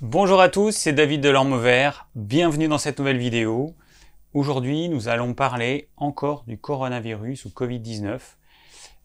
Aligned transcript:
Bonjour 0.00 0.40
à 0.40 0.48
tous, 0.48 0.70
c'est 0.70 0.92
David 0.92 1.22
Delorme-Vert. 1.22 2.08
Bienvenue 2.14 2.68
dans 2.68 2.78
cette 2.78 3.00
nouvelle 3.00 3.18
vidéo. 3.18 3.74
Aujourd'hui, 4.32 4.88
nous 4.88 5.08
allons 5.08 5.34
parler 5.34 5.88
encore 5.96 6.44
du 6.46 6.56
coronavirus 6.56 7.46
ou 7.46 7.48
Covid-19. 7.48 8.20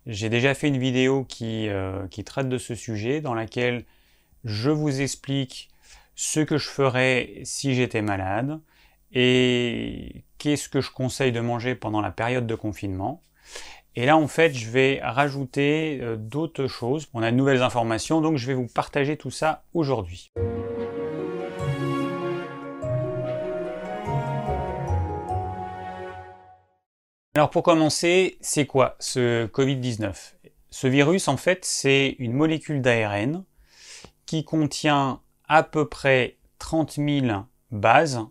J'ai 0.06 0.30
déjà 0.30 0.54
fait 0.54 0.68
une 0.68 0.78
vidéo 0.78 1.26
euh, 1.42 2.08
qui, 2.10 2.24
traite 2.24 2.48
de 2.48 2.60
ce 2.60 2.76
sujet 2.76 3.22
dans 3.22 3.34
laquelle 3.34 3.86
je 4.44 4.70
vous 4.70 5.02
explique 5.02 5.72
ce 6.14 6.42
que 6.42 6.60
je 6.60 6.70
ferais 6.70 7.42
si 7.44 7.74
j'étais 7.74 8.04
malade 8.04 8.60
et 9.14 10.24
qu'est-ce 10.38 10.70
que 10.70 10.80
je 10.80 10.92
conseille 10.92 11.32
de 11.32 11.40
manger 11.40 11.74
pendant 11.74 12.02
la 12.02 12.12
période 12.12 12.46
de 12.46 12.54
confinement. 12.54 13.24
Et 13.96 14.08
là, 14.08 14.18
en 14.18 14.28
fait, 14.28 14.56
je 14.56 14.72
vais 14.72 15.00
rajouter 15.04 16.00
euh, 16.02 16.16
d'autres 16.16 16.66
choses. 16.66 17.08
On 17.14 17.22
a 17.22 17.30
de 17.30 17.36
nouvelles 17.36 17.62
informations, 17.62 18.22
donc 18.22 18.38
je 18.38 18.48
vais 18.48 18.56
vous 18.56 18.68
partager 18.68 19.18
tout 19.18 19.30
ça 19.30 19.64
aujourd'hui. 19.76 20.32
Alors 27.36 27.52
pour 27.52 27.62
commencer, 27.62 28.38
c'est 28.42 28.66
quoi 28.66 28.96
ce 29.00 29.46
Covid-19 29.46 30.34
Ce 30.72 30.88
virus, 30.88 31.28
en 31.28 31.38
fait, 31.38 31.64
c'est 31.64 32.16
une 32.18 32.34
molécule 32.34 32.82
d'ARN 32.82 33.44
qui 34.26 34.44
contient 34.44 35.22
à 35.48 35.62
peu 35.62 35.88
près 35.88 36.38
30 36.58 36.94
000 36.94 37.28
bases 37.70 38.22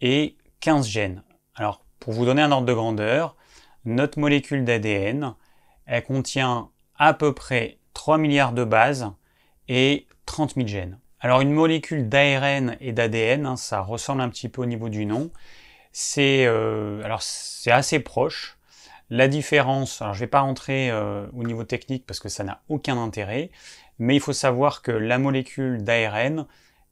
et 0.00 0.36
15 0.58 0.88
gènes. 0.88 1.22
Alors 1.54 1.84
pour 2.00 2.12
vous 2.12 2.24
donner 2.24 2.42
un 2.42 2.50
ordre 2.50 2.66
de 2.66 2.74
grandeur, 2.74 3.36
notre 3.84 4.18
molécule 4.18 4.64
d'ADN, 4.64 5.34
elle 5.86 6.04
contient 6.04 6.70
à 6.96 7.14
peu 7.14 7.32
près 7.34 7.78
3 7.94 8.18
milliards 8.18 8.52
de 8.52 8.64
bases 8.64 9.10
et 9.68 10.06
30 10.26 10.54
000 10.54 10.66
gènes. 10.66 10.98
Alors 11.20 11.40
une 11.40 11.52
molécule 11.52 12.08
d'ARN 12.08 12.76
et 12.80 12.92
d'ADN, 12.92 13.46
hein, 13.46 13.56
ça 13.56 13.80
ressemble 13.80 14.20
un 14.20 14.28
petit 14.28 14.48
peu 14.48 14.62
au 14.62 14.66
niveau 14.66 14.90
du 14.90 15.06
nom, 15.06 15.30
c'est 15.92 16.44
euh, 16.46 17.02
assez 17.66 18.00
proche. 18.00 18.58
La 19.10 19.28
différence, 19.28 20.02
alors 20.02 20.14
je 20.14 20.20
vais 20.20 20.26
pas 20.26 20.40
rentrer 20.40 20.90
euh, 20.90 21.26
au 21.32 21.44
niveau 21.44 21.64
technique 21.64 22.04
parce 22.06 22.20
que 22.20 22.28
ça 22.28 22.44
n'a 22.44 22.62
aucun 22.68 22.98
intérêt, 22.98 23.50
mais 23.98 24.16
il 24.16 24.20
faut 24.20 24.32
savoir 24.32 24.82
que 24.82 24.90
la 24.90 25.18
molécule 25.18 25.82
d'ARN 25.82 26.46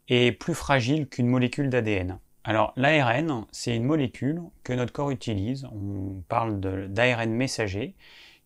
est 0.08 0.33
plus 0.33 0.55
fragile 0.55 1.08
qu'une 1.08 1.27
molécule 1.27 1.69
d'ADN. 1.69 2.19
Alors 2.45 2.73
l'ARN, 2.77 3.47
c'est 3.53 3.77
une 3.77 3.85
molécule 3.85 4.43
que 4.65 4.73
notre 4.73 4.93
corps 4.93 5.11
utilise, 5.11 5.65
on 5.73 6.23
parle 6.29 6.59
d'ARN 6.61 7.31
messager, 7.31 7.95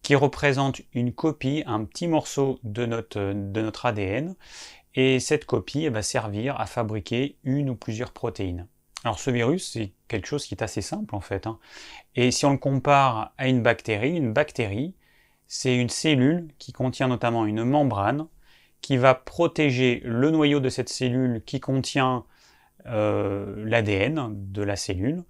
qui 0.03 0.15
représente 0.15 0.83
une 0.93 1.13
copie, 1.13 1.63
un 1.67 1.85
petit 1.85 2.07
morceau 2.07 2.61
de 2.63 2.85
notre, 2.85 3.87
ADN, 3.87 4.37
et 4.95 5.19
cette 5.19 5.47
copie 5.47 5.89
va 5.89 6.03
servir 6.03 6.61
à 6.61 6.67
fabriquer 6.67 7.37
une 7.43 7.71
ou 7.71 7.75
plusieurs 7.75 8.13
protéines. 8.13 8.69
Alors 9.05 9.19
ce 9.19 9.31
virus, 9.31 9.73
c'est 9.73 9.93
quelque 10.09 10.27
chose 10.27 10.47
qui 10.47 10.55
est 10.55 10.63
assez 10.63 10.83
simple 10.83 11.15
en 11.15 11.21
fait. 11.21 11.47
Hein. 11.47 11.59
Et 12.15 12.31
si 12.31 12.45
on 12.45 12.53
le 12.53 12.59
compare 12.59 13.33
à 13.39 13.49
une 13.49 13.63
bactérie, 13.63 14.17
une 14.17 14.33
bactérie, 14.33 14.95
c'est 15.49 15.77
une 15.77 15.91
cellule 15.91 16.49
qui 16.59 16.73
contient 16.73 17.09
notamment 17.09 17.47
une 17.47 17.65
membrane 17.65 18.27
qui 18.81 18.97
va 18.97 19.15
protéger 19.15 20.03
le 20.05 20.31
noyau 20.31 20.61
de 20.61 20.69
cette 20.69 20.89
cellule 20.89 21.43
qui 21.45 21.61
contient 21.61 22.25
l'ADN 22.87 24.33
de 24.33 24.62
la 24.62 24.77
cellule. 24.77 25.25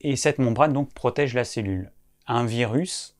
Et 0.00 0.16
cette 0.16 0.38
membrane 0.38 0.72
donc 0.72 0.92
protège 0.92 1.34
la 1.34 1.44
cellule. 1.44 1.92
Un 2.26 2.44
virus 2.44 3.16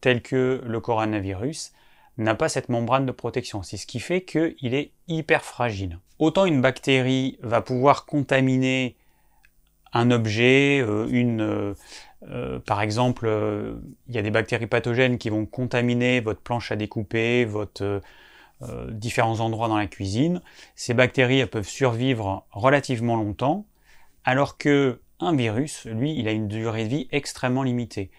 tel 0.00 0.22
que 0.22 0.62
le 0.64 0.80
coronavirus 0.80 1.72
n'a 2.18 2.34
pas 2.34 2.48
cette 2.48 2.68
membrane 2.68 3.06
de 3.06 3.12
protection. 3.12 3.62
C'est 3.62 3.76
ce 3.76 3.86
qui 3.86 4.00
fait 4.00 4.22
qu'il 4.22 4.74
est 4.74 4.92
hyper 5.08 5.42
fragile. 5.42 5.98
Autant 6.18 6.44
une 6.44 6.60
bactérie 6.60 7.38
va 7.42 7.62
pouvoir 7.62 8.06
contaminer 8.06 8.96
un 9.92 10.10
objet, 10.10 10.80
euh, 10.80 11.08
une, 11.10 11.40
euh, 11.40 11.74
euh, 12.28 12.58
par 12.60 12.80
exemple, 12.82 13.28
il 14.08 14.14
y 14.14 14.18
a 14.18 14.22
des 14.22 14.30
bactéries 14.30 14.66
pathogènes 14.66 15.18
qui 15.18 15.30
vont 15.30 15.46
contaminer 15.46 16.20
votre 16.20 16.40
planche 16.40 16.70
à 16.70 16.76
découper, 16.76 17.44
votre 17.44 18.00
différents 18.90 19.40
endroits 19.40 19.68
dans 19.68 19.78
la 19.78 19.86
cuisine. 19.86 20.42
Ces 20.74 20.94
bactéries 20.94 21.38
elles 21.38 21.50
peuvent 21.50 21.68
survivre 21.68 22.46
relativement 22.50 23.16
longtemps, 23.16 23.66
alors 24.24 24.58
que 24.58 25.00
un 25.18 25.34
virus, 25.34 25.84
lui, 25.86 26.18
il 26.18 26.28
a 26.28 26.32
une 26.32 26.48
durée 26.48 26.84
de 26.84 26.88
vie 26.88 27.08
extrêmement 27.12 27.62
limitée. 27.62 28.10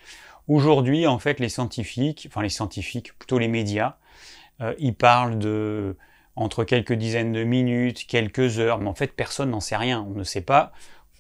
Aujourd'hui, 0.48 1.08
en 1.08 1.20
fait, 1.20 1.40
les 1.40 1.50
scientifiques, 1.50 2.28
enfin 2.30 2.42
les 2.42 2.50
scientifiques, 2.50 3.18
plutôt 3.18 3.40
les 3.40 3.48
médias, 3.48 3.98
ils 4.78 4.94
parlent 4.94 5.40
de 5.40 5.98
entre 6.36 6.64
quelques 6.64 6.94
dizaines 6.94 7.32
de 7.32 7.44
minutes, 7.44 8.06
quelques 8.08 8.60
heures, 8.60 8.80
mais 8.80 8.90
en 8.90 8.96
fait, 8.96 9.16
personne 9.16 9.50
n'en 9.52 9.60
sait 9.60 9.78
rien. 9.78 10.06
On 10.08 10.18
ne 10.18 10.24
sait 10.24 10.42
pas 10.42 10.72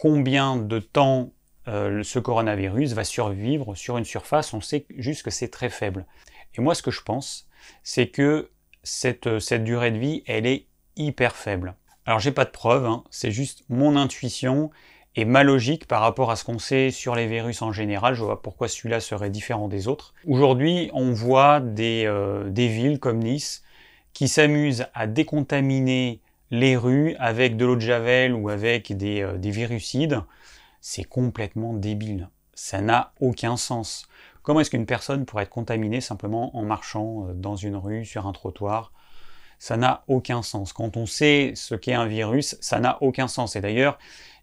combien 0.01 0.57
de 0.57 0.79
temps 0.79 1.31
euh, 1.67 2.01
ce 2.01 2.17
coronavirus 2.17 2.93
va 2.93 3.03
survivre 3.03 3.75
sur 3.75 3.99
une 3.99 4.05
surface, 4.05 4.51
on 4.53 4.61
sait 4.61 4.87
juste 4.97 5.21
que 5.21 5.29
c'est 5.29 5.49
très 5.49 5.69
faible. 5.69 6.07
Et 6.55 6.61
moi 6.61 6.73
ce 6.73 6.81
que 6.81 6.89
je 6.89 7.03
pense, 7.03 7.47
c'est 7.83 8.07
que 8.07 8.49
cette, 8.83 9.27
euh, 9.27 9.39
cette, 9.39 9.63
durée 9.63 9.91
de 9.91 9.97
vie, 9.97 10.23
elle 10.27 10.45
est 10.45 10.65
hyper 10.95 11.35
faible. 11.35 11.75
Alors 12.05 12.19
j'ai 12.19 12.31
pas 12.31 12.45
de 12.45 12.49
preuves, 12.49 12.85
hein, 12.85 13.03
c'est 13.09 13.31
juste 13.31 13.63
mon 13.69 13.95
intuition 13.95 14.71
et 15.15 15.25
ma 15.25 15.43
logique 15.43 15.87
par 15.87 16.01
rapport 16.01 16.31
à 16.31 16.35
ce 16.35 16.43
qu'on 16.43 16.59
sait 16.59 16.89
sur 16.89 17.15
les 17.15 17.27
virus 17.27 17.61
en 17.61 17.71
général, 17.71 18.15
je 18.15 18.23
vois 18.23 18.41
pourquoi 18.41 18.67
celui-là 18.67 18.99
serait 18.99 19.29
différent 19.29 19.67
des 19.67 19.87
autres. 19.87 20.13
Aujourd'hui, 20.25 20.89
on 20.93 21.11
voit 21.11 21.59
des, 21.59 22.05
euh, 22.05 22.49
villes 22.53 22.99
comme 22.99 23.19
Nice 23.19 23.63
qui 24.13 24.27
s'amusent 24.27 24.85
à 24.93 25.07
décontaminer 25.07 26.21
les 26.49 26.75
rues 26.75 27.15
avec 27.19 27.57
de 27.57 27.65
l'eau 27.65 27.75
de 27.75 27.81
javel 27.81 28.33
ou 28.33 28.49
avec 28.49 28.95
des, 28.95 29.21
euh, 29.21 29.37
des 29.37 29.51
virucides, 29.51 30.21
c'est 30.81 31.03
complètement 31.03 31.73
débile. 31.73 32.29
Ça 32.53 32.81
n'a 32.81 33.13
aucun 33.19 33.57
sens. 33.57 34.07
Comment 34.44 34.62
est-ce 34.62 34.72
qu'une 34.72 34.85
personne 34.85 35.25
pourrait 35.25 35.44
être 35.44 35.50
contaminée 35.50 36.02
simplement 36.02 36.56
en 36.57 36.63
marchant 36.63 37.28
euh, 37.28 37.34
dans 37.34 37.56
une 37.56 37.75
rue, 37.75 38.06
sur 38.06 38.28
un 38.28 38.31
trottoir? 38.31 38.91
Ça 39.59 39.78
n'a 39.78 40.03
aucun 40.07 40.41
sens. 40.41 40.74
Quand 40.74 40.97
on 40.97 41.06
sait 41.06 41.52
ce 41.56 41.75
qu'est 41.75 41.94
un 41.94 42.07
virus, 42.07 42.57
ça 42.62 42.79
n'a 42.79 42.97
aucun 43.02 43.28
sens. 43.28 43.56
Et 43.56 43.62
d'ailleurs, 43.62 44.00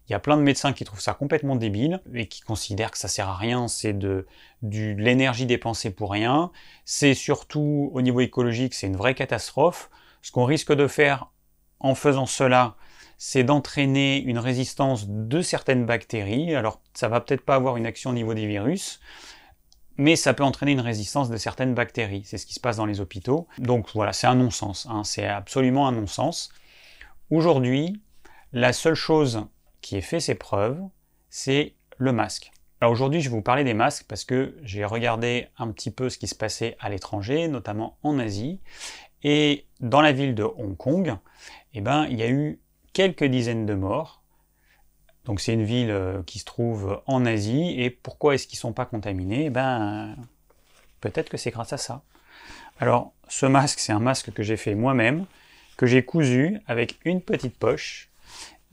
il 0.09 0.13
y 0.13 0.15
a 0.15 0.19
plein 0.19 0.37
de 0.37 0.41
médecins 0.41 0.73
qui 0.73 0.85
trouvent 0.85 1.01
ça 1.01 1.13
complètement 1.13 1.55
débile 1.55 2.01
et 2.15 2.27
qui 2.27 2.41
considèrent 2.41 2.89
que 2.89 2.97
ça 2.97 3.07
sert 3.07 3.29
à 3.29 3.35
rien, 3.35 3.67
c'est 3.67 3.93
de, 3.93 4.25
l'énergie 4.63 5.45
dépensée 5.45 5.91
pour 5.91 6.11
rien. 6.11 6.51
C'est 6.83 7.13
surtout 7.13 7.91
au 7.93 8.01
niveau 8.01 8.19
écologique, 8.19 8.73
c'est 8.73 8.87
une 8.87 8.97
vraie 8.97 9.13
catastrophe. 9.13 9.91
Ce 10.23 10.31
qu'on 10.31 10.45
risque 10.45 10.73
de 10.73 10.87
faire 10.87 11.29
en 11.79 11.93
faisant 11.93 12.25
cela, 12.25 12.75
c'est 13.19 13.43
d'entraîner 13.43 14.17
une 14.17 14.39
résistance 14.39 15.07
de 15.07 15.41
certaines 15.41 15.85
bactéries. 15.85 16.55
Alors, 16.55 16.81
ça 16.95 17.07
va 17.07 17.21
peut-être 17.21 17.45
pas 17.45 17.55
avoir 17.55 17.77
une 17.77 17.85
action 17.85 18.09
au 18.09 18.13
niveau 18.13 18.33
des 18.33 18.47
virus, 18.47 18.99
mais 19.99 20.15
ça 20.15 20.33
peut 20.33 20.45
entraîner 20.45 20.71
une 20.71 20.79
résistance 20.79 21.29
de 21.29 21.35
certaines 21.35 21.75
bactéries. 21.75 22.23
C'est 22.23 22.37
ce 22.37 22.45
qui 22.45 22.53
se 22.53 22.61
passe 22.61 22.77
dans 22.77 22.85
les 22.85 23.01
hôpitaux. 23.01 23.47
Donc 23.57 23.89
voilà, 23.93 24.13
c'est 24.13 24.27
un 24.27 24.35
non-sens. 24.35 24.87
Hein. 24.89 25.03
C'est 25.03 25.27
absolument 25.27 25.89
un 25.89 25.91
non-sens. 25.91 26.53
Aujourd'hui, 27.29 28.01
la 28.53 28.71
seule 28.71 28.95
chose 28.95 29.45
qui 29.81 29.97
ait 29.97 30.01
fait 30.01 30.21
ses 30.21 30.35
preuves, 30.35 30.81
c'est 31.29 31.75
le 31.97 32.13
masque. 32.13 32.53
Aujourd'hui, 32.81 33.19
je 33.19 33.29
vais 33.29 33.35
vous 33.35 33.41
parler 33.41 33.65
des 33.65 33.73
masques 33.73 34.05
parce 34.07 34.23
que 34.23 34.55
j'ai 34.63 34.85
regardé 34.85 35.49
un 35.57 35.69
petit 35.69 35.91
peu 35.91 36.09
ce 36.09 36.17
qui 36.17 36.27
se 36.27 36.35
passait 36.35 36.77
à 36.79 36.87
l'étranger, 36.87 37.49
notamment 37.49 37.97
en 38.01 38.19
Asie, 38.19 38.61
et 39.23 39.65
dans 39.81 39.99
la 39.99 40.13
ville 40.13 40.33
de 40.33 40.43
Hong 40.43 40.77
Kong, 40.77 41.17
eh 41.73 41.81
ben, 41.81 42.07
il 42.09 42.17
y 42.17 42.23
a 42.23 42.29
eu 42.29 42.61
quelques 42.93 43.25
dizaines 43.25 43.65
de 43.65 43.73
morts. 43.73 44.18
Donc 45.29 45.41
c'est 45.41 45.53
une 45.53 45.63
ville 45.63 45.91
euh, 45.91 46.23
qui 46.25 46.39
se 46.39 46.43
trouve 46.43 47.03
en 47.05 47.23
Asie. 47.23 47.75
Et 47.77 47.91
pourquoi 47.91 48.33
est-ce 48.33 48.47
qu'ils 48.47 48.57
ne 48.57 48.61
sont 48.61 48.73
pas 48.73 48.85
contaminés? 48.85 49.45
Eh 49.45 49.49
ben, 49.51 50.15
Peut-être 51.01 51.29
que 51.29 51.37
c'est 51.37 51.51
grâce 51.51 51.71
à 51.71 51.77
ça. 51.77 52.01
Alors 52.79 53.13
ce 53.27 53.45
masque, 53.45 53.77
c'est 53.77 53.91
un 53.91 53.99
masque 53.99 54.33
que 54.33 54.41
j'ai 54.41 54.57
fait 54.57 54.73
moi-même, 54.73 55.27
que 55.77 55.85
j'ai 55.85 56.03
cousu 56.03 56.59
avec 56.65 56.97
une 57.05 57.21
petite 57.21 57.55
poche 57.55 58.09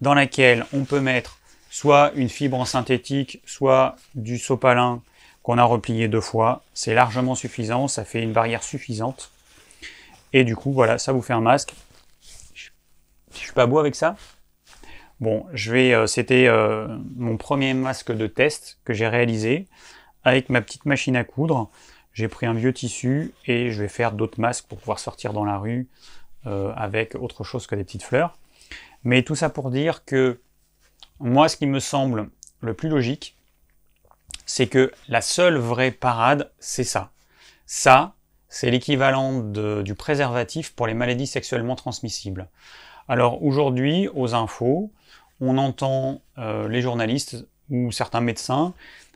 dans 0.00 0.14
laquelle 0.14 0.64
on 0.72 0.84
peut 0.84 1.00
mettre 1.00 1.40
soit 1.68 2.12
une 2.14 2.30
fibre 2.30 2.58
en 2.58 2.64
synthétique, 2.64 3.42
soit 3.44 3.96
du 4.14 4.38
sopalin 4.38 5.02
qu'on 5.42 5.58
a 5.58 5.64
replié 5.64 6.08
deux 6.08 6.22
fois. 6.22 6.62
C'est 6.72 6.94
largement 6.94 7.34
suffisant, 7.34 7.86
ça 7.86 8.02
fait 8.06 8.22
une 8.22 8.32
barrière 8.32 8.62
suffisante. 8.62 9.30
Et 10.32 10.42
du 10.42 10.56
coup, 10.56 10.72
voilà, 10.72 10.96
ça 10.96 11.12
vous 11.12 11.20
fait 11.20 11.34
un 11.34 11.42
masque. 11.42 11.74
Je, 12.54 12.70
suis 13.34 13.52
pas 13.52 13.66
beau 13.66 13.78
avec 13.78 13.94
ça? 13.94 14.16
Bon, 15.20 15.46
je 15.54 15.72
vais. 15.72 15.94
Euh, 15.94 16.06
c'était 16.06 16.46
euh, 16.46 16.86
mon 17.16 17.36
premier 17.36 17.72
masque 17.72 18.12
de 18.12 18.26
test 18.26 18.78
que 18.84 18.92
j'ai 18.92 19.08
réalisé 19.08 19.66
avec 20.24 20.50
ma 20.50 20.60
petite 20.60 20.84
machine 20.84 21.16
à 21.16 21.24
coudre. 21.24 21.70
J'ai 22.12 22.28
pris 22.28 22.46
un 22.46 22.52
vieux 22.52 22.72
tissu 22.72 23.32
et 23.46 23.70
je 23.70 23.80
vais 23.80 23.88
faire 23.88 24.12
d'autres 24.12 24.40
masques 24.40 24.66
pour 24.66 24.78
pouvoir 24.78 24.98
sortir 24.98 25.32
dans 25.32 25.44
la 25.44 25.58
rue 25.58 25.88
euh, 26.46 26.72
avec 26.76 27.14
autre 27.14 27.44
chose 27.44 27.66
que 27.66 27.74
des 27.74 27.84
petites 27.84 28.02
fleurs. 28.02 28.38
Mais 29.04 29.22
tout 29.22 29.34
ça 29.34 29.48
pour 29.48 29.70
dire 29.70 30.04
que 30.04 30.40
moi, 31.18 31.48
ce 31.48 31.56
qui 31.56 31.66
me 31.66 31.80
semble 31.80 32.28
le 32.60 32.74
plus 32.74 32.88
logique, 32.88 33.36
c'est 34.44 34.66
que 34.66 34.92
la 35.08 35.20
seule 35.22 35.56
vraie 35.56 35.92
parade, 35.92 36.50
c'est 36.58 36.84
ça. 36.84 37.10
Ça, 37.64 38.14
c'est 38.48 38.70
l'équivalent 38.70 39.40
du 39.40 39.94
préservatif 39.94 40.74
pour 40.74 40.86
les 40.86 40.94
maladies 40.94 41.26
sexuellement 41.26 41.74
transmissibles. 41.74 42.48
Alors 43.08 43.42
aujourd'hui, 43.42 44.08
aux 44.14 44.34
infos, 44.34 44.90
on 45.40 45.58
entend 45.58 46.22
euh, 46.38 46.68
les 46.68 46.80
journalistes 46.80 47.46
ou 47.70 47.92
certains 47.92 48.20
médecins 48.20 48.74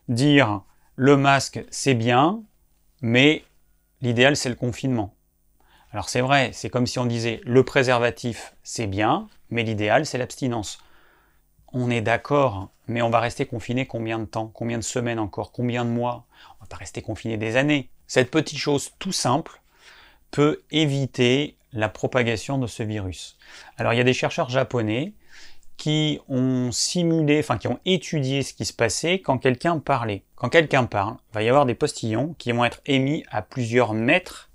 dire 0.08 0.62
le 0.96 1.16
masque 1.16 1.64
c'est 1.70 1.94
bien, 1.94 2.42
mais 3.00 3.44
l'idéal 4.02 4.36
c'est 4.36 4.48
le 4.48 4.54
confinement. 4.54 5.14
Alors 5.92 6.08
c'est 6.08 6.20
vrai, 6.20 6.50
c'est 6.52 6.70
comme 6.70 6.86
si 6.86 6.98
on 6.98 7.06
disait 7.06 7.40
le 7.44 7.64
préservatif 7.64 8.54
c'est 8.62 8.86
bien, 8.86 9.28
mais 9.50 9.62
l'idéal 9.62 10.06
c'est 10.06 10.18
l'abstinence. 10.18 10.78
On 11.72 11.90
est 11.90 12.00
d'accord, 12.00 12.70
mais 12.88 13.02
on 13.02 13.10
va 13.10 13.20
rester 13.20 13.46
confiné 13.46 13.86
combien 13.86 14.18
de 14.18 14.24
temps? 14.24 14.50
Combien 14.52 14.78
de 14.78 14.82
semaines 14.82 15.20
encore? 15.20 15.52
Combien 15.52 15.84
de 15.84 15.90
mois? 15.90 16.26
On 16.58 16.64
va 16.64 16.66
pas 16.68 16.76
rester 16.76 17.02
confiné 17.02 17.36
des 17.36 17.56
années. 17.56 17.88
Cette 18.06 18.30
petite 18.30 18.58
chose 18.58 18.90
tout 18.98 19.12
simple 19.12 19.60
peut 20.32 20.62
éviter 20.70 21.56
la 21.72 21.88
propagation 21.88 22.58
de 22.58 22.66
ce 22.66 22.82
virus. 22.82 23.38
Alors 23.76 23.92
il 23.92 23.96
y 23.96 24.00
a 24.00 24.04
des 24.04 24.12
chercheurs 24.12 24.50
japonais 24.50 25.12
qui 25.80 26.20
ont 26.28 26.70
simulé, 26.72 27.38
enfin 27.38 27.56
qui 27.56 27.66
ont 27.66 27.80
étudié 27.86 28.42
ce 28.42 28.52
qui 28.52 28.66
se 28.66 28.72
passait 28.74 29.20
quand 29.20 29.38
quelqu'un 29.38 29.78
parlait. 29.78 30.24
Quand 30.34 30.50
quelqu'un 30.50 30.84
parle, 30.84 31.16
il 31.30 31.34
va 31.34 31.42
y 31.42 31.48
avoir 31.48 31.64
des 31.64 31.74
postillons 31.74 32.34
qui 32.36 32.52
vont 32.52 32.66
être 32.66 32.82
émis 32.84 33.24
à 33.30 33.40
plusieurs 33.40 33.94
mètres 33.94 34.50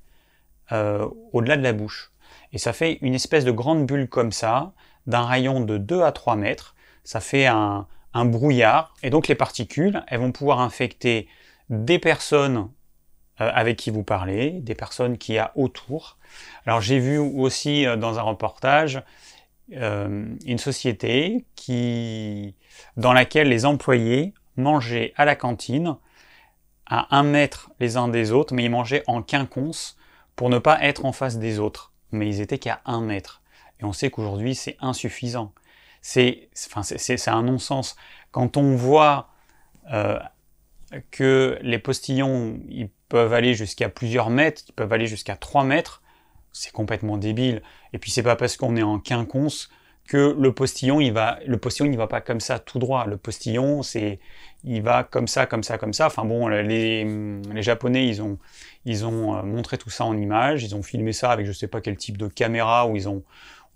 euh, 0.72 1.10
au-delà 1.34 1.58
de 1.58 1.64
la 1.64 1.74
bouche. 1.74 2.12
Et 2.54 2.60
ça 2.60 2.74
fait 2.74 3.00
une 3.02 3.16
espèce 3.16 3.44
de 3.44 3.50
grande 3.50 3.88
bulle 3.88 4.08
comme 4.08 4.32
ça, 4.32 4.74
d'un 5.08 5.26
rayon 5.26 5.62
de 5.62 5.80
2 5.80 6.04
à 6.04 6.12
3 6.12 6.36
mètres. 6.36 6.76
Ça 7.04 7.20
fait 7.20 7.48
un, 7.48 7.88
un 8.14 8.26
brouillard. 8.26 8.94
Et 9.02 9.10
donc 9.10 9.28
les 9.28 9.34
particules, 9.34 10.04
elles 10.08 10.20
vont 10.20 10.32
pouvoir 10.32 10.60
infecter 10.60 11.28
des 11.72 11.98
personnes 11.98 12.70
euh, 13.42 13.50
avec 13.52 13.78
qui 13.78 13.90
vous 13.90 14.04
parlez, 14.04 14.52
des 14.52 14.76
personnes 14.76 15.18
qui 15.18 15.34
y 15.34 15.40
a 15.40 15.52
autour. 15.56 16.20
Alors 16.68 16.82
j'ai 16.82 17.00
vu 17.00 17.18
aussi 17.18 17.88
euh, 17.88 17.96
dans 17.96 18.20
un 18.20 18.22
reportage 18.22 19.02
euh, 19.74 20.36
une 20.46 20.58
société 20.58 21.46
qui, 21.56 22.56
dans 22.98 23.14
laquelle 23.14 23.50
les 23.50 23.66
employés 23.66 24.34
mangeaient 24.58 25.14
à 25.16 25.26
la 25.26 25.36
cantine 25.36 25.98
à 26.86 27.18
un 27.18 27.24
mètre 27.24 27.72
les 27.80 27.98
uns 27.98 28.08
des 28.08 28.32
autres, 28.32 28.54
mais 28.54 28.66
ils 28.66 28.70
mangeaient 28.70 29.04
en 29.08 29.24
quinconce 29.24 29.98
pour 30.36 30.50
ne 30.50 30.60
pas 30.60 30.84
être 30.84 31.06
en 31.06 31.12
face 31.12 31.40
des 31.40 31.60
autres. 31.60 31.94
Mais 32.12 32.28
ils 32.28 32.42
étaient 32.42 32.60
qu'à 32.60 32.82
un 32.86 33.02
mètre. 33.02 33.42
Et 33.80 33.86
on 33.86 33.94
sait 33.94 34.12
qu'aujourd'hui 34.12 34.54
c'est 34.54 34.78
insuffisant. 34.80 35.54
C'est 36.02 36.50
enfin, 36.68 36.84
un 37.28 37.44
non-sens. 37.44 37.96
Quand 38.32 38.58
on 38.58 38.76
voit 38.76 39.30
que 41.10 41.58
les 41.62 41.80
postillons 41.80 42.60
ils 42.70 42.90
peuvent 43.10 43.34
aller 43.34 43.54
jusqu'à 43.54 43.90
plusieurs 43.90 44.30
mètres, 44.30 44.64
ils 44.68 44.74
peuvent 44.74 44.94
aller 44.94 45.08
jusqu'à 45.08 45.36
3 45.36 45.64
mètres, 45.64 46.02
c'est 46.52 46.72
complètement 46.72 47.18
débile. 47.18 47.62
Et 47.96 47.98
puis 47.98 48.12
c'est 48.12 48.24
pas 48.24 48.36
parce 48.36 48.58
qu'on 48.58 48.76
est 48.76 48.84
en 48.84 49.00
quinconce 49.00 49.70
que 50.06 50.36
le 50.38 50.52
postillon 50.52 51.00
il 51.00 51.14
va 51.14 51.40
le 51.48 51.58
postillon 51.58 51.90
il 51.90 51.96
va 51.96 52.08
pas 52.08 52.20
comme 52.20 52.42
ça 52.42 52.60
tout 52.60 52.78
droit. 52.78 53.06
Le 53.08 53.16
postillon 53.16 53.84
c'est 53.84 54.20
il 54.66 54.82
va 54.82 55.06
comme 55.06 55.30
ça 55.30 55.46
comme 55.46 55.64
ça 55.64 55.78
comme 55.78 55.94
ça. 55.94 56.08
Enfin 56.08 56.26
bon 56.26 56.50
les, 56.50 57.06
les 57.06 57.62
japonais 57.62 58.06
ils 58.06 58.22
ont 58.22 58.38
ils 58.84 59.06
ont 59.06 59.38
euh, 59.38 59.44
montré 59.44 59.78
tout 59.78 59.90
ça 59.90 60.04
en 60.04 60.18
images. 60.18 60.62
Ils 60.62 60.76
ont 60.76 60.84
filmé 60.84 61.14
ça 61.14 61.32
avec 61.32 61.48
je 61.48 61.54
sais 61.54 61.70
pas 61.70 61.80
quel 61.80 61.96
type 61.96 62.18
de 62.18 62.28
caméra 62.28 62.86
où 62.86 62.98
ils 62.98 63.08
ont 63.08 63.24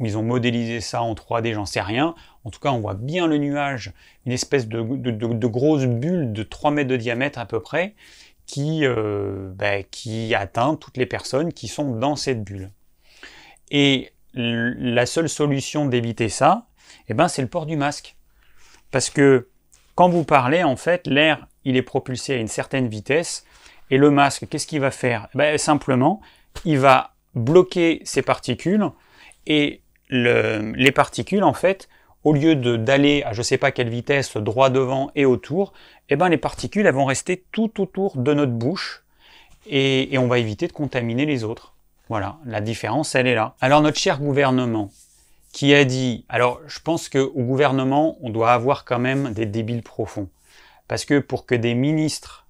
ils 0.02 0.18
ont 0.18 0.24
modélisé 0.24 0.82
ça 0.82 1.02
en 1.02 1.14
3D 1.14 1.54
j'en 1.54 1.66
sais 1.66 1.80
rien. 1.80 2.14
En 2.44 2.50
tout 2.50 2.60
cas 2.60 2.72
on 2.72 2.82
voit 2.82 2.96
bien 2.96 3.26
le 3.26 3.38
nuage 3.38 3.94
une 4.26 4.34
espèce 4.34 4.68
de, 4.68 4.82
de 4.82 5.48
grosse 5.48 5.86
bulle 5.86 6.34
de 6.34 6.44
3 6.44 6.72
mètres 6.72 6.90
de 6.90 6.98
diamètre 6.98 7.40
à 7.40 7.46
peu 7.46 7.62
près 7.62 7.96
qui, 8.50 8.84
euh, 8.84 9.50
ben, 9.54 9.86
qui 9.90 10.34
atteint 10.36 10.76
toutes 10.76 10.98
les 10.98 11.06
personnes 11.06 11.54
qui 11.54 11.70
sont 11.70 11.96
dans 11.96 12.18
cette 12.18 12.44
bulle. 12.44 12.72
Et 13.72 14.12
la 14.34 15.06
seule 15.06 15.30
solution 15.30 15.86
d'éviter 15.86 16.30
ça, 16.30 16.68
eh 17.08 17.14
ben, 17.14 17.28
c'est 17.28 17.42
le 17.42 17.48
port 17.48 17.66
du 17.66 17.78
masque. 17.78 18.16
Parce 18.92 19.10
que 19.10 19.50
quand 19.96 20.10
vous 20.10 20.24
parlez, 20.24 20.64
en 20.64 20.76
fait, 20.76 21.08
l'air, 21.08 21.48
il 21.66 21.76
est 21.76 21.82
propulsé 21.82 22.34
à 22.34 22.38
une 22.38 22.48
certaine 22.48 22.88
vitesse, 22.88 23.46
et 23.92 23.98
le 23.98 24.12
masque, 24.12 24.48
qu'est-ce 24.50 24.68
qu'il 24.68 24.82
va 24.82 24.92
faire? 24.92 25.28
Eh 25.34 25.38
ben, 25.38 25.58
Simplement, 25.58 26.22
il 26.66 26.80
va 26.80 27.16
bloquer 27.36 28.02
ces 28.06 28.22
particules, 28.22 28.90
et 29.48 29.82
le, 30.10 30.74
les 30.76 30.92
particules, 30.92 31.44
en 31.44 31.54
fait, 31.54 31.90
au 32.24 32.34
lieu 32.34 32.56
d'aller 32.56 33.24
à 33.24 33.34
je 33.34 33.40
ne 33.40 33.44
sais 33.44 33.58
pas 33.58 33.72
quelle 33.72 33.90
vitesse 33.90 34.36
droit 34.38 34.70
devant 34.70 35.12
et 35.16 35.26
autour, 35.26 35.74
eh 36.10 36.16
ben 36.16 36.30
les 36.30 36.38
particules 36.38 36.88
vont 36.90 37.06
rester 37.06 37.46
tout 37.52 37.82
autour 37.82 38.18
de 38.18 38.34
notre 38.34 38.52
bouche 38.52 39.04
et, 39.66 40.18
on 40.18 40.28
va 40.28 40.40
éviter 40.40 40.68
de 40.68 40.74
contaminer 40.74 41.26
les 41.26 41.44
autres. 41.44 41.74
Voilà, 42.10 42.38
la 42.46 42.60
différence 42.60 43.16
elle 43.16 43.28
est 43.28 43.36
là. 43.36 43.56
Alors 43.62 43.82
notre 43.82 43.98
cher 43.98 44.20
gouvernement 44.20 44.90
qui 45.52 45.74
a 45.74 45.86
dit, 45.86 46.26
alors 46.30 46.60
je 46.68 46.80
pense 46.80 47.08
qu'au 47.10 47.32
gouvernement 47.44 48.18
on 48.22 48.30
doit 48.30 48.52
avoir 48.52 48.84
quand 48.84 49.00
même 49.00 49.32
des 49.34 49.46
débiles 49.46 49.84
profonds. 49.84 50.30
Parce 50.88 51.06
que 51.06 51.20
pour 51.20 51.46
que 51.46 51.56
des 51.56 51.76
ministres 51.76 52.48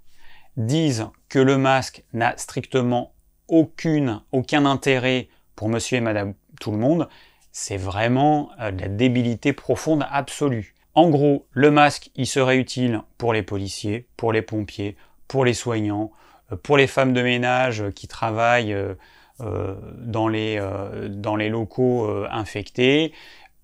disent 0.56 1.08
que 1.28 1.40
le 1.40 1.58
masque 1.58 2.04
n'a 2.14 2.38
strictement 2.38 3.14
aucun 3.48 4.66
intérêt 4.66 5.28
pour 5.56 5.70
monsieur 5.70 5.98
et 5.98 6.02
madame 6.02 6.34
tout 6.62 6.72
le 6.72 6.78
monde, 6.78 7.10
c'est 7.52 7.78
vraiment 7.78 8.52
euh, 8.60 8.72
de 8.72 8.82
la 8.82 8.88
débilité 8.88 9.54
profonde 9.54 10.06
absolue. 10.10 10.76
En 10.94 11.10
gros, 11.10 11.48
le 11.52 11.72
masque, 11.72 12.12
il 12.16 12.28
serait 12.28 12.58
utile 12.58 13.02
pour 13.18 13.34
les 13.34 13.44
policiers, 13.44 14.08
pour 14.18 14.32
les 14.34 14.42
pompiers, 14.42 14.96
pour 15.28 15.46
les 15.46 15.54
soignants, 15.54 16.12
euh, 16.52 16.56
pour 16.56 16.78
les 16.78 16.88
femmes 16.88 17.14
de 17.14 17.22
ménage 17.22 17.84
qui 17.96 18.08
travaillent 18.08 18.74
euh, 18.74 18.96
dans 19.40 20.28
les, 20.28 20.62
dans 21.10 21.36
les 21.36 21.50
locaux 21.50 22.10
infectés. 22.30 23.14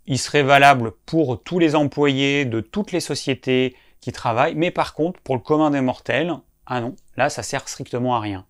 Il 0.06 0.18
serait 0.18 0.44
valable 0.44 0.92
pour 1.06 1.42
tous 1.44 1.60
les 1.60 1.76
employés 1.76 2.46
de 2.46 2.62
toutes 2.62 2.92
les 2.92 3.00
sociétés 3.00 3.76
qui 4.02 4.12
travaillent, 4.12 4.56
mais 4.56 4.72
par 4.72 4.94
contre, 4.94 5.20
pour 5.22 5.36
le 5.36 5.42
commun 5.42 5.72
des 5.72 5.82
mortels, 5.82 6.34
ah 6.68 6.82
non, 6.82 6.96
là, 7.18 7.30
ça 7.30 7.44
sert 7.44 7.68
strictement 7.68 8.16
à 8.16 8.20
rien. 8.20 8.46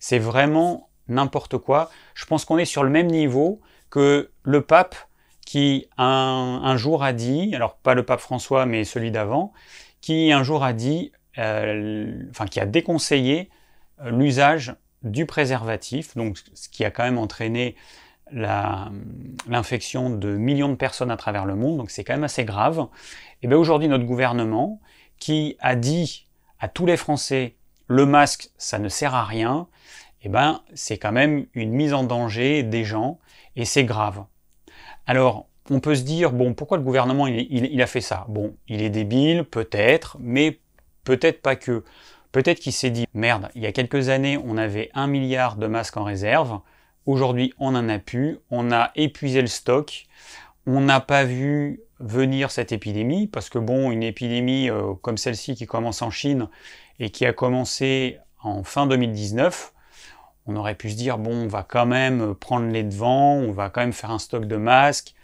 C'est 0.00 0.18
vraiment 0.18 0.88
n'importe 1.08 1.58
quoi. 1.58 1.90
Je 2.14 2.26
pense 2.26 2.44
qu'on 2.44 2.58
est 2.58 2.64
sur 2.64 2.84
le 2.84 2.90
même 2.90 3.06
niveau 3.06 3.60
que 3.90 4.30
le 4.42 4.62
pape 4.62 4.96
qui 5.46 5.88
un, 5.96 6.76
jour 6.76 7.02
a 7.02 7.12
dit, 7.12 7.54
alors 7.54 7.76
pas 7.76 7.94
le 7.94 8.02
pape 8.02 8.20
François 8.20 8.66
mais 8.66 8.84
celui 8.84 9.10
d'avant, 9.10 9.52
qui 10.00 10.30
un 10.30 10.42
jour 10.42 10.62
a 10.62 10.74
dit, 10.74 11.12
euh, 11.38 12.22
enfin 12.30 12.46
qui 12.46 12.60
a 12.60 12.66
déconseillé 12.66 13.48
euh, 14.02 14.10
l'usage 14.10 14.74
du 15.02 15.26
préservatif, 15.26 16.16
donc 16.16 16.38
ce 16.54 16.68
qui 16.68 16.84
a 16.84 16.90
quand 16.90 17.04
même 17.04 17.18
entraîné 17.18 17.76
l'infection 18.30 20.10
de 20.10 20.36
millions 20.36 20.68
de 20.68 20.74
personnes 20.74 21.10
à 21.10 21.16
travers 21.16 21.46
le 21.46 21.54
monde, 21.54 21.78
donc 21.78 21.90
c'est 21.90 22.04
quand 22.04 22.12
même 22.12 22.24
assez 22.24 22.44
grave. 22.44 22.86
Et 23.42 23.48
bien 23.48 23.56
aujourd'hui 23.56 23.88
notre 23.88 24.04
gouvernement 24.04 24.80
qui 25.18 25.56
a 25.60 25.76
dit 25.76 26.26
à 26.60 26.68
tous 26.68 26.84
les 26.84 26.96
Français 26.96 27.54
le 27.86 28.04
masque 28.04 28.50
ça 28.58 28.78
ne 28.78 28.88
sert 28.88 29.14
à 29.14 29.24
rien, 29.24 29.66
et 30.22 30.28
ben 30.28 30.62
c'est 30.74 30.98
quand 30.98 31.12
même 31.12 31.46
une 31.54 31.70
mise 31.70 31.94
en 31.94 32.04
danger 32.04 32.62
des 32.62 32.84
gens 32.84 33.18
et 33.56 33.64
c'est 33.64 33.84
grave. 33.84 34.24
Alors, 35.06 35.48
on 35.70 35.80
peut 35.80 35.94
se 35.94 36.02
dire, 36.02 36.32
bon, 36.32 36.54
pourquoi 36.54 36.76
le 36.76 36.82
gouvernement 36.82 37.26
il, 37.26 37.82
a 37.82 37.86
fait 37.86 38.00
ça? 38.00 38.26
Bon, 38.28 38.54
il 38.68 38.82
est 38.82 38.90
débile, 38.90 39.44
peut-être, 39.44 40.16
mais 40.20 40.60
peut-être 41.04 41.42
pas 41.42 41.56
que. 41.56 41.84
Peut-être 42.32 42.60
qu'il 42.60 42.72
s'est 42.72 42.90
dit, 42.90 43.06
merde, 43.14 43.48
il 43.54 43.62
y 43.62 43.66
a 43.66 43.72
quelques 43.72 44.10
années, 44.10 44.38
on 44.44 44.56
avait 44.58 44.90
un 44.94 45.06
milliard 45.06 45.56
de 45.56 45.66
masques 45.66 45.96
en 45.96 46.04
réserve, 46.04 46.60
aujourd'hui, 47.06 47.54
on 47.58 47.72
n'en 47.72 47.88
a 47.88 47.98
plus, 47.98 48.38
on 48.50 48.70
a 48.70 48.90
épuisé 48.96 49.40
le 49.40 49.46
stock, 49.46 50.06
on 50.66 50.80
n'a 50.80 51.00
pas 51.00 51.24
vu 51.24 51.80
venir 52.00 52.50
cette 52.50 52.70
épidémie, 52.70 53.26
parce 53.26 53.48
que 53.48 53.58
bon, 53.58 53.90
une 53.90 54.02
épidémie 54.02 54.70
euh, 54.70 54.92
comme 55.00 55.16
celle-ci 55.16 55.54
qui 55.54 55.66
commence 55.66 56.02
en 56.02 56.10
Chine 56.10 56.48
et 57.00 57.10
qui 57.10 57.24
a 57.24 57.32
commencé 57.32 58.18
en 58.42 58.62
fin 58.62 58.86
2019, 58.86 59.72
on 60.46 60.56
aurait 60.56 60.74
pu 60.74 60.90
se 60.90 60.96
dire, 60.96 61.18
bon, 61.18 61.32
on 61.32 61.46
va 61.46 61.62
quand 61.62 61.86
même 61.86 62.34
prendre 62.34 62.68
les 62.68 62.82
devants, 62.82 63.34
on 63.34 63.52
va 63.52 63.70
quand 63.70 63.80
même 63.80 63.92
faire 63.92 64.10
un 64.10 64.18
stock 64.18 64.46
de 64.46 64.56
masques. 64.56 65.14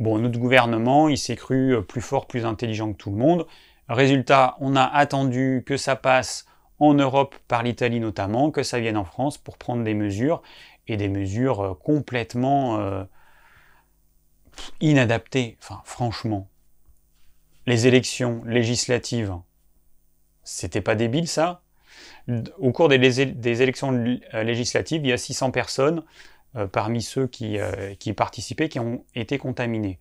Bon, 0.00 0.18
notre 0.18 0.38
gouvernement, 0.38 1.08
il 1.08 1.18
s'est 1.18 1.36
cru 1.36 1.76
plus 1.86 2.00
fort, 2.00 2.26
plus 2.26 2.44
intelligent 2.44 2.92
que 2.92 2.96
tout 2.96 3.10
le 3.10 3.16
monde. 3.16 3.46
Résultat, 3.88 4.56
on 4.60 4.76
a 4.76 4.84
attendu 4.84 5.62
que 5.66 5.76
ça 5.76 5.96
passe 5.96 6.46
en 6.78 6.94
Europe, 6.94 7.36
par 7.48 7.62
l'Italie 7.62 8.00
notamment, 8.00 8.50
que 8.50 8.62
ça 8.62 8.80
vienne 8.80 8.96
en 8.96 9.04
France 9.04 9.38
pour 9.38 9.58
prendre 9.58 9.84
des 9.84 9.94
mesures, 9.94 10.42
et 10.86 10.96
des 10.96 11.08
mesures 11.08 11.60
euh, 11.60 11.74
complètement 11.74 12.78
euh, 12.78 13.04
inadaptées. 14.80 15.56
Franchement. 15.84 16.48
Les 17.66 17.86
élections 17.86 18.42
législatives, 18.44 19.34
c'était 20.42 20.82
pas 20.82 20.94
débile 20.94 21.28
ça? 21.28 21.62
Au 22.58 22.72
cours 22.72 22.88
des, 22.88 23.20
élections 23.62 23.92
euh, 24.34 24.42
législatives, 24.42 25.02
il 25.04 25.08
y 25.08 25.12
a 25.12 25.18
600 25.18 25.50
personnes 25.50 26.02
parmi 26.72 27.02
ceux 27.02 27.28
euh, 27.42 27.94
qui, 27.94 28.12
participaient 28.12 28.68
qui 28.68 28.78
ont 28.78 29.04
été 29.14 29.38
contaminés. 29.38 29.98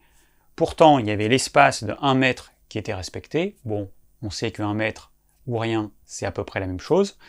Pourtant, 0.56 1.00
il 1.00 1.08
y 1.08 1.12
avait 1.12 1.28
l'espace 1.28 1.84
de 1.84 1.96
1 2.00 2.14
mètre 2.16 2.53
qui 2.74 2.80
était 2.80 2.96
respecté. 2.96 3.56
Bon, 3.66 3.92
on 4.24 4.32
sait 4.32 4.50
que 4.50 4.64
1 4.64 4.74
mètre 4.74 5.12
ou 5.46 5.60
rien, 5.60 5.92
c'est 6.06 6.26
à 6.26 6.32
peu 6.32 6.44
près 6.44 6.60
la 6.60 6.66
même 6.66 6.80
chose. 6.80 7.20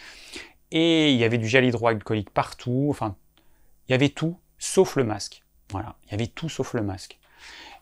Et 0.71 1.13
il 1.13 1.19
y 1.19 1.25
avait 1.25 1.37
du 1.37 1.47
gel 1.47 1.67
hydroalcoolique 1.67 2.31
partout. 2.31 2.87
Enfin, 2.89 3.15
il 3.87 3.93
y 3.93 3.95
avait 3.95 4.09
tout 4.09 4.39
sauf 4.57 4.97
le 4.97 5.05
masque. 5.05 5.43
Voilà, 5.71 5.97
il 6.07 6.13
y 6.13 6.15
avait 6.15 6.29
tout 6.29 6.49
sauf 6.49 6.73
le 6.73 6.81
masque. 6.81 7.19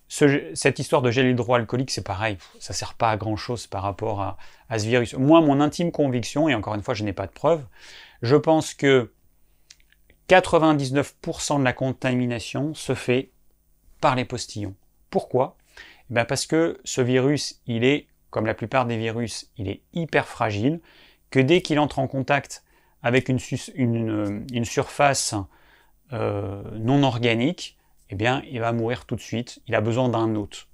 cette 0.08 0.80
histoire 0.80 1.02
de 1.02 1.12
gel 1.12 1.30
hydroalcoolique, 1.30 1.92
c'est 1.92 2.02
pareil, 2.02 2.36
ça 2.58 2.72
sert 2.72 2.94
pas 2.94 3.12
à 3.12 3.16
grand 3.16 3.36
chose 3.36 3.68
par 3.68 3.84
rapport 3.84 4.20
à, 4.20 4.38
à, 4.68 4.80
ce 4.80 4.86
virus. 4.86 5.14
Moi, 5.14 5.40
mon 5.40 5.60
intime 5.60 5.92
conviction, 5.92 6.48
et 6.48 6.56
encore 6.56 6.74
une 6.74 6.82
fois, 6.82 6.94
je 6.94 7.04
n'ai 7.04 7.12
pas 7.12 7.28
de 7.28 7.32
preuves, 7.32 7.64
je 8.22 8.34
pense 8.34 8.74
que 8.74 9.12
99% 10.28 11.60
de 11.60 11.64
la 11.64 11.72
contamination 11.72 12.74
se 12.74 12.96
fait 12.96 13.30
par 14.00 14.16
les 14.16 14.24
postillons. 14.24 14.74
Pourquoi? 15.10 15.56
Bien 16.12 16.24
Parce 16.24 16.46
que 16.46 16.78
ce 16.84 17.00
virus, 17.00 17.60
il 17.66 17.84
est, 17.84 18.06
comme 18.30 18.46
la 18.46 18.54
plupart 18.54 18.86
des 18.86 18.96
virus, 18.96 19.50
il 19.56 19.68
est 19.68 19.82
hyper 19.92 20.26
fragile, 20.26 20.80
que 21.30 21.40
dès 21.40 21.62
qu'il 21.62 21.78
entre 21.78 21.98
en 21.98 22.06
contact 22.06 22.64
avec 23.02 23.28
une, 23.28 23.38
une, 23.74 24.64
surface 24.64 25.34
euh, 26.12 26.62
non 26.78 27.02
organique, 27.02 27.78
eh 28.10 28.14
bien, 28.14 28.42
il 28.50 28.60
va 28.60 28.72
mourir 28.72 29.06
tout 29.06 29.16
de 29.16 29.20
suite. 29.20 29.60
Il 29.66 29.74
a 29.74 29.80
besoin 29.80 30.08
d'un 30.08 30.34
hôte. 30.36 30.68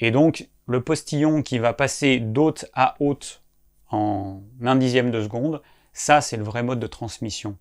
Et 0.00 0.10
donc, 0.10 0.48
le 0.66 0.82
postillon 0.82 1.42
qui 1.42 1.58
va 1.58 1.72
passer 1.72 2.18
d'hôte 2.18 2.66
à 2.74 2.96
hôte 3.00 3.42
en 3.90 4.42
un 4.62 4.76
dixième 4.76 5.10
de 5.10 5.22
seconde, 5.22 5.62
ça, 5.92 6.20
c'est 6.20 6.36
le 6.36 6.42
vrai 6.42 6.62
mode 6.62 6.80
de 6.80 6.86
transmission. 6.86 7.56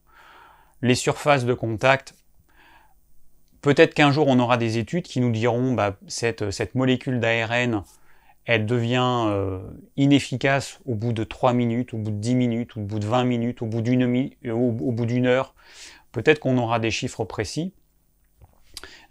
Les 0.82 0.96
surfaces 0.96 1.46
de 1.46 1.54
contact, 1.54 2.16
peut-être 3.66 3.96
qu'un 3.96 4.12
jour, 4.12 4.28
on 4.28 4.38
aura 4.38 4.58
des 4.58 4.78
études 4.78 5.06
qui 5.06 5.20
nous 5.20 5.32
diront, 5.32 5.74
bah, 5.74 5.98
cette, 6.06 6.76
molécule 6.76 7.20
d'ARN, 7.20 7.84
elle 8.46 8.68
devient 8.68 9.26
euh, 9.26 9.60
inefficace 9.98 10.80
au 10.86 10.94
bout 10.94 11.14
de 11.14 11.24
3 11.24 11.54
minutes, 11.54 11.96
au 11.96 11.98
bout 11.98 12.12
de 12.12 12.18
10 12.18 12.36
minutes, 12.36 12.78
au 12.78 12.82
bout 12.82 13.00
de 13.00 13.08
20 13.08 13.24
minutes, 13.24 13.64
au 13.64 13.66
bout 13.66 13.82
d'une 13.82 14.04
euh, 14.46 14.54
au, 14.54 14.72
bout 14.72 15.08
d'une 15.08 15.26
heure. 15.26 15.56
Peut-être 16.12 16.38
qu'on 16.38 16.60
aura 16.60 16.78
des 16.78 16.92
chiffres 16.92 17.24
précis. 17.24 17.74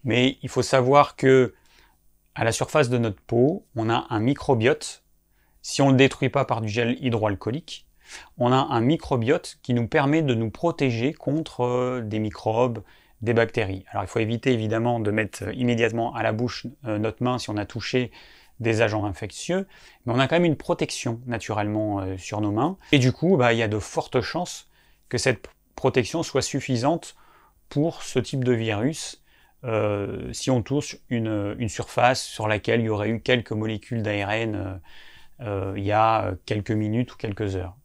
Mais 0.04 0.38
il 0.42 0.48
faut 0.48 0.62
savoir 0.62 1.16
que 1.16 1.52
à 2.36 2.44
la 2.44 2.52
surface 2.52 2.88
de 2.88 2.98
notre 2.98 3.20
peau, 3.22 3.66
on 3.74 3.90
a 3.90 4.06
un 4.08 4.20
microbiote. 4.20 5.02
Si 5.62 5.82
on 5.82 5.86
ne 5.86 5.92
le 5.92 5.96
détruit 5.96 6.28
pas 6.28 6.44
par 6.44 6.60
du 6.60 6.68
gel 6.68 6.96
hydroalcoolique, 7.04 7.88
on 8.38 8.52
a 8.52 8.68
un 8.70 8.80
microbiote 8.80 9.58
qui 9.64 9.74
nous 9.74 9.88
permet 9.88 10.22
de 10.22 10.34
nous 10.34 10.50
protéger 10.50 11.12
contre 11.12 11.64
euh, 11.64 12.02
des 12.02 12.20
microbes, 12.20 12.84
des 13.24 13.34
bactéries. 13.34 13.84
Alors 13.90 14.04
il 14.04 14.06
faut 14.06 14.20
éviter 14.20 14.52
évidemment 14.52 15.00
de 15.00 15.10
mettre 15.10 15.52
immédiatement 15.54 16.14
à 16.14 16.22
la 16.22 16.32
bouche 16.32 16.66
notre 16.84 17.22
main 17.22 17.38
si 17.38 17.50
on 17.50 17.56
a 17.56 17.66
touché 17.66 18.10
des 18.60 18.82
agents 18.82 19.04
infectieux, 19.04 19.66
mais 20.04 20.12
on 20.12 20.18
a 20.18 20.28
quand 20.28 20.36
même 20.36 20.44
une 20.44 20.56
protection 20.56 21.20
naturellement 21.26 22.00
euh, 22.00 22.16
sur 22.18 22.40
nos 22.40 22.52
mains. 22.52 22.76
Et 22.92 22.98
du 22.98 23.12
coup, 23.12 23.36
bah, 23.36 23.52
il 23.52 23.58
y 23.58 23.62
a 23.62 23.68
de 23.68 23.78
fortes 23.78 24.20
chances 24.20 24.68
que 25.08 25.18
cette 25.18 25.48
protection 25.74 26.22
soit 26.22 26.42
suffisante 26.42 27.16
pour 27.68 28.02
ce 28.02 28.18
type 28.18 28.44
de 28.44 28.52
virus 28.52 29.22
euh, 29.64 30.32
si 30.32 30.50
on 30.50 30.62
touche 30.62 30.98
une, 31.08 31.56
surface 31.68 32.22
sur 32.22 32.48
laquelle 32.48 32.80
il 32.80 32.86
y 32.86 32.88
aurait 32.88 33.08
eu 33.08 33.20
quelques 33.20 33.52
molécules 33.52 34.02
d'ARN 34.02 34.80
euh, 35.40 35.72
il 35.76 35.82
y 35.82 35.92
a 35.92 36.34
quelques 36.46 36.70
minutes 36.70 37.12
ou 37.14 37.16
quelques 37.16 37.56
heures. 37.56 37.76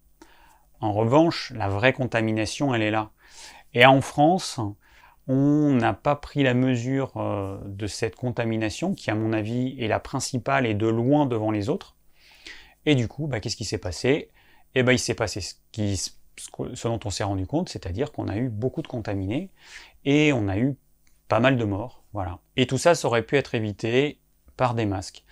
En 0.82 0.94
revanche, 0.94 1.52
la 1.56 1.68
vraie 1.68 1.94
contamination, 1.94 2.76
elle 2.76 2.84
est 2.84 2.92
là. 2.92 3.10
Et 3.74 3.86
en 3.86 4.02
France, 4.02 4.60
on 5.30 5.74
n'a 5.74 5.94
pas 5.94 6.16
pris 6.16 6.42
la 6.42 6.56
mesure 6.56 7.14
euh, 7.18 7.60
de 7.64 7.86
cette 7.86 8.16
contamination 8.16 8.96
qui, 8.96 9.12
à 9.12 9.16
mon 9.16 9.32
avis, 9.32 9.80
est 9.80 9.88
la 9.88 10.00
principale 10.00 10.66
et 10.66 10.74
de 10.74 10.88
loin 10.88 11.28
devant 11.28 11.52
les 11.52 11.70
autres. 11.70 11.96
Et 12.88 12.96
du 12.96 13.08
coup, 13.08 13.28
bah, 13.28 13.40
qu'est-ce 13.40 13.56
qui 13.56 13.64
s'est 13.64 13.78
passé? 13.78 14.30
Eh 14.74 14.82
ben, 14.82 14.92
il 14.92 15.00
s'est 15.00 15.14
passé 15.14 15.40
ce, 15.40 16.10
ce 16.74 16.88
dont 16.88 17.00
on 17.06 17.10
s'est 17.12 17.24
rendu 17.24 17.46
compte, 17.46 17.70
c'est-à-dire 17.70 18.12
qu'on 18.12 18.28
a 18.28 18.38
eu 18.38 18.50
beaucoup 18.50 18.82
de 18.82 18.88
contaminés 18.88 19.52
et 20.04 20.34
on 20.34 20.48
a 20.48 20.58
eu 20.58 20.76
pas 21.28 21.40
mal 21.40 21.58
de 21.58 21.64
morts. 21.64 22.04
Voilà. 22.12 22.40
Et 22.58 22.66
tout 22.66 22.80
ça, 22.80 22.96
ça 22.96 23.08
aurait 23.08 23.22
pu 23.22 23.38
être 23.38 23.54
évité 23.54 24.20
par 24.58 24.74
des 24.74 24.88
masques. 24.88 25.24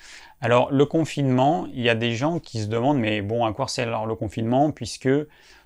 Alors, 0.41 0.71
le 0.71 0.85
confinement, 0.85 1.67
il 1.73 1.81
y 1.81 1.89
a 1.89 1.95
des 1.95 2.13
gens 2.13 2.39
qui 2.39 2.61
se 2.61 2.67
demandent, 2.67 2.99
mais 2.99 3.21
bon, 3.21 3.45
à 3.45 3.53
quoi 3.53 3.67
sert 3.67 3.87
alors 3.87 4.05
le 4.05 4.15
confinement, 4.15 4.71
puisque 4.71 5.09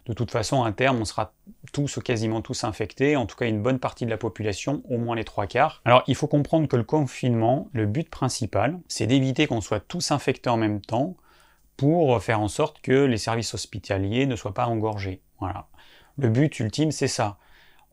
de 0.05 0.13
toute 0.13 0.31
façon, 0.31 0.63
à 0.63 0.72
terme, 0.72 1.00
on 1.00 1.05
sera 1.05 1.34
tous 1.74 1.98
ou 1.98 2.01
quasiment 2.01 2.41
tous 2.41 2.63
infectés, 2.63 3.15
en 3.15 3.25
tout 3.25 3.36
cas 3.36 3.48
une 3.48 3.62
bonne 3.62 3.79
partie 3.79 4.05
de 4.05 4.10
la 4.10 4.17
population, 4.17 4.81
au 4.89 4.98
moins 4.98 5.15
les 5.15 5.24
trois 5.24 5.46
quarts. 5.48 5.81
Alors 5.86 6.03
il 6.08 6.15
faut 6.15 6.27
comprendre 6.27 6.67
que 6.67 6.75
le 6.75 6.84
confinement, 6.84 7.70
le 7.74 7.86
but 7.86 8.10
principal, 8.10 8.79
c'est 8.88 9.05
d'éviter 9.05 9.48
qu'on 9.48 9.62
soit 9.62 9.79
tous 9.79 10.12
infectés 10.12 10.50
en 10.50 10.58
même 10.58 10.81
temps 10.81 11.15
pour 11.77 12.22
faire 12.22 12.39
en 12.39 12.48
sorte 12.48 12.81
que 12.81 13.05
les 13.05 13.17
services 13.17 13.53
hospitaliers 13.53 14.25
ne 14.25 14.36
soient 14.36 14.53
pas 14.53 14.65
engorgés. 14.65 15.22
Voilà. 15.39 15.67
Le 16.17 16.29
but 16.29 16.60
ultime, 16.60 16.91
c'est 16.91 17.08
ça. 17.08 17.38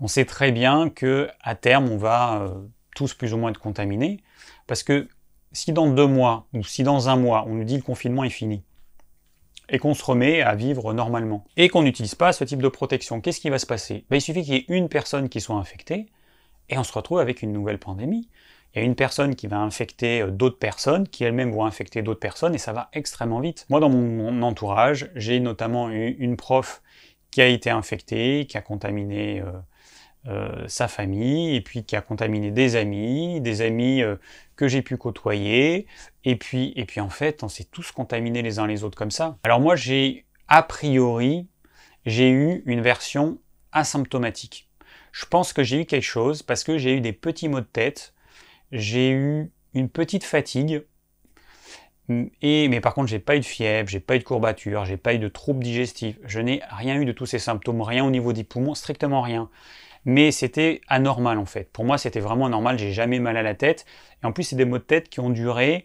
On 0.00 0.08
sait 0.08 0.24
très 0.24 0.52
bien 0.52 0.90
que 0.90 1.28
à 1.40 1.54
terme, 1.54 1.90
on 1.90 1.96
va 1.96 2.42
euh, 2.42 2.54
tous 2.94 3.14
plus 3.14 3.34
ou 3.34 3.38
moins 3.38 3.50
être 3.50 3.60
contaminés, 3.60 4.20
parce 4.66 4.82
que 4.82 5.08
si 5.52 5.72
dans 5.72 5.88
deux 5.88 6.06
mois 6.06 6.46
ou 6.52 6.62
si 6.62 6.82
dans 6.82 7.08
un 7.08 7.16
mois, 7.16 7.44
on 7.46 7.54
nous 7.54 7.64
dit 7.64 7.76
le 7.76 7.82
confinement 7.82 8.24
est 8.24 8.30
fini, 8.30 8.62
et 9.68 9.78
qu'on 9.78 9.94
se 9.94 10.04
remet 10.04 10.42
à 10.42 10.54
vivre 10.54 10.92
normalement. 10.92 11.44
Et 11.56 11.68
qu'on 11.68 11.82
n'utilise 11.82 12.14
pas 12.14 12.32
ce 12.32 12.44
type 12.44 12.62
de 12.62 12.68
protection. 12.68 13.20
Qu'est-ce 13.20 13.40
qui 13.40 13.50
va 13.50 13.58
se 13.58 13.66
passer? 13.66 14.04
Ben, 14.10 14.16
Il 14.16 14.20
suffit 14.20 14.42
qu'il 14.42 14.54
y 14.54 14.56
ait 14.58 14.64
une 14.68 14.88
personne 14.88 15.28
qui 15.28 15.40
soit 15.40 15.56
infectée, 15.56 16.06
et 16.68 16.78
on 16.78 16.84
se 16.84 16.92
retrouve 16.92 17.18
avec 17.18 17.42
une 17.42 17.52
nouvelle 17.52 17.78
pandémie. 17.78 18.28
Il 18.74 18.80
y 18.80 18.82
a 18.82 18.84
une 18.84 18.94
personne 18.94 19.34
qui 19.34 19.46
va 19.46 19.58
infecter 19.58 20.22
euh, 20.22 20.30
d'autres 20.30 20.58
personnes, 20.58 21.08
qui 21.08 21.24
elles-mêmes 21.24 21.52
vont 21.52 21.64
infecter 21.64 22.02
d'autres 22.02 22.20
personnes, 22.20 22.54
et 22.54 22.58
ça 22.58 22.72
va 22.72 22.88
extrêmement 22.92 23.40
vite. 23.40 23.66
Moi, 23.70 23.80
dans 23.80 23.88
mon 23.88 24.42
entourage, 24.42 25.10
j'ai 25.14 25.40
notamment 25.40 25.90
eu 25.90 26.16
une 26.18 26.36
prof 26.36 26.82
qui 27.30 27.42
a 27.42 27.46
été 27.46 27.70
infectée, 27.70 28.46
qui 28.46 28.56
a 28.56 28.62
contaminé 28.62 29.40
euh, 29.40 29.52
euh, 30.28 30.64
sa 30.68 30.88
famille, 30.88 31.54
et 31.54 31.60
puis 31.60 31.84
qui 31.84 31.96
a 31.96 32.00
contaminé 32.00 32.50
des 32.50 32.76
amis, 32.76 33.40
des 33.40 33.62
amis 33.62 34.02
que 34.58 34.66
j'ai 34.66 34.82
pu 34.82 34.96
côtoyer, 34.96 35.86
et 36.24 36.34
puis, 36.34 36.72
et 36.74 36.84
puis 36.84 37.00
en 37.00 37.10
fait, 37.10 37.44
on 37.44 37.48
s'est 37.48 37.68
tous 37.70 37.92
contaminés 37.92 38.42
les 38.42 38.58
uns 38.58 38.66
les 38.66 38.82
autres 38.82 38.98
comme 38.98 39.12
ça. 39.12 39.38
Alors 39.44 39.60
moi, 39.60 39.76
j'ai, 39.76 40.26
a 40.48 40.64
priori, 40.64 41.46
j'ai 42.04 42.28
eu 42.28 42.64
une 42.66 42.80
version 42.80 43.38
asymptomatique. 43.70 44.68
Je 45.12 45.26
pense 45.26 45.52
que 45.52 45.62
j'ai 45.62 45.82
eu 45.82 45.86
quelque 45.86 46.02
chose 46.02 46.42
parce 46.42 46.64
que 46.64 46.76
j'ai 46.76 46.96
eu 46.96 47.00
des 47.00 47.12
petits 47.12 47.48
maux 47.48 47.60
de 47.60 47.66
tête, 47.66 48.14
j'ai 48.72 49.10
eu 49.10 49.52
une 49.74 49.88
petite 49.88 50.24
fatigue, 50.24 50.82
et, 52.42 52.66
mais 52.66 52.80
par 52.80 52.94
contre, 52.94 53.08
j'ai 53.08 53.20
pas 53.20 53.36
eu 53.36 53.40
de 53.40 53.44
fièvre, 53.44 53.88
j'ai 53.88 54.00
pas 54.00 54.16
eu 54.16 54.18
de 54.18 54.24
courbature, 54.24 54.84
j'ai 54.86 54.96
pas 54.96 55.14
eu 55.14 55.20
de 55.20 55.28
troubles 55.28 55.62
digestifs, 55.62 56.18
je 56.24 56.40
n'ai 56.40 56.62
rien 56.70 57.00
eu 57.00 57.04
de 57.04 57.12
tous 57.12 57.26
ces 57.26 57.38
symptômes, 57.38 57.80
rien 57.80 58.04
au 58.04 58.10
niveau 58.10 58.32
des 58.32 58.42
poumons, 58.42 58.74
strictement 58.74 59.22
rien 59.22 59.50
mais 60.08 60.32
c'était 60.32 60.80
anormal 60.88 61.36
en 61.36 61.44
fait. 61.44 61.70
Pour 61.70 61.84
moi, 61.84 61.98
c'était 61.98 62.20
vraiment 62.20 62.46
anormal, 62.46 62.78
j'ai 62.78 62.92
jamais 62.92 63.18
mal 63.18 63.36
à 63.36 63.42
la 63.42 63.54
tête. 63.54 63.84
Et 64.22 64.26
en 64.26 64.32
plus, 64.32 64.42
c'est 64.42 64.56
des 64.56 64.64
maux 64.64 64.78
de 64.78 64.82
tête 64.82 65.10
qui 65.10 65.20
ont 65.20 65.28
duré, 65.28 65.84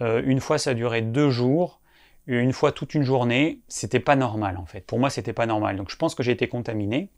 euh, 0.00 0.22
une 0.24 0.40
fois 0.40 0.56
ça 0.56 0.70
a 0.70 0.74
duré 0.74 1.02
deux 1.02 1.28
jours, 1.28 1.82
une 2.26 2.54
fois 2.54 2.72
toute 2.72 2.94
une 2.94 3.02
journée, 3.02 3.60
c'était 3.68 4.00
pas 4.00 4.16
normal 4.16 4.56
en 4.56 4.64
fait. 4.64 4.80
Pour 4.80 4.98
moi, 4.98 5.10
c'était 5.10 5.34
pas 5.34 5.44
normal. 5.44 5.76
Donc 5.76 5.90
je 5.90 5.96
pense 5.96 6.14
que 6.14 6.22
j'ai 6.22 6.32
été 6.32 6.48
contaminé. 6.48 7.10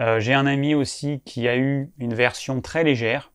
Euh, 0.00 0.18
j'ai 0.18 0.32
un 0.32 0.46
ami 0.46 0.74
aussi 0.74 1.20
qui 1.26 1.46
a 1.46 1.58
eu 1.58 1.90
une 1.98 2.14
version 2.14 2.62
très 2.62 2.82
légère. 2.82 3.30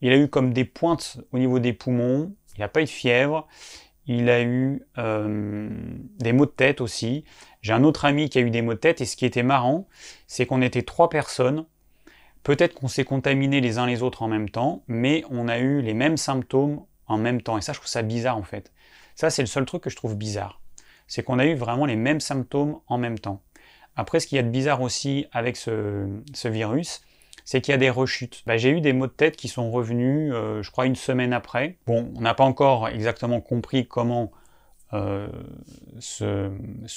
Il 0.00 0.12
a 0.12 0.16
eu 0.16 0.26
comme 0.26 0.52
des 0.52 0.64
pointes 0.64 1.18
au 1.30 1.38
niveau 1.38 1.60
des 1.60 1.72
poumons, 1.72 2.34
il 2.56 2.60
n'a 2.60 2.68
pas 2.68 2.80
eu 2.80 2.86
de 2.86 2.90
fièvre, 2.90 3.46
il 4.06 4.30
a 4.30 4.42
eu 4.42 4.82
euh, 4.98 5.68
des 6.18 6.32
maux 6.32 6.46
de 6.46 6.50
tête 6.50 6.80
aussi. 6.80 7.24
J'ai 7.62 7.72
un 7.72 7.84
autre 7.84 8.04
ami 8.04 8.28
qui 8.28 8.38
a 8.38 8.40
eu 8.40 8.50
des 8.50 8.62
maux 8.62 8.74
de 8.74 8.78
tête 8.78 9.00
et 9.00 9.04
ce 9.04 9.16
qui 9.16 9.26
était 9.26 9.42
marrant, 9.42 9.88
c'est 10.26 10.46
qu'on 10.46 10.62
était 10.62 10.82
trois 10.82 11.08
personnes. 11.08 11.66
Peut-être 12.42 12.74
qu'on 12.74 12.88
s'est 12.88 13.04
contaminés 13.04 13.60
les 13.60 13.78
uns 13.78 13.86
les 13.86 14.02
autres 14.02 14.22
en 14.22 14.28
même 14.28 14.48
temps, 14.48 14.84
mais 14.86 15.24
on 15.30 15.48
a 15.48 15.58
eu 15.58 15.82
les 15.82 15.94
mêmes 15.94 16.16
symptômes 16.16 16.84
en 17.06 17.18
même 17.18 17.42
temps. 17.42 17.58
Et 17.58 17.60
ça, 17.60 17.72
je 17.72 17.78
trouve 17.78 17.88
ça 17.88 18.02
bizarre 18.02 18.36
en 18.36 18.44
fait. 18.44 18.72
Ça, 19.16 19.30
c'est 19.30 19.42
le 19.42 19.46
seul 19.46 19.64
truc 19.64 19.82
que 19.82 19.90
je 19.90 19.96
trouve 19.96 20.16
bizarre. 20.16 20.60
C'est 21.08 21.22
qu'on 21.22 21.38
a 21.38 21.46
eu 21.46 21.54
vraiment 21.54 21.86
les 21.86 21.96
mêmes 21.96 22.20
symptômes 22.20 22.78
en 22.86 22.98
même 22.98 23.18
temps. 23.18 23.42
Après, 23.96 24.20
ce 24.20 24.26
qu'il 24.26 24.36
y 24.36 24.38
a 24.38 24.42
de 24.42 24.50
bizarre 24.50 24.82
aussi 24.82 25.26
avec 25.32 25.56
ce, 25.56 26.20
virus, 26.44 27.00
c'est 27.46 27.60
qu'il 27.60 27.72
y 27.72 27.74
a 27.74 27.78
des 27.78 27.90
rechutes. 27.90 28.42
Bah, 28.44 28.56
j'ai 28.56 28.70
eu 28.70 28.80
des 28.80 28.92
maux 28.92 29.06
de 29.06 29.12
tête 29.12 29.36
qui 29.36 29.46
sont 29.46 29.70
revenus, 29.70 30.32
euh, 30.34 30.62
je 30.62 30.70
crois, 30.72 30.84
une 30.84 30.96
semaine 30.96 31.32
après. 31.32 31.78
Bon, 31.86 32.12
on 32.16 32.20
n'a 32.20 32.34
pas 32.34 32.42
encore 32.44 32.88
exactement 32.88 33.40
compris 33.40 33.86
comment 33.86 34.32
euh, 34.92 35.28
ce, 36.00 36.50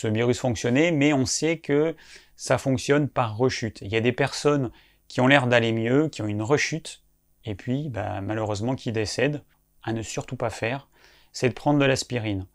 virus 0.08 0.40
fonctionnait, 0.40 0.92
mais 0.92 1.14
on 1.14 1.28
sait 1.28 1.60
que 1.60 1.96
ça 2.36 2.58
fonctionne 2.58 3.08
par 3.08 3.38
rechute. 3.38 3.80
Il 3.82 3.90
y 3.90 3.96
a 3.96 4.02
des 4.02 4.12
personnes 4.12 4.72
qui 5.08 5.22
ont 5.22 5.28
l'air 5.28 5.46
d'aller 5.46 5.72
mieux, 5.72 6.10
qui 6.10 6.24
ont 6.24 6.28
une 6.28 6.42
rechute, 6.42 7.04
et 7.46 7.54
puis 7.54 7.90
bah, 7.90 8.20
malheureusement 8.22 8.76
qui 8.76 8.92
décèdent. 8.92 9.44
À 9.82 9.94
ne 9.94 10.02
surtout 10.02 10.36
pas 10.36 10.50
faire, 10.50 10.90
c'est 11.32 11.48
de 11.48 11.54
prendre 11.54 11.80
de 11.80 11.86
l'aspirine. 11.86 12.48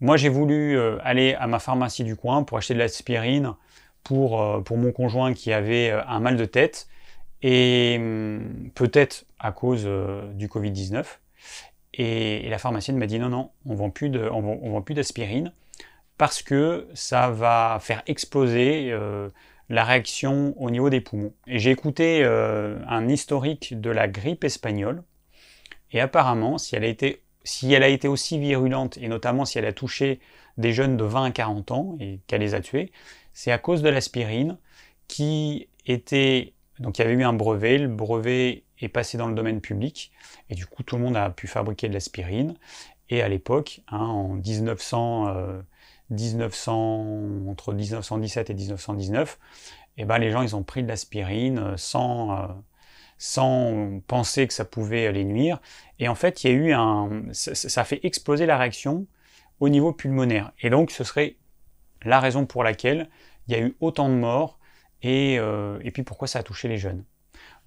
Moi 0.00 0.16
j'ai 0.16 0.30
voulu 0.30 0.78
euh, 0.78 0.96
aller 1.02 1.34
à 1.34 1.46
ma 1.46 1.58
pharmacie 1.58 2.02
du 2.02 2.16
coin 2.16 2.44
pour 2.44 2.56
acheter 2.56 2.72
de 2.72 2.78
l'aspirine 2.78 3.54
pour, 4.04 4.62
pour 4.64 4.78
mon 4.78 4.92
conjoint 4.92 5.34
qui 5.34 5.52
avait 5.52 5.90
un 5.90 6.20
mal 6.20 6.36
de 6.36 6.44
tête, 6.44 6.88
et 7.46 7.96
hum, 7.98 8.70
peut-être 8.74 9.24
à 9.38 9.52
cause 9.52 9.88
du 10.34 10.48
Covid-19. 10.48 11.04
Et, 11.94 12.48
la 12.48 12.58
pharmacienne 12.58 12.98
m'a 12.98 13.06
dit 13.06 13.18
non, 13.18 13.28
non, 13.28 13.50
on 13.64 13.72
on 13.72 14.70
vend, 14.70 14.82
plus 14.82 14.94
d'aspirine 14.94 15.52
parce 16.18 16.42
que 16.42 16.88
ça 16.94 17.30
va 17.30 17.78
faire 17.80 18.02
exploser 18.06 18.90
euh, 18.90 19.28
la 19.68 19.84
réaction 19.84 20.54
au 20.60 20.70
niveau 20.70 20.90
des 20.90 21.00
poumons. 21.00 21.32
Et 21.46 21.58
j'ai 21.58 21.70
écouté 21.70 22.22
euh, 22.24 22.78
un 22.88 23.08
historique 23.08 23.80
de 23.80 23.90
la 23.90 24.08
grippe 24.08 24.44
espagnole 24.44 25.02
Et 25.92 26.00
apparemment, 26.00 26.58
si 26.58 26.74
elle 26.74 26.84
a 26.84 26.88
été, 26.88 27.22
si 27.44 27.72
elle 27.72 27.82
a 27.82 27.88
été 27.88 28.08
aussi 28.08 28.38
virulente, 28.38 28.98
et 28.98 29.08
notamment 29.08 29.44
si 29.44 29.58
elle 29.58 29.66
a 29.66 29.72
touché 29.72 30.20
des 30.58 30.72
jeunes 30.72 30.96
de 30.96 31.04
20 31.04 31.24
à 31.24 31.30
40 31.30 31.70
ans 31.70 31.96
et 32.00 32.20
qu'elle 32.26 32.40
les 32.40 32.54
a 32.54 32.60
tués, 32.60 32.92
c'est 33.34 33.52
à 33.52 33.58
cause 33.58 33.82
de 33.82 33.88
l'aspirine 33.88 34.58
qui 35.06 35.68
était... 35.86 36.54
Donc 36.80 36.98
il 36.98 37.02
y 37.02 37.04
avait 37.04 37.14
eu 37.14 37.24
un 37.24 37.32
brevet, 37.32 37.78
le 37.78 37.88
brevet 37.88 38.64
est 38.80 38.88
passé 38.88 39.16
dans 39.18 39.28
le 39.28 39.34
domaine 39.34 39.60
public, 39.60 40.12
et 40.50 40.54
du 40.54 40.66
coup 40.66 40.82
tout 40.82 40.96
le 40.96 41.02
monde 41.02 41.16
a 41.16 41.30
pu 41.30 41.46
fabriquer 41.46 41.88
de 41.88 41.94
l'aspirine. 41.94 42.54
Et 43.08 43.22
à 43.22 43.28
l'époque, 43.28 43.82
hein, 43.88 43.98
en 43.98 44.34
1900, 44.34 45.62
1900, 46.10 47.48
entre 47.48 47.72
1917 47.72 48.50
et 48.50 48.54
1919, 48.54 49.38
eh 49.98 50.04
ben, 50.04 50.18
les 50.18 50.30
gens 50.30 50.54
ont 50.54 50.62
pris 50.62 50.82
de 50.82 50.88
l'aspirine 50.88 51.58
euh, 51.58 51.76
sans, 51.76 52.38
euh, 52.38 52.46
sans 53.18 54.00
penser 54.06 54.46
que 54.46 54.54
ça 54.54 54.64
pouvait 54.64 55.10
les 55.12 55.24
nuire. 55.24 55.60
Et 55.98 56.08
en 56.08 56.14
fait, 56.14 56.44
il 56.44 56.50
y 56.50 56.54
a 56.54 56.56
eu 56.56 57.32
ça, 57.32 57.80
a 57.80 57.84
fait 57.84 58.00
exploser 58.04 58.46
la 58.46 58.58
réaction 58.58 59.06
au 59.60 59.68
niveau 59.68 59.92
pulmonaire. 59.92 60.52
Et 60.60 60.70
donc, 60.70 60.90
ce 60.90 61.02
serait 61.02 61.36
la 62.02 62.20
raison 62.20 62.46
pour 62.46 62.62
laquelle 62.62 63.08
il 63.48 63.54
y 63.54 63.56
a 63.56 63.60
eu 63.60 63.74
autant 63.80 64.08
de 64.08 64.14
morts 64.14 64.55
et, 65.06 65.38
euh, 65.38 65.78
et 65.82 65.90
puis 65.90 66.02
pourquoi 66.02 66.28
ça 66.28 66.40
a 66.40 66.42
touché 66.42 66.68
les 66.68 66.78
jeunes? 66.78 67.04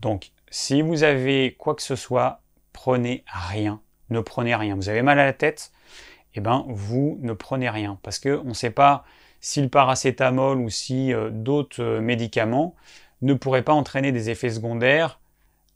Donc, 0.02 0.32
si 0.50 0.82
vous 0.82 1.04
avez 1.04 1.56
quoi 1.58 1.74
que 1.76 1.82
ce 1.82 1.96
soit, 1.96 2.42
prenez 2.74 3.24
rien. 3.28 3.82
Ne 4.10 4.20
prenez 4.20 4.56
rien. 4.56 4.76
Vous 4.76 4.90
avez 4.90 5.02
mal 5.02 5.20
à 5.20 5.26
la 5.26 5.34
tête, 5.34 5.72
eh 6.36 6.42
ben, 6.42 6.66
vous 6.68 7.18
ne 7.22 7.34
prenez 7.34 7.70
rien. 7.70 7.98
Parce 8.04 8.20
qu'on 8.20 8.44
ne 8.44 8.54
sait 8.54 8.72
pas 8.72 9.06
si 9.40 9.62
le 9.62 9.70
paracétamol 9.70 10.58
ou 10.58 10.70
si 10.70 11.14
euh, 11.14 11.30
d'autres 11.32 11.82
euh, 11.82 12.02
médicaments 12.02 12.76
ne 13.22 13.34
pourraient 13.34 13.64
pas 13.64 13.74
entraîner 13.74 14.12
des 14.12 14.30
effets 14.30 14.50
secondaires 14.50 15.20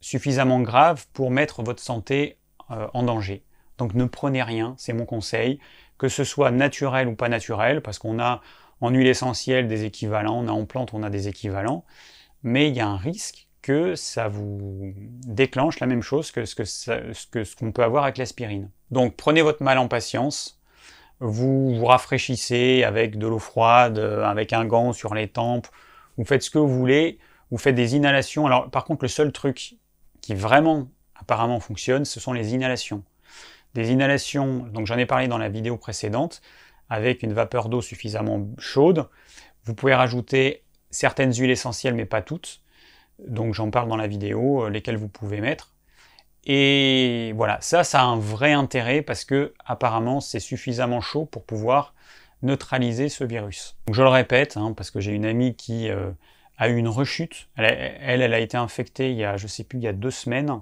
suffisamment 0.01 0.59
graves 0.59 1.05
pour 1.13 1.31
mettre 1.31 1.63
votre 1.63 1.81
santé 1.81 2.37
en 2.69 3.03
danger. 3.03 3.43
Donc 3.77 3.93
ne 3.93 4.05
prenez 4.05 4.41
rien, 4.41 4.73
c'est 4.77 4.93
mon 4.93 5.05
conseil, 5.05 5.59
que 5.97 6.07
ce 6.07 6.23
soit 6.23 6.51
naturel 6.51 7.07
ou 7.07 7.15
pas 7.15 7.29
naturel, 7.29 7.81
parce 7.81 7.99
qu'on 7.99 8.19
a 8.19 8.41
en 8.83 8.89
huile 8.89 9.07
essentielle 9.07 9.69
des 9.69 9.85
équivalents, 9.85 10.43
on 10.43 10.47
a 10.49 10.51
en 10.51 10.65
plante, 10.65 10.93
on 10.93 11.03
a 11.03 11.09
des 11.09 11.29
équivalents, 11.29 11.85
mais 12.43 12.67
il 12.67 12.75
y 12.75 12.81
a 12.81 12.87
un 12.87 12.97
risque 12.97 13.47
que 13.61 13.95
ça 13.95 14.27
vous 14.27 14.93
déclenche 15.25 15.79
la 15.79 15.87
même 15.87 16.01
chose 16.01 16.31
que 16.31 16.43
ce 16.43 16.53
qu'on 16.53 16.63
que 17.31 17.43
ce 17.45 17.55
peut 17.55 17.81
avoir 17.81 18.03
avec 18.03 18.17
l'aspirine. 18.17 18.69
Donc 18.91 19.15
prenez 19.15 19.41
votre 19.41 19.63
mal 19.63 19.77
en 19.77 19.87
patience, 19.87 20.59
vous 21.21 21.73
vous 21.75 21.85
rafraîchissez 21.85 22.83
avec 22.83 23.17
de 23.17 23.25
l'eau 23.25 23.39
froide, 23.39 23.99
euh, 23.99 24.25
avec 24.25 24.51
un 24.51 24.65
gant 24.65 24.91
sur 24.91 25.15
les 25.15 25.29
tempes, 25.29 25.67
vous 26.17 26.25
faites 26.25 26.43
ce 26.43 26.49
que 26.49 26.59
vous 26.59 26.67
voulez, 26.67 27.19
vous 27.51 27.57
faites 27.57 27.75
des 27.75 27.95
inhalations. 27.95 28.45
Alors 28.47 28.69
par 28.69 28.83
contre 28.83 29.05
le 29.05 29.09
seul 29.09 29.31
truc 29.31 29.77
qui 30.19 30.35
vraiment 30.35 30.89
apparemment 31.15 31.61
fonctionne, 31.61 32.03
ce 32.03 32.19
sont 32.19 32.33
les 32.33 32.53
inhalations. 32.53 33.05
Des 33.75 33.91
inhalations, 33.91 34.67
donc 34.73 34.87
j'en 34.87 34.97
ai 34.97 35.05
parlé 35.05 35.29
dans 35.29 35.37
la 35.37 35.47
vidéo 35.47 35.77
précédente, 35.77 36.41
avec 36.93 37.23
une 37.23 37.33
vapeur 37.33 37.69
d'eau 37.69 37.81
suffisamment 37.81 38.47
chaude. 38.59 39.09
Vous 39.65 39.73
pouvez 39.73 39.95
rajouter 39.95 40.61
certaines 40.91 41.33
huiles 41.33 41.49
essentielles, 41.49 41.95
mais 41.95 42.05
pas 42.05 42.21
toutes. 42.21 42.61
Donc 43.19 43.55
j'en 43.55 43.71
parle 43.71 43.89
dans 43.89 43.97
la 43.97 44.05
vidéo, 44.05 44.65
euh, 44.65 44.69
lesquelles 44.69 44.97
vous 44.97 45.07
pouvez 45.07 45.41
mettre. 45.41 45.73
Et 46.45 47.33
voilà, 47.35 47.57
ça, 47.61 47.83
ça 47.83 48.01
a 48.01 48.03
un 48.03 48.19
vrai 48.19 48.51
intérêt 48.51 49.01
parce 49.01 49.25
que 49.25 49.53
apparemment 49.65 50.19
c'est 50.21 50.39
suffisamment 50.39 51.01
chaud 51.01 51.25
pour 51.25 51.45
pouvoir 51.45 51.95
neutraliser 52.43 53.09
ce 53.09 53.23
virus. 53.23 53.75
Je 53.91 54.03
le 54.03 54.09
répète, 54.09 54.55
hein, 54.57 54.73
parce 54.77 54.91
que 54.91 54.99
j'ai 54.99 55.13
une 55.13 55.25
amie 55.25 55.55
qui 55.55 55.89
euh, 55.89 56.11
a 56.59 56.69
eu 56.69 56.75
une 56.75 56.89
rechute. 56.89 57.47
Elle, 57.55 58.21
elle, 58.21 58.33
a 58.33 58.39
été 58.39 58.57
infectée 58.57 59.09
il 59.11 59.17
y 59.17 59.23
a, 59.23 59.37
je 59.37 59.47
sais 59.47 59.63
plus, 59.63 59.79
il 59.79 59.83
y 59.83 59.87
a 59.87 59.93
deux 59.93 60.11
semaines. 60.11 60.61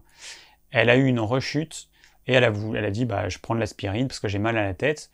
Elle 0.70 0.90
a 0.90 0.96
eu 0.96 1.06
une 1.08 1.20
rechute 1.20 1.90
et 2.26 2.34
elle 2.34 2.46
a, 2.46 2.54
elle 2.76 2.86
a 2.86 2.92
dit, 2.92 3.04
bah, 3.04 3.28
je 3.28 3.38
prends 3.40 3.56
de 3.56 3.60
l'aspirine 3.60 4.08
parce 4.08 4.22
que 4.22 4.30
j'ai 4.30 4.40
mal 4.40 4.58
à 4.58 4.64
la 4.64 4.74
tête. 4.74 5.12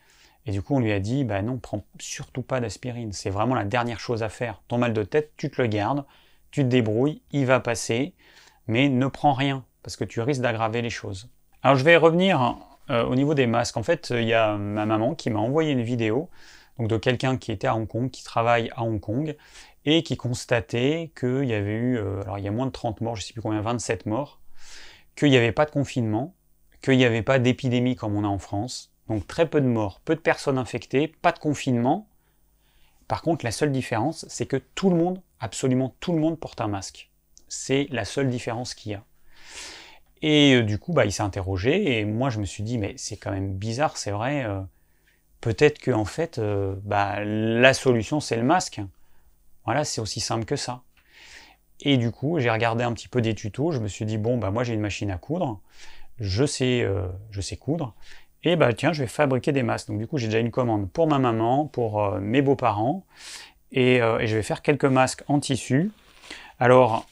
Et 0.48 0.50
du 0.50 0.62
coup, 0.62 0.74
on 0.74 0.80
lui 0.80 0.92
a 0.92 0.98
dit, 0.98 1.24
bah 1.24 1.42
non, 1.42 1.58
prends 1.58 1.84
surtout 1.98 2.40
pas 2.40 2.58
d'aspirine. 2.58 3.12
C'est 3.12 3.28
vraiment 3.28 3.54
la 3.54 3.64
dernière 3.64 4.00
chose 4.00 4.22
à 4.22 4.30
faire. 4.30 4.62
Ton 4.66 4.78
mal 4.78 4.94
de 4.94 5.02
tête, 5.02 5.32
tu 5.36 5.50
te 5.50 5.60
le 5.60 5.68
gardes, 5.68 6.06
tu 6.50 6.62
te 6.62 6.68
débrouilles, 6.68 7.20
il 7.32 7.44
va 7.44 7.60
passer, 7.60 8.14
mais 8.66 8.88
ne 8.88 9.06
prends 9.08 9.34
rien 9.34 9.66
parce 9.82 9.96
que 9.96 10.04
tu 10.04 10.22
risques 10.22 10.40
d'aggraver 10.40 10.80
les 10.80 10.88
choses. 10.88 11.28
Alors 11.62 11.76
je 11.76 11.84
vais 11.84 11.98
revenir 11.98 12.56
euh, 12.88 13.04
au 13.04 13.14
niveau 13.14 13.34
des 13.34 13.46
masques. 13.46 13.76
En 13.76 13.82
fait, 13.82 14.08
il 14.08 14.24
y 14.24 14.32
a 14.32 14.56
ma 14.56 14.86
maman 14.86 15.14
qui 15.14 15.28
m'a 15.28 15.38
envoyé 15.38 15.72
une 15.72 15.82
vidéo 15.82 16.30
de 16.78 16.96
quelqu'un 16.96 17.36
qui 17.36 17.52
était 17.52 17.66
à 17.66 17.76
Hong 17.76 17.86
Kong, 17.86 18.10
qui 18.10 18.24
travaille 18.24 18.70
à 18.74 18.84
Hong 18.84 19.00
Kong, 19.00 19.36
et 19.84 20.02
qui 20.02 20.16
constatait 20.16 21.12
qu'il 21.14 21.44
y 21.44 21.52
avait 21.52 21.74
eu, 21.74 21.98
euh, 21.98 22.22
alors 22.22 22.38
il 22.38 22.44
y 22.46 22.48
a 22.48 22.52
moins 22.52 22.66
de 22.66 22.72
30 22.72 23.02
morts, 23.02 23.16
je 23.16 23.20
ne 23.20 23.26
sais 23.26 23.32
plus 23.34 23.42
combien, 23.42 23.60
27 23.60 24.06
morts, 24.06 24.40
qu'il 25.14 25.28
n'y 25.28 25.36
avait 25.36 25.52
pas 25.52 25.66
de 25.66 25.70
confinement, 25.72 26.34
qu'il 26.80 26.96
n'y 26.96 27.04
avait 27.04 27.22
pas 27.22 27.38
d'épidémie 27.38 27.96
comme 27.96 28.16
on 28.16 28.24
a 28.24 28.28
en 28.28 28.38
France, 28.38 28.94
donc 29.08 29.26
très 29.26 29.48
peu 29.48 29.60
de 29.60 29.66
morts, 29.66 30.00
peu 30.04 30.14
de 30.14 30.20
personnes 30.20 30.58
infectées, 30.58 31.08
pas 31.08 31.32
de 31.32 31.38
confinement. 31.38 32.08
Par 33.06 33.22
contre, 33.22 33.44
la 33.44 33.52
seule 33.52 33.72
différence, 33.72 34.26
c'est 34.28 34.46
que 34.46 34.56
tout 34.74 34.90
le 34.90 34.96
monde, 34.96 35.20
absolument 35.40 35.94
tout 36.00 36.12
le 36.12 36.18
monde 36.18 36.38
porte 36.38 36.60
un 36.60 36.68
masque. 36.68 37.10
C'est 37.48 37.88
la 37.90 38.04
seule 38.04 38.28
différence 38.28 38.74
qu'il 38.74 38.92
y 38.92 38.94
a. 38.94 39.04
Et 40.22 40.54
euh, 40.54 40.62
du 40.62 40.78
coup, 40.78 40.92
bah, 40.92 41.04
il 41.04 41.12
s'est 41.12 41.22
interrogé, 41.22 41.98
et 41.98 42.04
moi 42.04 42.30
je 42.30 42.40
me 42.40 42.44
suis 42.44 42.62
dit, 42.62 42.78
mais 42.78 42.94
c'est 42.96 43.16
quand 43.16 43.30
même 43.30 43.54
bizarre, 43.54 43.96
c'est 43.96 44.10
vrai, 44.10 44.44
euh, 44.44 44.60
peut-être 45.40 45.78
que 45.78 45.90
en 45.90 46.04
fait, 46.04 46.38
euh, 46.38 46.74
bah, 46.82 47.24
la 47.24 47.72
solution 47.74 48.20
c'est 48.20 48.36
le 48.36 48.42
masque. 48.42 48.80
Voilà, 49.64 49.84
c'est 49.84 50.00
aussi 50.00 50.20
simple 50.20 50.44
que 50.44 50.56
ça. 50.56 50.82
Et 51.80 51.96
du 51.96 52.10
coup, 52.10 52.40
j'ai 52.40 52.50
regardé 52.50 52.82
un 52.84 52.92
petit 52.92 53.08
peu 53.08 53.20
des 53.20 53.34
tutos, 53.34 53.72
je 53.72 53.78
me 53.78 53.88
suis 53.88 54.04
dit, 54.04 54.18
bon, 54.18 54.38
bah, 54.38 54.50
moi 54.50 54.64
j'ai 54.64 54.74
une 54.74 54.80
machine 54.80 55.10
à 55.10 55.18
coudre, 55.18 55.60
je 56.18 56.44
sais, 56.44 56.84
je 57.30 57.40
sais 57.40 57.56
coudre, 57.56 57.94
et 58.52 58.56
bah 58.56 58.72
tiens, 58.72 58.92
je 58.92 59.02
vais 59.02 59.08
fabriquer 59.08 59.52
des 59.52 59.62
masques. 59.62 59.88
Donc 59.88 59.98
du 59.98 60.06
coup, 60.06 60.18
j'ai 60.18 60.26
déjà 60.26 60.38
une 60.38 60.50
commande 60.50 60.90
pour 60.90 61.06
ma 61.06 61.18
maman, 61.18 61.66
pour 61.66 62.12
mes 62.20 62.42
beaux-parents, 62.42 63.04
et, 63.72 63.96
et 63.96 64.26
je 64.26 64.36
vais 64.36 64.42
faire 64.42 64.62
quelques 64.62 64.84
masques 64.84 65.22
en 65.28 65.40
tissu. 65.40 65.90
Alors, 66.58 67.06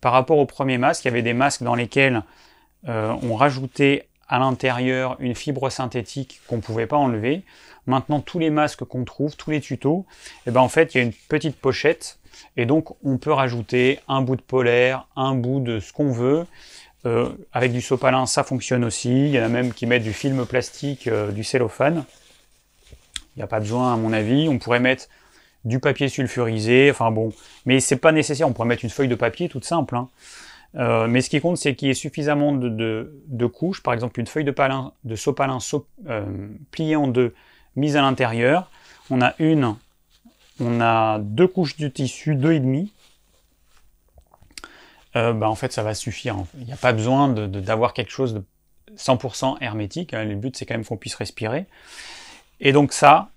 par 0.00 0.12
rapport 0.12 0.38
au 0.38 0.46
premier 0.46 0.78
masque, 0.78 1.04
il 1.04 1.08
y 1.08 1.10
avait 1.10 1.22
des 1.22 1.34
masques 1.34 1.62
dans 1.62 1.74
lesquels 1.74 2.22
euh, 2.88 3.14
on 3.22 3.34
rajoutait 3.34 4.06
à 4.28 4.38
l'intérieur 4.38 5.16
une 5.20 5.34
fibre 5.34 5.70
synthétique 5.70 6.40
qu'on 6.46 6.56
ne 6.56 6.60
pouvait 6.60 6.86
pas 6.86 6.96
enlever. 6.96 7.42
Maintenant, 7.86 8.20
tous 8.20 8.38
les 8.38 8.50
masques 8.50 8.84
qu'on 8.84 9.04
trouve, 9.04 9.36
tous 9.36 9.50
les 9.50 9.60
tutos, 9.60 10.06
eh 10.46 10.50
ben, 10.50 10.60
en 10.60 10.68
fait, 10.68 10.94
il 10.94 10.98
y 10.98 11.00
a 11.00 11.04
une 11.04 11.12
petite 11.12 11.56
pochette 11.56 12.18
et 12.56 12.66
donc 12.66 12.94
on 13.04 13.18
peut 13.18 13.32
rajouter 13.32 14.00
un 14.08 14.22
bout 14.22 14.36
de 14.36 14.42
polaire, 14.42 15.06
un 15.16 15.34
bout 15.34 15.60
de 15.60 15.80
ce 15.80 15.92
qu'on 15.92 16.10
veut. 16.12 16.46
Euh, 17.06 17.28
avec 17.52 17.72
du 17.72 17.80
sopalin, 17.80 18.26
ça 18.26 18.42
fonctionne 18.42 18.84
aussi. 18.84 19.26
Il 19.26 19.30
y 19.30 19.40
en 19.40 19.44
a 19.44 19.48
même 19.48 19.72
qui 19.72 19.86
mettent 19.86 20.02
du 20.02 20.12
film 20.12 20.44
plastique, 20.44 21.06
euh, 21.06 21.30
du 21.30 21.44
cellophane. 21.44 22.04
Il 23.36 23.38
n'y 23.38 23.42
a 23.42 23.46
pas 23.46 23.60
besoin, 23.60 23.94
à 23.94 23.96
mon 23.96 24.12
avis. 24.12 24.48
On 24.48 24.58
pourrait 24.58 24.80
mettre 24.80 25.06
du 25.64 25.78
papier 25.78 26.08
sulfurisé, 26.08 26.90
enfin 26.90 27.10
bon, 27.12 27.32
mais 27.64 27.80
c'est 27.80 27.96
pas 27.96 28.10
nécessaire. 28.10 28.48
On 28.48 28.52
pourrait 28.52 28.68
mettre 28.68 28.84
une 28.84 28.90
feuille 28.90 29.08
de 29.08 29.14
papier 29.14 29.48
toute 29.48 29.64
simple. 29.64 29.94
Hein. 29.94 30.08
Euh, 30.74 31.06
mais 31.06 31.20
ce 31.20 31.30
qui 31.30 31.40
compte, 31.40 31.58
c'est 31.58 31.76
qu'il 31.76 31.88
y 31.88 31.90
ait 31.92 31.94
suffisamment 31.94 32.52
de, 32.52 33.46
couches, 33.46 33.82
par 33.82 33.94
exemple 33.94 34.18
une 34.18 34.26
feuille 34.26 34.44
de, 34.44 34.50
palin, 34.50 34.92
de 35.04 35.14
sopalin 35.14 35.58
pliée 36.72 36.96
en 36.96 37.06
deux, 37.06 37.34
mise 37.76 37.96
à 37.96 38.02
l'intérieur. 38.02 38.70
On 39.10 39.22
a 39.22 39.34
une, 39.38 39.76
on 40.60 40.80
a 40.80 41.18
deux 41.20 41.46
couches 41.46 41.76
de 41.76 41.88
tissu, 41.88 42.34
deux 42.34 42.52
et 42.52 42.60
demi. 42.60 42.92
Euh, 45.16 45.32
bah, 45.32 45.48
en 45.48 45.54
fait, 45.54 45.72
ça 45.72 45.82
va 45.82 45.94
suffire. 45.94 46.36
Il 46.58 46.64
n'y 46.64 46.72
a 46.72 46.76
pas 46.76 46.92
besoin 46.92 47.28
d'avoir 47.28 47.94
quelque 47.94 48.10
chose 48.10 48.34
de 48.34 48.44
100% 48.96 49.56
hermétique. 49.60 50.14
Hein. 50.14 50.24
Le 50.24 50.36
but, 50.36 50.56
c'est 50.56 50.66
quand 50.66 50.74
même 50.74 50.84
qu'on 50.84 50.96
puisse 50.96 51.14
respirer. 51.14 51.66
Et 52.60 52.72
donc 52.72 52.92
ça, 52.92 53.30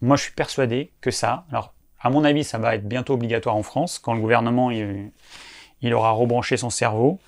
moi, 0.00 0.16
je 0.16 0.22
suis 0.22 0.32
persuadé 0.32 0.92
que 1.00 1.10
ça, 1.10 1.44
alors 1.50 1.74
à 2.00 2.10
mon 2.10 2.22
avis, 2.22 2.44
ça 2.44 2.58
va 2.58 2.74
être 2.74 2.86
bientôt 2.86 3.14
obligatoire 3.14 3.56
en 3.56 3.62
France, 3.62 3.98
quand 3.98 4.12
le 4.12 4.20
gouvernement 4.20 4.70
il 4.70 5.94
aura 5.94 6.10
rebranché 6.10 6.58
son 6.58 6.68
cerveau. 6.70 7.18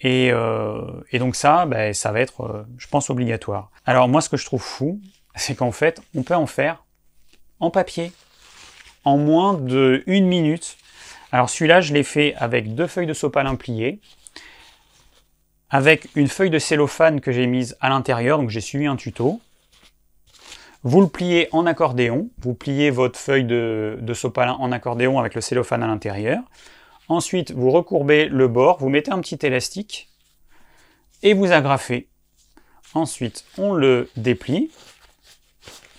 Et, 0.00 0.30
euh, 0.32 0.82
donc 1.14 1.36
ça, 1.36 1.66
ben, 1.66 1.94
ça 1.94 2.10
va 2.10 2.20
être, 2.20 2.42
euh, 2.42 2.66
je 2.76 2.88
pense, 2.88 3.10
obligatoire. 3.10 3.70
Alors 3.86 4.08
moi, 4.08 4.20
ce 4.20 4.28
que 4.28 4.36
je 4.36 4.44
trouve 4.44 4.62
fou, 4.62 5.00
c'est 5.36 5.54
qu'en 5.54 5.70
fait, 5.70 6.02
on 6.16 6.22
peut 6.24 6.34
en 6.34 6.46
faire 6.46 6.84
en 7.60 7.70
papier, 7.70 8.12
en 9.04 9.16
moins 9.16 9.54
de 9.54 10.02
une 10.06 10.26
minute. 10.26 10.76
Alors 11.32 11.48
celui-là, 11.48 11.80
je 11.80 11.92
l'ai 11.94 12.02
fait 12.02 12.34
avec 12.36 12.74
deux 12.74 12.86
feuilles 12.86 13.06
de 13.06 13.14
sopalin 13.14 13.54
pliées, 13.54 14.00
avec 15.70 16.08
une 16.16 16.28
feuille 16.28 16.50
de 16.50 16.58
cellophane 16.58 17.20
que 17.20 17.30
j'ai 17.30 17.46
mise 17.46 17.76
à 17.80 17.88
l'intérieur, 17.88 18.38
donc 18.38 18.50
j'ai 18.50 18.60
suivi 18.60 18.86
un 18.86 18.96
tuto. 18.96 19.40
Vous 20.82 21.00
le 21.00 21.08
pliez 21.08 21.48
en 21.52 21.66
accordéon, 21.66 22.30
vous 22.38 22.54
pliez 22.54 22.90
votre 22.90 23.18
feuille 23.18 23.44
de, 23.44 24.12
sopalin 24.14 24.54
en 24.54 24.72
accordéon 24.72 25.18
avec 25.18 25.34
le 25.34 25.40
cellophane 25.40 25.82
à 25.82 25.86
l'intérieur. 25.86 26.42
Ensuite, 27.08 27.52
vous 27.52 27.70
recourbez 27.70 28.26
le 28.26 28.48
bord, 28.48 28.78
vous 28.78 28.88
mettez 28.88 29.12
un 29.12 29.20
petit 29.20 29.38
élastique 29.42 30.08
et 31.22 31.34
vous 31.34 31.52
agrafez. 31.52 32.08
Ensuite, 32.94 33.44
on 33.58 33.74
le 33.74 34.08
déplie. 34.16 34.70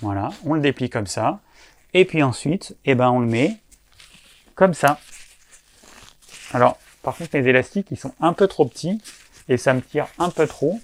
Voilà, 0.02 0.30
on 0.46 0.56
le 0.56 0.62
déplie 0.62 0.89
comme 0.89 1.08
ça. 1.08 1.39
Et 1.94 2.06
puis 2.06 2.24
ensuite, 2.24 2.76
eh 2.86 2.96
ben, 2.96 3.12
on 3.12 3.20
le 3.20 3.28
met 3.28 3.58
comme 4.56 4.74
ça. 4.74 5.00
Alors, 6.54 6.78
par 7.02 7.16
contre, 7.16 7.38
les 7.38 7.48
élastiques, 7.48 7.88
ils 7.92 7.98
sont 7.98 8.14
un 8.20 8.34
peu 8.34 8.48
trop 8.48 8.66
petits 8.66 9.02
et 9.48 9.58
ça 9.58 9.74
me 9.74 9.82
tire 9.82 10.08
un 10.18 10.30
peu 10.30 10.48
trop. 10.48 10.80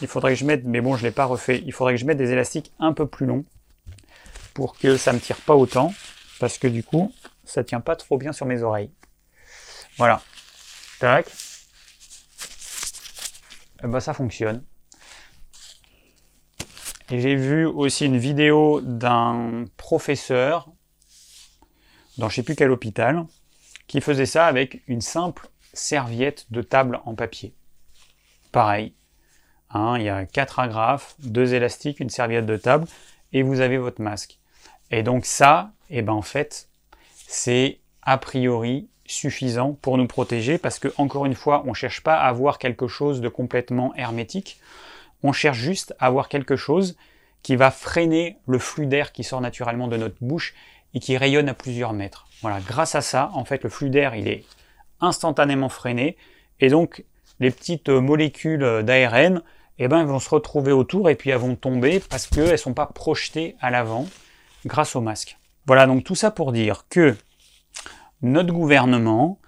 il 0.00 0.08
faudrait 0.08 0.34
que 0.34 0.38
je 0.38 0.44
mette, 0.44 0.64
mais 0.64 0.80
bon, 0.80 0.96
je 0.96 1.02
ne 1.02 1.08
l'ai 1.08 1.12
pas 1.14 1.24
refait, 1.24 1.62
il 1.64 1.72
faudrait 1.72 1.94
que 1.94 2.00
je 2.00 2.04
mette 2.04 2.18
des 2.18 2.32
élastiques 2.32 2.72
un 2.78 2.92
peu 2.92 3.06
plus 3.06 3.26
longs 3.26 3.44
pour 4.54 4.76
que 4.78 4.96
ça 4.96 5.12
ne 5.12 5.18
me 5.18 5.22
tire 5.22 5.40
pas 5.40 5.54
autant, 5.54 5.92
parce 6.40 6.58
que 6.58 6.66
du 6.66 6.82
coup, 6.82 7.12
ça 7.44 7.62
tient 7.62 7.80
pas 7.80 7.94
trop 7.94 8.16
bien 8.18 8.32
sur 8.32 8.46
mes 8.46 8.62
oreilles. 8.62 8.90
Voilà. 9.98 10.22
Tac. 10.98 11.28
Et 11.28 11.30
eh 13.84 13.86
ben, 13.86 14.00
ça 14.00 14.14
fonctionne. 14.14 14.64
Et 17.10 17.20
j'ai 17.20 17.36
vu 17.36 17.66
aussi 17.66 18.06
une 18.06 18.18
vidéo 18.18 18.80
d'un 18.80 19.66
professeur 19.76 20.70
dans 22.18 22.28
je 22.28 22.36
sais 22.36 22.42
plus 22.42 22.56
quel 22.56 22.70
hôpital 22.70 23.26
qui 23.86 24.00
faisait 24.00 24.26
ça 24.26 24.46
avec 24.46 24.82
une 24.86 25.00
simple 25.00 25.48
serviette 25.72 26.46
de 26.50 26.62
table 26.62 27.00
en 27.04 27.14
papier. 27.14 27.54
Pareil. 28.52 28.94
Hein, 29.70 29.96
il 29.98 30.04
y 30.04 30.08
a 30.08 30.24
quatre 30.24 30.60
agrafes, 30.60 31.16
deux 31.18 31.54
élastiques, 31.54 32.00
une 32.00 32.10
serviette 32.10 32.46
de 32.46 32.56
table 32.56 32.86
et 33.32 33.42
vous 33.42 33.60
avez 33.60 33.78
votre 33.78 34.00
masque. 34.00 34.38
Et 34.90 35.02
donc 35.02 35.26
ça, 35.26 35.72
et 35.90 35.98
eh 35.98 36.02
ben 36.02 36.12
en 36.12 36.22
fait, 36.22 36.68
c'est 37.14 37.80
a 38.02 38.18
priori 38.18 38.88
suffisant 39.04 39.72
pour 39.72 39.98
nous 39.98 40.06
protéger 40.06 40.58
parce 40.58 40.78
que 40.78 40.92
encore 40.96 41.26
une 41.26 41.34
fois, 41.34 41.62
on 41.66 41.70
ne 41.70 41.74
cherche 41.74 42.02
pas 42.02 42.16
à 42.16 42.28
avoir 42.28 42.58
quelque 42.58 42.88
chose 42.88 43.20
de 43.20 43.28
complètement 43.28 43.94
hermétique. 43.94 44.60
On 45.22 45.32
cherche 45.32 45.58
juste 45.58 45.94
à 45.98 46.06
avoir 46.06 46.28
quelque 46.28 46.56
chose 46.56 46.96
qui 47.42 47.56
va 47.56 47.70
freiner 47.70 48.38
le 48.46 48.58
flux 48.58 48.86
d'air 48.86 49.12
qui 49.12 49.22
sort 49.22 49.40
naturellement 49.40 49.88
de 49.88 49.96
notre 49.96 50.16
bouche 50.20 50.54
et 50.94 51.00
qui 51.00 51.16
rayonne 51.16 51.48
à 51.48 51.54
plusieurs 51.54 51.92
mètres. 51.92 52.26
Voilà, 52.42 52.60
grâce 52.60 52.94
à 52.94 53.00
ça, 53.00 53.30
en 53.34 53.44
fait, 53.44 53.62
le 53.64 53.70
flux 53.70 53.90
d'air, 53.90 54.14
il 54.14 54.28
est 54.28 54.44
instantanément 55.00 55.68
freiné 55.68 56.16
et 56.60 56.68
donc 56.68 57.04
les 57.40 57.50
petites 57.50 57.88
molécules 57.88 58.82
d'ARN, 58.82 59.42
eh 59.78 59.88
ben, 59.88 60.04
vont 60.04 60.20
se 60.20 60.30
retrouver 60.30 60.72
autour 60.72 61.10
et 61.10 61.16
puis 61.16 61.30
elles 61.30 61.38
vont 61.38 61.54
tomber 61.54 62.00
parce 62.00 62.26
qu'elles 62.26 62.52
ne 62.52 62.56
sont 62.56 62.72
pas 62.72 62.86
projetées 62.86 63.56
à 63.60 63.70
l'avant 63.70 64.06
grâce 64.64 64.96
au 64.96 65.00
masque. 65.00 65.38
Voilà, 65.66 65.86
donc 65.86 66.04
tout 66.04 66.14
ça 66.14 66.30
pour 66.30 66.52
dire 66.52 66.86
que 66.88 67.14
notre 68.22 68.52
gouvernement, 68.52 69.38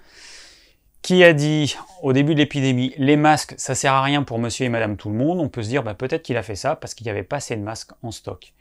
qui 1.01 1.25
a 1.25 1.33
dit 1.33 1.77
au 2.03 2.13
début 2.13 2.35
de 2.35 2.41
l'épidémie, 2.41 2.93
les 2.99 3.17
masques, 3.17 3.55
ça 3.57 3.75
sert 3.75 3.95
à 3.95 4.03
rien 4.03 4.23
pour 4.23 4.39
monsieur 4.39 4.67
et 4.67 4.69
madame 4.69 4.97
tout 4.97 5.09
le 5.09 5.15
monde, 5.15 5.41
on 5.41 5.49
peut 5.49 5.63
se 5.63 5.69
dire 5.69 5.83
bah, 5.83 5.95
peut-être 5.95 6.23
qu'il 6.23 6.37
a 6.37 6.43
fait 6.43 6.57
ça 6.57 6.77
parce 6.77 6.95
qu'il 6.95 7.07
n'y 7.07 7.11
avait 7.11 7.23
pas 7.23 7.37
assez 7.37 7.57
de 7.57 7.63
masques 7.63 7.93
en 8.03 8.11
stock. 8.11 8.53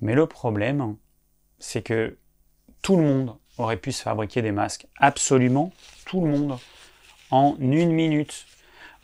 Mais 0.00 0.14
le 0.14 0.26
problème, 0.26 0.96
c'est 1.58 1.82
que 1.82 2.16
tout 2.82 2.96
le 2.96 3.02
monde 3.02 3.34
aurait 3.58 3.76
pu 3.76 3.92
se 3.92 4.02
fabriquer 4.02 4.42
des 4.42 4.52
masques, 4.52 4.86
absolument 4.98 5.72
tout 6.04 6.20
le 6.20 6.30
monde, 6.30 6.58
en 7.30 7.56
une 7.58 7.90
minute. 7.90 8.46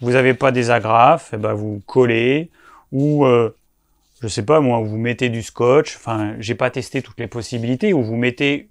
Vous 0.01 0.13
n'avez 0.13 0.35
pas 0.35 0.53
des 0.53 0.71
agrafes, 0.71 1.33
et 1.33 1.37
eh 1.37 1.39
ben 1.39 1.53
vous 1.53 1.83
collez, 1.87 2.51
ou 2.93 3.25
euh, 3.25 3.57
je 4.21 4.29
sais 4.29 4.45
pas 4.45 4.61
moi, 4.61 4.81
vous 4.81 4.99
mettez 4.99 5.29
du 5.29 5.43
scotch, 5.43 5.97
enfin 5.97 6.35
j'ai 6.39 6.55
pas 6.55 6.71
testé 6.71 7.03
toutes 7.03 7.19
les 7.21 7.27
possibilités, 7.27 7.93
ou 7.93 8.03
vous 8.03 8.17
mettez 8.17 8.69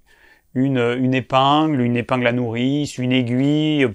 une, 0.53 0.77
une 0.77 1.13
épingle, 1.13 1.81
une 1.81 1.97
épingle 1.97 2.27
à 2.27 2.31
nourrice, 2.31 2.97
une 2.97 3.11
aiguille. 3.11 3.87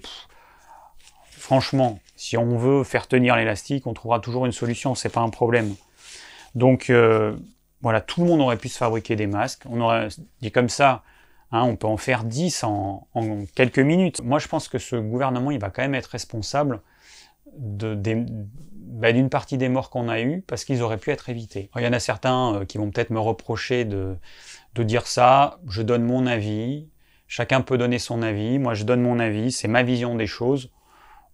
franchement, 1.31 2.01
si 2.17 2.37
on 2.37 2.57
veut 2.57 2.83
faire 2.85 3.07
tenir 3.07 3.37
l'élastique, 3.37 3.87
on 3.87 3.95
trouvera 3.95 4.21
toujours 4.21 4.47
une 4.47 4.53
solution, 4.53 4.95
c'est 4.95 5.11
pas 5.11 5.21
un 5.21 5.29
problème. 5.29 5.75
Donc 6.55 6.89
euh, 6.89 7.37
voilà, 7.83 8.01
tout 8.01 8.23
le 8.23 8.27
monde 8.27 8.41
aurait 8.41 8.57
pu 8.57 8.69
se 8.69 8.79
fabriquer 8.79 9.17
des 9.17 9.27
masques. 9.27 9.63
On 9.69 9.81
aurait 9.81 10.09
dit 10.41 10.51
comme 10.51 10.69
ça, 10.69 11.03
hein, 11.53 11.63
on 11.63 11.77
peut 11.77 11.87
en 11.87 11.97
faire 11.97 12.25
10 12.25 12.65
en, 12.65 13.07
quelques 13.55 13.79
minutes. 13.79 14.23
Moi, 14.23 14.39
je 14.39 14.49
pense 14.49 14.69
que 14.69 14.79
ce 14.79 14.97
gouvernement, 14.97 15.51
il 15.51 15.61
va 15.61 15.71
quand 15.71 15.83
même 15.83 15.95
être 15.95 16.07
responsable 16.07 16.81
bah, 17.59 19.13
d'une 19.13 19.31
partie 19.31 19.59
des 19.59 19.69
morts 19.69 19.91
qu'on 19.91 20.09
a 20.09 20.21
eues 20.21 20.43
parce 20.47 20.65
qu'ils 20.65 20.83
auraient 20.83 20.99
pu 20.99 21.11
être 21.11 21.29
évités. 21.29 21.71
il 21.77 21.83
y 21.83 21.87
en 21.87 21.93
a 21.93 22.01
certains 22.01 22.55
euh, 22.55 22.65
qui 22.65 22.79
vont 22.79 22.91
peut-être 22.91 23.11
me 23.11 23.21
reprocher 23.21 23.85
de, 23.85 24.17
dire 24.75 25.07
ça, 25.07 25.59
je 25.69 25.81
donne 25.81 26.05
mon 26.05 26.27
avis, 26.27 26.89
chacun 27.29 27.63
peut 27.63 27.79
donner 27.79 27.99
son 27.99 28.21
avis, 28.23 28.59
moi 28.59 28.75
je 28.75 28.85
donne 28.85 29.01
mon 29.01 29.19
avis, 29.19 29.53
c'est 29.53 29.69
ma 29.69 29.83
vision 29.83 30.17
des 30.17 30.27
choses. 30.27 30.71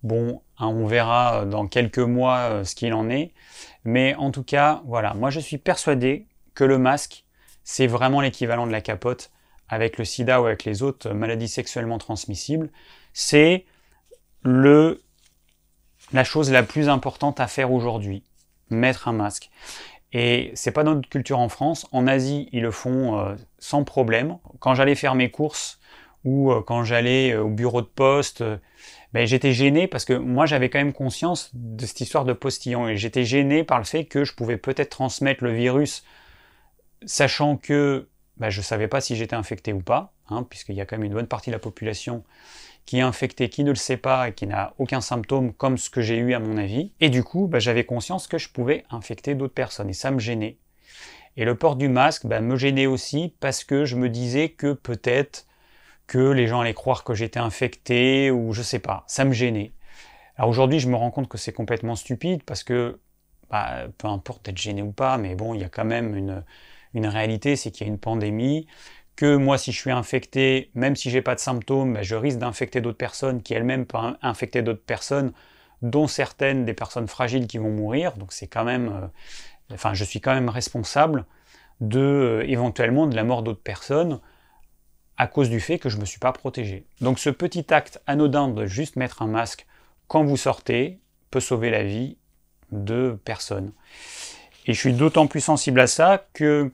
Bon, 0.05 0.43
hein, 0.59 0.69
on 0.69 0.87
verra 0.87 1.45
dans 1.45 1.67
quelques 1.67 1.99
mois 1.99 2.39
euh, 2.39 2.65
ce 2.65 2.77
qu'il 2.77 2.95
en 2.95 3.11
est, 3.11 3.33
mais 3.85 4.15
en 4.15 4.31
tout 4.31 4.45
cas, 4.45 4.83
voilà, 4.87 5.15
moi 5.15 5.31
je 5.31 5.41
suis 5.41 5.59
persuadé 5.59 6.27
que 6.55 6.65
le 6.65 6.79
masque, 6.79 7.25
c'est 7.65 7.87
vraiment 7.87 8.21
l'équivalent 8.21 8.67
de 8.67 8.73
la 8.73 8.81
capote 8.81 9.31
avec 9.69 9.99
le 9.99 10.05
sida 10.05 10.41
ou 10.41 10.47
avec 10.47 10.65
les 10.65 10.83
autres 10.83 11.11
maladies 11.11 11.49
sexuellement 11.49 11.99
transmissibles. 11.99 12.71
C'est 13.13 13.65
le 14.43 15.03
la 16.13 16.25
chose 16.25 16.51
la 16.51 16.63
plus 16.63 16.89
importante 16.89 17.41
à 17.41 17.47
faire 17.47 17.73
aujourd'hui, 17.73 18.23
mettre 18.71 19.09
un 19.09 19.13
masque. 19.13 19.51
Et 20.13 20.51
c'est 20.55 20.73
pas 20.73 20.85
notre 20.85 21.09
culture 21.09 21.39
en 21.39 21.49
France. 21.49 21.87
En 21.93 22.07
Asie, 22.07 22.49
ils 22.53 22.63
le 22.63 22.71
font 22.71 23.19
euh, 23.19 23.35
sans 23.59 23.83
problème. 23.85 24.39
Quand 24.59 24.75
j'allais 24.75 24.95
faire 24.95 25.15
mes 25.15 25.31
courses 25.31 25.81
ou 26.25 26.53
euh, 26.53 26.63
quand 26.63 26.85
j'allais 26.85 27.33
euh, 27.33 27.45
au 27.45 27.49
bureau 27.49 27.81
de 27.81 27.87
poste, 27.87 28.45
ben, 29.15 29.27
j'étais 29.27 29.53
gêné 29.53 29.87
parce 29.87 30.05
que 30.05 30.13
moi 30.13 30.45
j'avais 30.45 30.69
quand 30.69 30.79
même 30.79 30.93
conscience 30.93 31.51
de 31.55 31.87
cette 31.87 32.01
histoire 32.01 32.25
de 32.25 32.35
postillon 32.35 32.89
et 32.89 32.97
j'étais 32.97 33.25
gêné 33.25 33.65
par 33.65 33.79
le 33.79 33.85
fait 33.85 34.05
que 34.05 34.25
je 34.25 34.35
pouvais 34.35 34.59
peut-être 34.59 34.91
transmettre 34.91 35.43
le 35.45 35.53
virus, 35.53 36.05
sachant 37.07 37.57
que 37.57 38.09
ben, 38.37 38.51
je 38.51 38.61
savais 38.61 38.89
pas 38.89 39.01
si 39.01 39.17
j'étais 39.17 39.37
infecté 39.37 39.73
ou 39.73 39.81
pas, 39.81 40.13
hein, 40.29 40.45
puisqu'il 40.49 40.75
y 40.75 40.81
a 40.81 40.87
quand 40.87 40.97
même 40.97 41.05
une 41.05 41.15
bonne 41.15 41.27
partie 41.27 41.51
de 41.51 41.55
la 41.55 41.61
population 41.61 42.25
qui 42.87 42.99
est 42.99 43.03
infecté, 43.03 43.49
qui 43.49 43.63
ne 43.65 43.71
le 43.71 43.77
sait 43.77 43.97
pas 43.97 44.29
et 44.29 44.33
qui 44.33 44.47
n'a 44.47 44.75
aucun 44.79 45.01
symptôme 45.01 45.53
comme 45.53 45.79
ce 45.79 45.91
que 45.91 46.01
j'ai 46.01 46.17
eu 46.17 46.35
à 46.35 46.41
mon 46.41 46.57
avis. 46.57 46.93
Et 47.01 47.11
du 47.11 47.23
coup, 47.23 47.47
bah, 47.47 47.61
j'avais 47.61 47.85
conscience 47.85 48.27
que 48.27 48.39
je 48.39 48.49
pouvais 48.49 48.85
infecter 48.91 49.35
d'autres 49.35 49.55
personnes 49.55 49.91
et 49.91 49.95
ça 49.95 50.11
me 50.11 50.19
gênait. 50.19 50.59
Et 51.37 51.45
le 51.45 51.55
port 51.55 51.77
du 51.77 51.89
masque 51.89 52.27
bah, 52.27 52.41
me 52.41 52.57
gênait 52.57 52.87
aussi 52.87 53.35
parce 53.41 53.65
que 53.65 53.85
je 53.85 53.97
me 53.97 54.09
disais 54.09 54.49
que 54.49 54.73
peut-être 54.73 55.47
que 56.07 56.19
les 56.19 56.47
gens 56.47 56.61
allaient 56.61 56.75
croire 56.75 57.05
que 57.05 57.15
j'étais 57.15 57.39
infecté 57.39 58.31
ou 58.31 58.53
je 58.53 58.63
sais 58.63 58.81
pas, 58.81 59.05
ça 59.07 59.25
me 59.25 59.33
gênait. 59.33 59.73
Alors 60.37 60.51
aujourd'hui, 60.51 60.81
je 60.81 60.89
me 60.89 60.97
rends 60.97 61.11
compte 61.11 61.29
que 61.29 61.39
c'est 61.39 61.53
complètement 61.53 61.95
stupide 61.95 62.43
parce 62.43 62.65
que 62.65 62.99
bah, 63.51 63.87
peu 63.99 64.09
importe 64.09 64.45
d'être 64.45 64.59
gêné 64.59 64.83
ou 64.83 64.93
pas, 64.93 65.19
mais 65.19 65.35
bon, 65.35 65.55
il 65.55 65.61
y 65.61 65.65
a 65.65 65.69
quand 65.69 65.85
même 65.85 66.17
une, 66.17 66.43
une 66.95 67.07
réalité, 67.07 67.57
c'est 67.57 67.71
qu'il 67.71 67.87
y 67.87 67.91
a 67.91 67.93
une 67.93 67.99
pandémie, 67.99 68.67
que 69.17 69.37
moi, 69.37 69.59
si 69.59 69.73
je 69.73 69.79
suis 69.79 69.91
infecté, 69.91 70.71
même 70.75 70.97
si 70.97 71.11
j'ai 71.11 71.23
pas 71.23 71.35
de 71.35 71.41
symptômes, 71.41 71.95
ben, 71.95 72.03
je 72.03 72.15
risque 72.15 72.39
d'infecter 72.39 72.81
d'autres 72.81 72.99
personnes 72.99 73.43
qui 73.43 73.55
elles-mêmes 73.55 73.87
peuvent 73.87 74.17
infecter 74.23 74.63
d'autres 74.63 74.85
personnes, 74.85 75.33
dont 75.83 76.07
certaines 76.07 76.65
des 76.65 76.75
personnes 76.75 77.09
fragiles 77.09 77.47
qui 77.47 77.59
vont 77.59 77.71
mourir. 77.71 78.17
Donc 78.17 78.33
c'est 78.33 78.47
quand 78.47 78.65
même, 78.65 78.89
euh, 78.89 79.75
enfin, 79.75 79.95
je 79.95 80.05
suis 80.05 80.21
quand 80.21 80.35
même 80.35 80.49
responsable 80.49 81.27
de 81.81 82.01
euh, 82.01 82.45
éventuellement 82.49 83.07
de 83.07 83.17
la 83.17 83.25
mort 83.25 83.43
d'autres 83.43 83.63
personnes 83.63 84.21
à 85.19 85.27
cause 85.27 85.51
du 85.51 85.61
fait 85.61 85.79
que 85.79 85.89
je 85.89 85.97
ne 85.97 86.01
me 86.01 86.07
suis 86.07 86.19
pas 86.19 86.33
protégé. 86.33 86.87
Donc 87.01 87.19
ce 87.19 87.31
petit 87.31 87.73
acte 87.73 88.01
anodin 88.07 88.49
de 88.49 88.67
juste 88.67 88.97
mettre 88.97 89.23
un 89.23 89.27
masque 89.27 89.67
quand 90.09 90.25
vous 90.25 90.37
sortez 90.37 91.01
peut 91.31 91.41
sauver 91.41 91.71
la 91.71 91.83
vie 91.85 92.17
de 92.71 93.19
personnes. 93.25 93.73
Et 94.67 94.73
je 94.73 94.79
suis 94.79 94.95
d'autant 94.95 95.27
plus 95.27 95.41
sensible 95.41 95.81
à 95.81 95.87
ça 95.87 96.27
que 96.33 96.71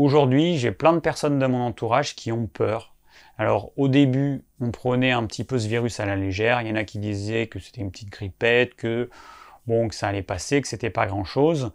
Aujourd'hui, 0.00 0.56
j'ai 0.56 0.72
plein 0.72 0.94
de 0.94 0.98
personnes 0.98 1.38
de 1.38 1.46
mon 1.46 1.60
entourage 1.60 2.14
qui 2.16 2.32
ont 2.32 2.46
peur. 2.46 2.94
Alors 3.36 3.70
au 3.76 3.86
début, 3.86 4.44
on 4.58 4.70
prenait 4.70 5.10
un 5.10 5.26
petit 5.26 5.44
peu 5.44 5.58
ce 5.58 5.68
virus 5.68 6.00
à 6.00 6.06
la 6.06 6.16
légère. 6.16 6.62
Il 6.62 6.68
y 6.68 6.72
en 6.72 6.76
a 6.76 6.84
qui 6.84 6.98
disaient 6.98 7.48
que 7.48 7.58
c'était 7.58 7.82
une 7.82 7.90
petite 7.90 8.08
grippette, 8.08 8.76
que 8.76 9.10
bon, 9.66 9.88
que 9.88 9.94
ça 9.94 10.08
allait 10.08 10.22
passer, 10.22 10.62
que 10.62 10.68
c'était 10.68 10.88
pas 10.88 11.04
grand-chose. 11.04 11.72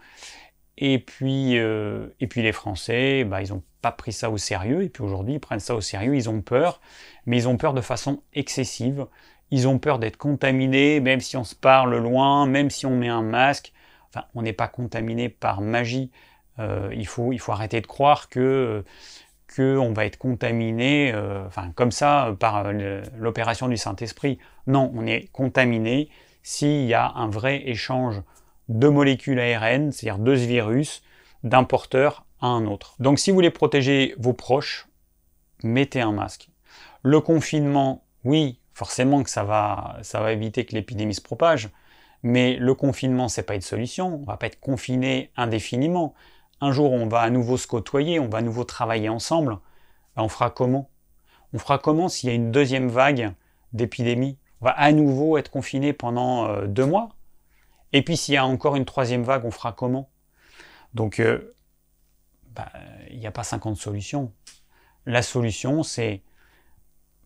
Et 0.80 0.98
puis, 0.98 1.60
euh, 1.60 2.08
et 2.20 2.26
puis 2.26 2.42
les 2.42 2.52
Français, 2.52 3.26
bah, 3.26 3.44
ils 3.44 3.50
n'ont 3.50 3.62
pas 3.84 3.92
pris 3.92 4.12
ça 4.12 4.32
au 4.32 4.40
sérieux. 4.40 4.82
Et 4.82 4.90
puis 4.90 5.04
aujourd'hui, 5.04 5.36
ils 5.36 5.40
prennent 5.40 5.60
ça 5.60 5.76
au 5.76 5.82
sérieux. 5.82 6.16
Ils 6.16 6.28
ont 6.28 6.42
peur, 6.42 6.82
mais 7.28 7.38
ils 7.38 7.48
ont 7.48 7.58
peur 7.58 7.76
de 7.76 7.82
façon 7.82 8.24
excessive. 8.34 9.06
Ils 9.52 9.68
ont 9.68 9.78
peur 9.78 10.00
d'être 10.00 10.18
contaminés, 10.18 11.00
même 11.00 11.20
si 11.20 11.38
on 11.38 11.44
se 11.44 11.54
parle 11.54 11.96
loin, 11.98 12.48
même 12.48 12.72
si 12.72 12.88
on 12.88 12.98
met 12.98 13.08
un 13.08 13.22
masque. 13.22 13.72
Enfin, 14.10 14.26
on 14.34 14.42
n'est 14.42 14.52
pas 14.52 14.68
contaminé 14.68 15.30
par 15.30 15.62
magie. 15.62 16.10
Euh, 16.60 16.90
il, 16.94 17.08
faut, 17.08 17.34
arrêter 17.50 17.82
de 17.82 17.88
croire 17.88 18.30
que 18.30 18.84
qu'on 19.56 19.94
va 19.94 20.06
être 20.06 20.18
contaminé, 20.18 21.12
euh, 21.14 21.44
comme 21.76 21.92
ça, 21.92 22.36
par 22.40 22.74
l'opération 23.18 23.68
du 23.68 23.78
Saint-Esprit. 23.78 24.40
Non, 24.66 24.92
on 24.96 25.06
est 25.06 25.30
contaminé 25.32 26.10
s'il 26.42 26.86
y 26.86 26.94
a 26.94 27.12
un 27.16 27.30
vrai 27.30 27.62
échange 27.70 28.22
de 28.70 28.88
molécules 28.88 29.40
ARN, 29.40 29.92
c'est-à-dire 29.92 30.18
de 30.18 30.36
ce 30.36 30.46
virus, 30.46 31.04
d'un 31.44 31.64
porteur 31.64 32.26
à 32.42 32.48
un 32.48 32.66
autre. 32.66 32.96
Donc 33.00 33.20
si 33.20 33.30
vous 33.30 33.36
voulez 33.36 33.52
protéger 33.52 34.16
vos 34.18 34.34
proches, 34.34 34.88
mettez 35.64 36.02
un 36.02 36.12
masque. 36.12 36.50
Le 37.04 37.22
confinement, 37.22 38.04
oui, 38.24 38.60
forcément 38.74 39.24
que 39.24 39.30
ça 39.30 39.44
va, 39.44 39.98
ça 40.02 40.20
va 40.20 40.34
éviter 40.34 40.66
que 40.66 40.74
l'épidémie 40.74 41.14
se 41.14 41.22
propage, 41.22 41.70
mais 42.24 42.56
le 42.56 42.74
confinement, 42.74 43.28
c'est 43.30 43.44
pas 43.44 43.56
une 43.56 43.62
solution. 43.62 44.22
On 44.22 44.26
va 44.26 44.38
pas 44.38 44.48
être 44.48 44.60
confiné 44.60 45.32
indéfiniment 45.38 46.16
un 46.62 46.72
jour 46.72 46.92
on 46.92 47.08
va 47.08 47.22
à 47.22 47.30
nouveau 47.30 47.58
se 47.58 47.68
côtoyer, 47.68 48.20
on 48.20 48.28
va 48.28 48.40
à 48.40 48.42
nouveau 48.42 48.64
travailler 48.64 49.10
ensemble, 49.10 49.58
ben, 50.16 50.24
on 50.24 50.30
fera 50.30 50.50
comment? 50.50 50.90
On 51.54 51.60
fera 51.60 51.78
comment 51.78 52.10
s'il 52.10 52.30
y 52.30 52.32
a 52.32 52.36
une 52.36 52.52
deuxième 52.52 52.90
vague 52.90 53.34
d'épidémie? 53.74 54.38
On 54.62 54.66
va 54.66 54.72
à 54.72 54.92
nouveau 54.92 55.38
être 55.38 55.50
confiné 55.50 55.94
pendant 55.94 56.48
euh, 56.48 56.68
deux 56.68 56.86
mois? 56.86 57.10
Et 57.94 58.02
puis 58.02 58.18
s'il 58.18 58.34
y 58.34 58.38
a 58.38 58.46
encore 58.46 58.76
une 58.76 58.86
troisième 58.86 59.24
vague, 59.24 59.46
on 59.46 59.52
fera 59.52 59.72
comment? 59.72 60.10
Donc, 60.94 61.20
euh, 61.20 61.56
bah, 62.56 62.72
il 63.12 63.20
n'y 63.20 63.28
a 63.28 63.32
pas 63.32 63.44
50 63.44 63.76
solutions. 63.78 64.32
La 65.06 65.22
solution, 65.22 65.84
c'est 65.84 66.24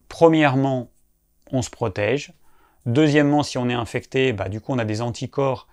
premièrement, 0.10 0.90
on 1.52 1.62
se 1.62 1.70
protège. 1.70 2.34
Deuxièmement, 2.86 3.44
si 3.44 3.58
on 3.58 3.70
est 3.70 3.74
infecté, 3.74 4.34
bah, 4.34 4.50
du 4.50 4.60
coup, 4.60 4.74
on 4.74 4.80
a 4.80 4.86
des 4.86 5.02
anticorps 5.02 5.68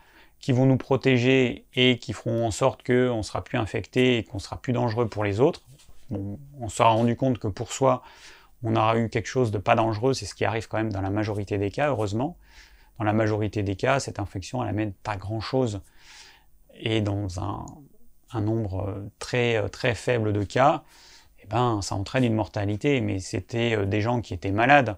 qui 0.47 0.53
vont 0.53 0.65
nous 0.65 0.77
protéger 0.77 1.67
et 1.75 1.99
qui 1.99 2.13
feront 2.13 2.47
en 2.47 2.53
sorte 2.53 2.87
qu'on 2.87 3.17
ne 3.17 3.23
sera 3.23 3.43
plus 3.43 3.59
infecté 3.59 4.19
et 4.19 4.23
qu'on 4.23 4.39
sera 4.39 4.61
plus 4.61 4.73
dangereux 4.73 5.09
pour 5.09 5.25
les 5.25 5.41
autres. 5.41 5.61
on 6.13 6.69
sera 6.69 6.91
rendu 6.91 7.17
compte 7.17 7.41
que 7.41 7.49
pour 7.49 7.73
soi, 7.73 8.05
on 8.63 8.77
aura 8.77 8.97
eu 8.97 9.09
quelque 9.09 9.27
chose 9.27 9.51
de 9.51 9.59
pas 9.59 9.75
dangereux, 9.75 10.15
c'est 10.15 10.25
ce 10.25 10.37
qui 10.37 10.45
arrive 10.45 10.69
quand 10.69 10.77
même 10.77 10.93
dans 10.93 11.01
la 11.01 11.11
majorité 11.11 11.59
des 11.59 11.73
cas, 11.73 11.89
heureusement. 11.89 12.37
Dans 13.01 13.05
la 13.05 13.13
majorité 13.13 13.65
des 13.65 13.75
cas, 13.75 13.99
cette 13.99 14.21
infection, 14.21 14.63
elle 14.63 14.69
amène 14.69 14.93
pas 14.93 15.17
grand-chose. 15.17 15.81
Et 16.77 17.01
dans 17.01 17.41
un, 17.43 17.67
nombre 18.41 19.03
très, 19.19 19.69
très 19.71 19.97
faible 19.97 20.33
de 20.33 20.45
cas, 20.45 20.85
eh 21.43 21.47
ben, 21.49 21.83
ça 21.83 21.97
entraîne 21.97 22.23
une 22.23 22.37
mortalité, 22.37 23.01
mais 23.01 23.19
c'était 23.19 23.77
euh, 23.77 23.85
des 23.85 24.01
gens 24.01 24.21
qui 24.21 24.33
étaient 24.33 24.53
malades. 24.53 24.97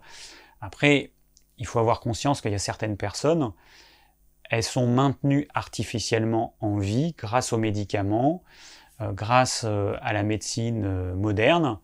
Après, 0.61 1.11
il 1.57 1.65
faut 1.65 1.79
avoir 1.79 2.01
conscience 2.01 2.39
qu'il 2.39 2.51
y 2.51 2.55
a 2.55 2.59
certaines 2.59 2.97
personnes, 2.97 3.51
elles 4.49 4.63
sont 4.63 4.87
maintenues 4.87 5.47
artificiellement 5.53 6.55
en 6.59 6.77
vie 6.77 7.15
grâce 7.17 7.53
aux 7.53 7.57
médicaments, 7.57 8.43
euh, 9.01 9.11
grâce 9.11 9.63
euh, 9.65 9.95
à 10.01 10.13
la 10.13 10.23
médecine 10.23 11.13
moderne, 11.13 11.79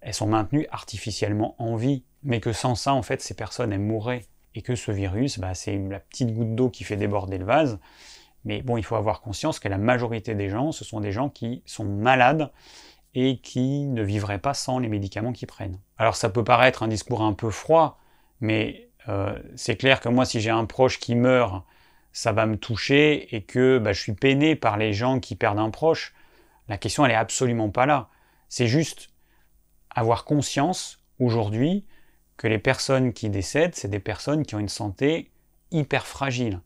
elles 0.00 0.14
sont 0.14 0.26
maintenues 0.26 0.66
artificiellement 0.70 1.54
en 1.58 1.76
vie, 1.76 2.04
mais 2.22 2.40
que 2.40 2.52
sans 2.52 2.74
ça, 2.74 2.94
en 2.94 3.02
fait, 3.02 3.22
ces 3.22 3.34
personnes, 3.34 3.72
elles 3.72 3.80
mourraient. 3.80 4.26
Et 4.56 4.62
que 4.62 4.74
ce 4.74 4.90
virus, 4.90 5.38
bah, 5.38 5.54
c'est 5.54 5.78
la 5.78 6.00
petite 6.00 6.34
goutte 6.34 6.56
d'eau 6.56 6.70
qui 6.70 6.82
fait 6.82 6.96
déborder 6.96 7.38
le 7.38 7.44
vase. 7.44 7.78
Mais 8.44 8.62
bon, 8.62 8.76
il 8.76 8.82
faut 8.82 8.96
avoir 8.96 9.20
conscience 9.20 9.60
que 9.60 9.68
la 9.68 9.78
majorité 9.78 10.34
des 10.34 10.48
gens, 10.48 10.72
ce 10.72 10.84
sont 10.84 11.00
des 11.00 11.12
gens 11.12 11.28
qui 11.28 11.62
sont 11.66 11.84
malades 11.84 12.50
et 13.14 13.38
qui 13.38 13.86
ne 13.86 14.02
vivraient 14.02 14.38
pas 14.38 14.54
sans 14.54 14.78
les 14.78 14.88
médicaments 14.88 15.32
qu'ils 15.32 15.48
prennent. 15.48 15.78
Alors 15.98 16.16
ça 16.16 16.30
peut 16.30 16.44
paraître 16.44 16.82
un 16.82 16.88
discours 16.88 17.22
un 17.22 17.32
peu 17.32 17.50
froid, 17.50 17.98
mais 18.40 18.88
euh, 19.08 19.38
c'est 19.56 19.76
clair 19.76 20.00
que 20.00 20.08
moi, 20.08 20.24
si 20.24 20.40
j'ai 20.40 20.50
un 20.50 20.64
proche 20.64 20.98
qui 20.98 21.14
meurt, 21.14 21.64
ça 22.12 22.32
va 22.32 22.46
me 22.46 22.56
toucher 22.56 23.34
et 23.34 23.42
que 23.42 23.78
bah, 23.78 23.92
je 23.92 24.00
suis 24.00 24.12
peiné 24.12 24.56
par 24.56 24.76
les 24.76 24.92
gens 24.92 25.20
qui 25.20 25.36
perdent 25.36 25.58
un 25.58 25.70
proche. 25.70 26.14
La 26.68 26.78
question, 26.78 27.04
elle 27.04 27.12
est 27.12 27.16
absolument 27.16 27.70
pas 27.70 27.86
là. 27.86 28.08
C'est 28.48 28.66
juste 28.66 29.10
avoir 29.90 30.24
conscience 30.24 31.02
aujourd'hui 31.18 31.84
que 32.36 32.48
les 32.48 32.58
personnes 32.58 33.12
qui 33.12 33.28
décèdent, 33.28 33.74
c'est 33.74 33.88
des 33.88 34.00
personnes 34.00 34.44
qui 34.44 34.54
ont 34.54 34.60
une 34.60 34.68
santé 34.68 35.30
hyper 35.70 36.06
fragile. 36.06 36.60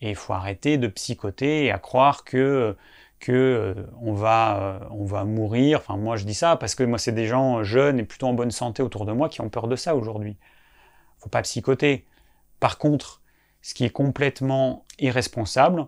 Et 0.00 0.10
il 0.10 0.16
faut 0.16 0.32
arrêter 0.32 0.78
de 0.78 0.88
psychoter 0.88 1.66
et 1.66 1.70
à 1.70 1.78
croire 1.78 2.24
que, 2.24 2.76
que 3.20 3.32
euh, 3.32 3.86
on, 4.00 4.14
va, 4.14 4.58
euh, 4.58 4.78
on 4.90 5.04
va 5.04 5.24
mourir. 5.24 5.80
Enfin, 5.80 5.96
moi 5.96 6.16
je 6.16 6.24
dis 6.24 6.34
ça 6.34 6.56
parce 6.56 6.74
que 6.74 6.84
moi 6.84 6.98
c'est 6.98 7.12
des 7.12 7.26
gens 7.26 7.62
jeunes 7.62 7.98
et 7.98 8.04
plutôt 8.04 8.26
en 8.26 8.32
bonne 8.32 8.50
santé 8.50 8.82
autour 8.82 9.06
de 9.06 9.12
moi 9.12 9.28
qui 9.28 9.40
ont 9.40 9.48
peur 9.48 9.68
de 9.68 9.76
ça 9.76 9.96
aujourd'hui. 9.96 10.36
Faut 11.18 11.28
pas 11.28 11.42
psychoter. 11.42 12.06
Par 12.60 12.78
contre, 12.78 13.17
ce 13.62 13.74
qui 13.74 13.84
est 13.84 13.90
complètement 13.90 14.84
irresponsable, 14.98 15.86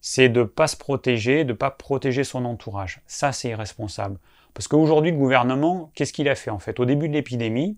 c'est 0.00 0.28
de 0.28 0.40
ne 0.40 0.44
pas 0.44 0.68
se 0.68 0.76
protéger, 0.76 1.44
de 1.44 1.52
ne 1.52 1.56
pas 1.56 1.70
protéger 1.70 2.24
son 2.24 2.44
entourage. 2.44 3.00
Ça, 3.06 3.32
c'est 3.32 3.48
irresponsable. 3.48 4.18
Parce 4.54 4.68
qu'aujourd'hui, 4.68 5.10
le 5.10 5.16
gouvernement, 5.16 5.90
qu'est-ce 5.94 6.12
qu'il 6.12 6.28
a 6.28 6.34
fait 6.34 6.50
en 6.50 6.58
fait? 6.58 6.80
Au 6.80 6.84
début 6.84 7.08
de 7.08 7.14
l'épidémie, 7.14 7.76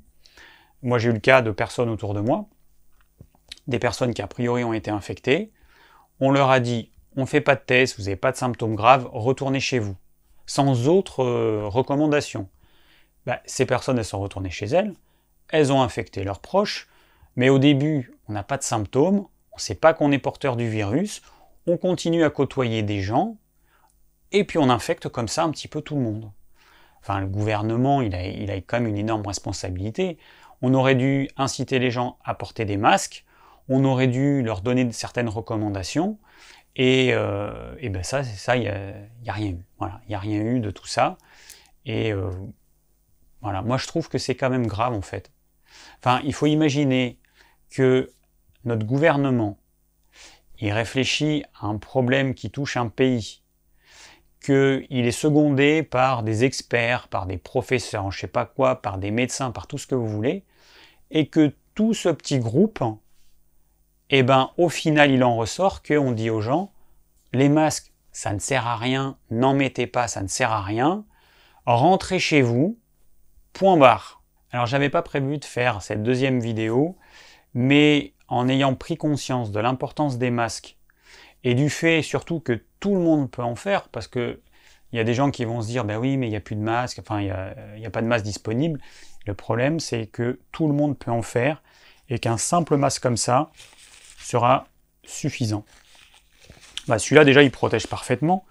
moi 0.83 0.98
j'ai 0.98 1.11
eu 1.11 1.12
le 1.12 1.18
cas 1.18 1.42
de 1.42 1.51
personnes 1.51 1.88
autour 1.88 2.14
de 2.14 2.20
moi, 2.20 2.46
des 3.66 3.79
personnes 3.79 4.14
qui 4.14 4.22
a 4.22 4.27
priori 4.27 4.62
ont 4.62 4.72
été 4.72 4.90
infectées, 4.90 5.51
on 6.20 6.31
leur 6.31 6.51
a 6.51 6.61
dit 6.61 6.90
on 7.16 7.22
ne 7.22 7.27
fait 7.27 7.40
pas 7.40 7.57
de 7.57 7.61
test, 7.61 7.96
vous 7.98 8.05
n'avez 8.05 8.16
pas 8.16 8.31
de 8.31 8.37
symptômes 8.37 8.77
graves, 8.77 9.09
retournez 9.12 9.59
chez 9.59 9.81
vous, 9.81 9.96
sans 10.46 10.88
autre 10.88 11.24
euh, 11.24 11.66
recommandation. 11.66 12.48
Bah, 13.27 13.40
ces 13.44 13.66
personnes, 13.66 13.98
elles 13.98 14.05
sont 14.05 14.20
retournées 14.20 14.51
chez 14.51 14.66
elles, 14.66 14.94
elles 15.48 15.72
ont 15.72 15.83
infecté 15.83 16.22
leurs 16.22 16.40
proches, 16.40 16.88
mais 17.35 17.48
au 17.48 17.59
début, 17.59 18.12
on 18.29 18.33
n'a 18.33 18.43
pas 18.43 18.57
de 18.57 18.62
symptômes, 18.62 19.27
on 19.53 19.57
ne 19.57 19.61
sait 19.61 19.75
pas 19.75 19.95
qu'on 19.95 20.12
est 20.12 20.19
porteur 20.19 20.57
du 20.57 20.69
virus, 20.69 21.23
on 21.67 21.77
continue 21.77 22.25
à 22.25 22.31
côtoyer 22.31 22.83
des 22.83 23.01
gens, 23.01 23.37
et 24.33 24.45
puis 24.45 24.59
on 24.59 24.71
infecte 24.71 25.09
comme 25.09 25.29
ça 25.29 25.45
un 25.45 25.51
petit 25.51 25.69
peu 25.69 25.81
tout 25.81 25.97
le 25.97 26.03
monde 26.03 26.31
enfin 27.01 27.21
le 27.21 27.27
gouvernement, 27.27 28.03
il 28.03 28.14
a, 28.14 28.27
il 28.27 28.51
quand 28.67 28.79
même 28.79 28.88
une 28.88 28.99
énorme 28.99 29.27
responsabilité. 29.27 30.19
On 30.62 30.75
aurait 30.75 30.95
dû 30.95 31.29
inciter 31.37 31.79
les 31.79 31.91
gens 31.91 32.19
à 32.25 32.35
porter 32.35 32.64
des 32.64 32.77
masques, 32.77 33.25
on 33.69 33.85
aurait 33.85 34.09
dû 34.09 34.43
leur 34.43 34.61
donner 34.61 34.91
certaines 34.93 35.29
recommandations, 35.29 36.19
et, 36.77 37.11
euh, 37.12 37.75
et 37.81 37.88
ben 37.88 38.03
ça, 38.03 38.23
il 38.57 38.61
n'y 38.61 38.69
a, 38.69 38.93
a, 39.27 39.33
rien 39.33 39.51
eu. 39.51 39.64
Voilà, 39.79 40.01
il 40.05 40.11
n'y 40.11 40.14
a 40.14 40.19
rien 40.19 40.41
eu 40.41 40.61
de 40.61 40.71
tout 40.71 40.87
ça. 40.87 41.19
Et 41.87 42.12
euh, 42.12 42.31
voilà, 43.41 43.62
moi 43.62 43.79
je 43.79 43.87
trouve 43.87 44.09
que 44.09 44.19
c'est 44.19 44.35
quand 44.35 44.51
même 44.51 44.67
grave 44.67 44.93
en 44.93 45.03
fait. 45.03 45.33
Enfin, 45.99 46.21
il 46.25 46.35
faut 46.35 46.47
imaginer 46.47 47.19
que 47.71 48.12
notre 48.64 48.87
gouvernement, 48.87 49.59
il 50.61 50.73
réfléchit 50.73 51.44
à 51.61 51.66
un 51.66 51.79
problème 51.79 52.35
qui 52.35 52.51
touche 52.51 52.77
un 52.77 52.88
pays 52.88 53.42
qu'il 54.40 54.87
est 54.90 55.11
secondé 55.11 55.83
par 55.83 56.23
des 56.23 56.44
experts, 56.44 57.09
par 57.09 57.27
des 57.27 57.38
professeurs, 57.38 58.11
je 58.11 58.21
sais 58.21 58.27
pas 58.27 58.47
quoi, 58.47 58.81
par 58.81 58.99
des 58.99 59.11
médecins, 59.11 59.51
par 59.51 59.66
tout 59.66 59.79
ce 59.79 59.87
que 59.87 59.94
vous 59.94 60.09
voulez, 60.09 60.44
et 61.11 61.27
que 61.27 61.53
tout 61.75 61.94
ce 61.94 62.09
petit 62.09 62.38
groupe, 62.38 62.83
eh 64.11 64.23
ben, 64.23 64.51
au 64.57 64.68
final, 64.68 65.11
il 65.11 65.23
en 65.23 65.37
ressort 65.37 65.83
qu'on 65.83 66.12
dit 66.12 66.31
aux 66.31 66.40
gens, 66.40 66.73
les 67.33 67.49
masques, 67.49 67.92
ça 68.11 68.33
ne 68.33 68.38
sert 68.38 68.66
à 68.66 68.77
rien, 68.77 69.16
n'en 69.31 69.55
mettez 69.55 69.87
pas, 69.87 70.09
ça 70.09 70.23
ne 70.23 70.29
sert 70.29 70.51
à 70.51 70.62
rien, 70.62 71.05
rentrez 71.66 72.18
chez 72.18 72.42
vous, 72.42 72.79
point 73.53 73.77
barre. 73.77 74.23
Alors, 74.51 74.66
j'avais 74.66 74.88
pas 74.88 75.03
prévu 75.03 75.38
de 75.38 75.44
faire 75.44 75.83
cette 75.83 76.03
deuxième 76.03 76.40
vidéo, 76.40 76.97
mais 77.53 78.14
en 78.29 78.49
ayant 78.49 78.75
pris 78.75 78.97
conscience 78.97 79.51
de 79.51 79.61
l'importance 79.61 80.19
des 80.19 80.31
masques 80.31 80.77
et 81.45 81.55
du 81.55 81.71
fait 81.71 82.03
surtout 82.03 82.41
que 82.41 82.62
tout 82.81 82.95
le 82.95 83.01
monde 83.01 83.31
peut 83.31 83.43
en 83.43 83.57
faire, 83.57 83.88
parce 83.88 84.07
que 84.07 84.41
il 84.93 84.97
y 84.97 85.01
a 85.01 85.05
des 85.05 85.14
gens 85.14 85.31
qui 85.31 85.45
vont 85.45 85.61
se 85.61 85.67
dire, 85.67 85.85
ben 85.85 85.99
oui, 85.99 86.17
mais 86.17 86.29
il 86.29 86.31
n'y 86.31 86.37
a 86.37 86.41
plus 86.41 86.57
de 86.57 86.62
masque, 86.62 86.99
enfin, 86.99 87.21
il 87.21 87.27
n'y 87.79 87.87
a, 87.87 87.91
pas 87.91 88.01
de 88.01 88.07
masque 88.07 88.25
disponible. 88.25 88.81
Le 89.27 89.35
problème, 89.35 89.81
c'est 89.81 90.07
que 90.07 90.41
tout 90.51 90.67
le 90.67 90.73
monde 90.73 90.99
peut 90.99 91.11
en 91.11 91.21
faire 91.21 91.62
et 92.09 92.19
qu'un 92.19 92.38
simple 92.38 92.77
masque 92.77 93.03
comme 93.03 93.19
ça 93.19 93.51
sera 94.19 94.67
suffisant. 95.05 95.67
Bah, 96.87 96.99
Celui-là, 96.99 97.25
déjà, 97.27 97.43
il 97.43 97.51
protège 97.51 97.87
parfaitement, 97.87 98.47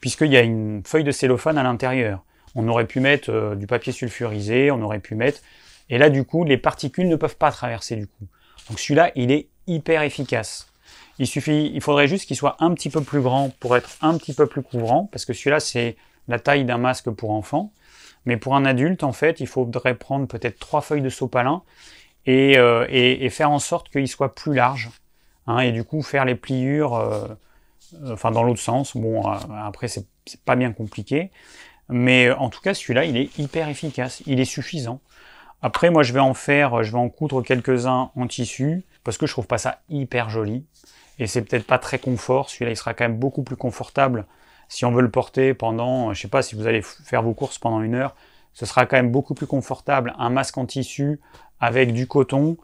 puisqu'il 0.00 0.32
y 0.32 0.38
a 0.38 0.40
une 0.40 0.82
feuille 0.86 1.04
de 1.04 1.10
cellophane 1.10 1.58
à 1.58 1.62
l'intérieur. 1.62 2.24
On 2.54 2.66
aurait 2.68 2.86
pu 2.86 3.00
mettre 3.00 3.30
euh, 3.30 3.54
du 3.54 3.66
papier 3.66 3.92
sulfurisé, 3.92 4.70
on 4.70 4.80
aurait 4.80 5.00
pu 5.00 5.14
mettre... 5.14 5.40
Et 5.90 5.98
là, 5.98 6.08
du 6.08 6.24
coup, 6.24 6.44
les 6.44 6.56
particules 6.56 7.08
ne 7.08 7.16
peuvent 7.16 7.36
pas 7.36 7.50
traverser, 7.50 7.96
du 7.96 8.06
coup. 8.06 8.26
Donc 8.68 8.78
celui-là, 8.78 9.12
il 9.14 9.30
est 9.30 9.48
hyper 9.66 10.02
efficace. 10.02 10.68
Il 11.18 11.26
suffit, 11.26 11.70
il 11.72 11.80
faudrait 11.80 12.08
juste 12.08 12.26
qu'il 12.26 12.36
soit 12.36 12.56
un 12.58 12.74
petit 12.74 12.90
peu 12.90 13.00
plus 13.00 13.20
grand 13.20 13.50
pour 13.60 13.76
être 13.76 13.90
un 14.00 14.18
petit 14.18 14.34
peu 14.34 14.46
plus 14.46 14.62
couvrant, 14.62 15.08
parce 15.12 15.24
que 15.24 15.32
celui-là, 15.32 15.60
c'est 15.60 15.96
la 16.28 16.38
taille 16.38 16.64
d'un 16.64 16.78
masque 16.78 17.10
pour 17.10 17.30
enfant. 17.30 17.72
Mais 18.26 18.36
pour 18.36 18.56
un 18.56 18.64
adulte, 18.64 19.04
en 19.04 19.12
fait, 19.12 19.40
il 19.40 19.46
faudrait 19.46 19.94
prendre 19.94 20.26
peut-être 20.26 20.58
trois 20.58 20.80
feuilles 20.80 21.02
de 21.02 21.10
sopalin 21.10 21.62
et, 22.26 22.56
euh, 22.58 23.28
faire 23.30 23.50
en 23.50 23.58
sorte 23.58 23.90
qu'il 23.90 24.08
soit 24.08 24.34
plus 24.34 24.54
large. 24.54 24.90
Hein, 25.46 25.58
et 25.58 25.72
du 25.72 25.84
coup, 25.84 26.02
faire 26.02 26.24
les 26.24 26.34
pliures, 26.34 26.94
euh, 26.94 27.26
euh, 28.02 28.14
enfin 28.14 28.30
dans 28.30 28.42
l'autre 28.42 28.60
sens. 28.60 28.96
Bon, 28.96 29.26
après, 29.26 29.88
c'est 29.88 30.06
pas 30.46 30.56
bien 30.56 30.72
compliqué. 30.72 31.30
Mais 31.90 32.30
en 32.30 32.48
tout 32.48 32.62
cas, 32.62 32.72
celui-là, 32.72 33.04
il 33.04 33.16
est 33.18 33.38
hyper 33.38 33.68
efficace. 33.68 34.22
Il 34.26 34.40
est 34.40 34.46
suffisant. 34.46 35.00
Après, 35.62 35.90
moi, 35.90 36.02
je 36.02 36.12
vais 36.12 36.20
en 36.20 36.34
faire, 36.34 36.82
je 36.82 36.92
vais 36.92 36.98
en 36.98 37.08
coudre 37.08 37.42
quelques-uns 37.42 38.10
en 38.14 38.26
tissu, 38.26 38.84
parce 39.02 39.18
que 39.18 39.26
je 39.26 39.32
trouve 39.32 39.46
pas 39.46 39.58
ça 39.58 39.80
hyper 39.88 40.30
joli 40.30 40.64
et 41.18 41.26
c'est 41.26 41.42
peut-être 41.42 41.66
pas 41.66 41.78
très 41.78 41.98
confort. 41.98 42.50
Celui-là, 42.50 42.72
il 42.72 42.76
sera 42.76 42.94
quand 42.94 43.04
même 43.04 43.18
beaucoup 43.18 43.42
plus 43.42 43.56
confortable 43.56 44.26
si 44.68 44.84
on 44.84 44.92
veut 44.92 45.02
le 45.02 45.10
porter 45.10 45.54
pendant, 45.54 46.12
je 46.12 46.20
sais 46.20 46.28
pas, 46.28 46.42
si 46.42 46.54
vous 46.54 46.66
allez 46.66 46.82
faire 46.82 47.22
vos 47.22 47.34
courses 47.34 47.58
pendant 47.58 47.80
une 47.82 47.94
heure, 47.94 48.14
ce 48.54 48.66
sera 48.66 48.86
quand 48.86 48.96
même 48.96 49.10
beaucoup 49.10 49.34
plus 49.34 49.46
confortable 49.46 50.14
un 50.18 50.30
masque 50.30 50.58
en 50.58 50.66
tissu 50.66 51.20
avec 51.60 51.92
du 51.92 52.06
coton 52.06 52.56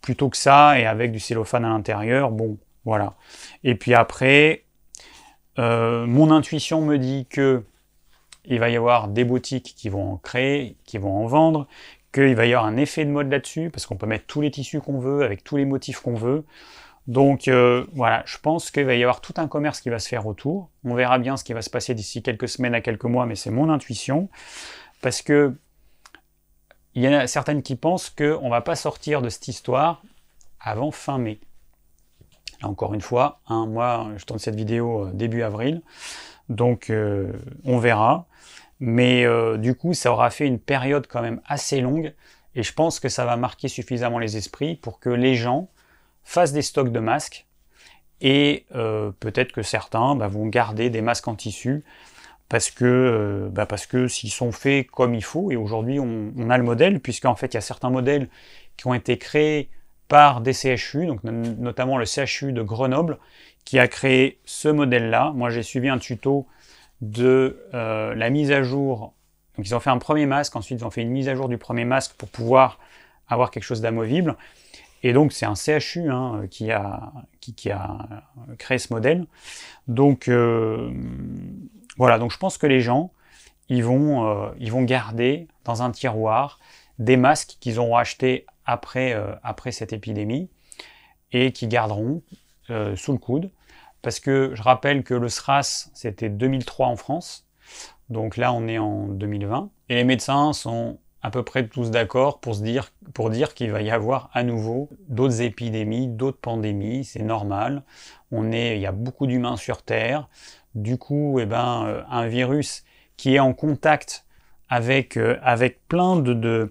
plutôt 0.00 0.28
que 0.28 0.36
ça 0.36 0.78
et 0.78 0.86
avec 0.86 1.10
du 1.12 1.20
cellophane 1.20 1.64
à 1.64 1.68
l'intérieur. 1.68 2.30
Bon, 2.30 2.58
voilà. 2.84 3.14
Et 3.64 3.74
puis 3.74 3.94
après, 3.94 4.64
euh, 5.58 6.06
mon 6.06 6.30
intuition 6.30 6.80
me 6.82 6.96
dit 6.96 7.26
que 7.28 7.64
il 8.44 8.60
va 8.60 8.70
y 8.70 8.76
avoir 8.76 9.08
des 9.08 9.24
boutiques 9.24 9.74
qui 9.76 9.90
vont 9.90 10.12
en 10.12 10.16
créer, 10.16 10.76
qui 10.86 10.96
vont 10.96 11.22
en 11.22 11.26
vendre, 11.26 11.66
qu'il 12.18 12.34
va 12.34 12.46
y 12.46 12.52
avoir 12.52 12.66
un 12.66 12.76
effet 12.76 13.04
de 13.04 13.10
mode 13.10 13.30
là-dessus, 13.30 13.70
parce 13.70 13.86
qu'on 13.86 13.96
peut 13.96 14.06
mettre 14.06 14.26
tous 14.26 14.40
les 14.40 14.50
tissus 14.50 14.80
qu'on 14.80 14.98
veut, 14.98 15.22
avec 15.22 15.44
tous 15.44 15.56
les 15.56 15.64
motifs 15.64 16.00
qu'on 16.00 16.14
veut. 16.14 16.44
Donc 17.06 17.48
euh, 17.48 17.86
voilà, 17.94 18.22
je 18.26 18.36
pense 18.36 18.70
qu'il 18.70 18.84
va 18.84 18.94
y 18.94 19.02
avoir 19.02 19.22
tout 19.22 19.32
un 19.38 19.48
commerce 19.48 19.80
qui 19.80 19.88
va 19.88 19.98
se 19.98 20.08
faire 20.08 20.26
autour. 20.26 20.68
On 20.84 20.94
verra 20.94 21.18
bien 21.18 21.38
ce 21.38 21.44
qui 21.44 21.54
va 21.54 21.62
se 21.62 21.70
passer 21.70 21.94
d'ici 21.94 22.22
quelques 22.22 22.48
semaines 22.48 22.74
à 22.74 22.82
quelques 22.82 23.04
mois, 23.04 23.24
mais 23.24 23.34
c'est 23.34 23.50
mon 23.50 23.70
intuition. 23.70 24.28
Parce 25.00 25.22
que 25.22 25.54
il 26.94 27.02
y 27.02 27.08
en 27.08 27.12
a 27.12 27.26
certaines 27.26 27.62
qui 27.62 27.76
pensent 27.76 28.10
qu'on 28.10 28.44
ne 28.44 28.50
va 28.50 28.60
pas 28.60 28.76
sortir 28.76 29.22
de 29.22 29.30
cette 29.30 29.48
histoire 29.48 30.02
avant 30.60 30.90
fin 30.90 31.16
mai. 31.16 31.38
encore 32.62 32.92
une 32.92 33.00
fois, 33.00 33.40
moi 33.48 34.10
je 34.16 34.24
tourne 34.26 34.40
cette 34.40 34.56
vidéo 34.56 35.06
euh, 35.06 35.10
début 35.12 35.42
avril, 35.42 35.80
donc 36.48 36.90
euh, 36.90 37.32
on 37.64 37.78
verra. 37.78 38.26
Mais 38.80 39.24
euh, 39.24 39.56
du 39.56 39.74
coup, 39.74 39.94
ça 39.94 40.12
aura 40.12 40.30
fait 40.30 40.46
une 40.46 40.58
période 40.58 41.06
quand 41.08 41.22
même 41.22 41.40
assez 41.46 41.80
longue. 41.80 42.14
Et 42.54 42.62
je 42.62 42.72
pense 42.72 43.00
que 43.00 43.08
ça 43.08 43.24
va 43.24 43.36
marquer 43.36 43.68
suffisamment 43.68 44.18
les 44.18 44.36
esprits 44.36 44.76
pour 44.76 45.00
que 45.00 45.10
les 45.10 45.34
gens 45.34 45.68
fassent 46.24 46.52
des 46.52 46.62
stocks 46.62 46.92
de 46.92 47.00
masques. 47.00 47.46
Et 48.20 48.66
peut-être 49.20 49.52
que 49.52 49.62
certains 49.62 50.16
bah, 50.16 50.26
vont 50.26 50.46
garder 50.46 50.90
des 50.90 51.02
masques 51.02 51.28
en 51.28 51.36
tissu 51.36 51.84
parce 52.48 52.70
que, 52.70 53.48
bah, 53.52 53.64
parce 53.64 53.86
que 53.86 54.08
s'ils 54.08 54.32
sont 54.32 54.50
faits 54.50 54.90
comme 54.90 55.14
il 55.14 55.22
faut, 55.22 55.52
et 55.52 55.56
aujourd'hui 55.56 56.00
on, 56.00 56.32
on, 56.36 56.50
a 56.50 56.58
le 56.58 56.64
modèle, 56.64 56.98
puisqu'en 56.98 57.36
fait 57.36 57.48
il 57.48 57.54
y 57.54 57.58
a 57.58 57.60
certains 57.60 57.90
modèles 57.90 58.28
qui 58.76 58.88
ont 58.88 58.94
été 58.94 59.18
créés 59.18 59.70
par 60.08 60.40
des 60.40 60.54
CHU, 60.54 61.06
donc 61.06 61.22
notamment 61.22 61.98
le 61.98 62.06
CHU 62.06 62.52
de 62.52 62.62
Grenoble, 62.62 63.18
qui 63.64 63.78
a 63.78 63.86
créé 63.86 64.38
ce 64.46 64.68
modèle-là. 64.68 65.32
Moi, 65.34 65.50
j'ai 65.50 65.62
suivi 65.62 65.88
un 65.90 65.98
tuto 65.98 66.46
de 67.00 67.64
euh, 67.74 68.14
la 68.14 68.30
mise 68.30 68.50
à 68.52 68.62
jour. 68.62 69.14
Donc, 69.56 69.66
ils 69.66 69.74
ont 69.74 69.80
fait 69.80 69.90
un 69.90 69.98
premier 69.98 70.26
masque, 70.26 70.56
ensuite, 70.56 70.80
ils 70.80 70.84
ont 70.84 70.90
fait 70.90 71.02
une 71.02 71.10
mise 71.10 71.28
à 71.28 71.34
jour 71.34 71.48
du 71.48 71.58
premier 71.58 71.84
masque 71.84 72.14
pour 72.16 72.28
pouvoir 72.28 72.78
avoir 73.28 73.50
quelque 73.50 73.64
chose 73.64 73.80
d'amovible. 73.80 74.36
Et 75.02 75.12
donc, 75.12 75.32
c'est 75.32 75.46
un 75.46 75.54
CHU 75.54 76.10
hein, 76.10 76.42
qui, 76.50 76.72
a, 76.72 77.12
qui, 77.40 77.70
a 77.70 77.98
créé 78.58 78.78
ce 78.78 78.92
modèle. 78.92 79.26
Donc, 79.86 80.28
euh, 80.28 80.92
voilà. 81.96 82.18
Donc, 82.18 82.32
je 82.32 82.38
pense 82.38 82.58
que 82.58 82.66
les 82.66 82.80
gens, 82.80 83.12
ils 83.68 83.84
vont, 83.84 84.26
euh, 84.26 84.50
ils 84.58 84.72
vont 84.72 84.82
garder 84.82 85.46
dans 85.64 85.82
un 85.82 85.90
tiroir 85.90 86.58
des 86.98 87.16
masques 87.16 87.56
qu'ils 87.60 87.78
auront 87.78 87.96
achetés 87.96 88.46
après, 88.64 89.12
euh, 89.12 89.34
après 89.42 89.72
cette 89.72 89.92
épidémie 89.92 90.48
et 91.32 91.52
qui 91.52 91.68
garderont 91.68 92.22
euh, 92.70 92.96
sous 92.96 93.12
le 93.12 93.18
coude. 93.18 93.50
Parce 94.02 94.20
que 94.20 94.52
je 94.54 94.62
rappelle 94.62 95.02
que 95.02 95.14
le 95.14 95.28
SRAS, 95.28 95.90
c'était 95.94 96.28
2003 96.28 96.86
en 96.86 96.96
France. 96.96 97.46
Donc 98.10 98.36
là, 98.36 98.52
on 98.52 98.68
est 98.68 98.78
en 98.78 99.08
2020. 99.08 99.70
Et 99.88 99.94
les 99.94 100.04
médecins 100.04 100.52
sont 100.52 100.98
à 101.22 101.30
peu 101.30 101.42
près 101.42 101.66
tous 101.66 101.90
d'accord 101.90 102.40
pour, 102.40 102.54
se 102.54 102.62
dire, 102.62 102.90
pour 103.12 103.30
dire 103.30 103.54
qu'il 103.54 103.70
va 103.70 103.82
y 103.82 103.90
avoir 103.90 104.30
à 104.32 104.44
nouveau 104.44 104.88
d'autres 105.08 105.42
épidémies, 105.42 106.06
d'autres 106.06 106.38
pandémies. 106.38 107.04
C'est 107.04 107.22
normal. 107.22 107.82
On 108.30 108.52
est, 108.52 108.76
il 108.76 108.80
y 108.80 108.86
a 108.86 108.92
beaucoup 108.92 109.26
d'humains 109.26 109.56
sur 109.56 109.82
Terre. 109.82 110.28
Du 110.74 110.96
coup, 110.96 111.38
eh 111.40 111.46
ben, 111.46 111.86
euh, 111.86 112.02
un 112.08 112.28
virus 112.28 112.84
qui 113.16 113.34
est 113.34 113.40
en 113.40 113.52
contact 113.52 114.24
avec, 114.68 115.16
avec 115.42 115.86
plein 115.88 116.16
de, 116.16 116.34
de, 116.34 116.70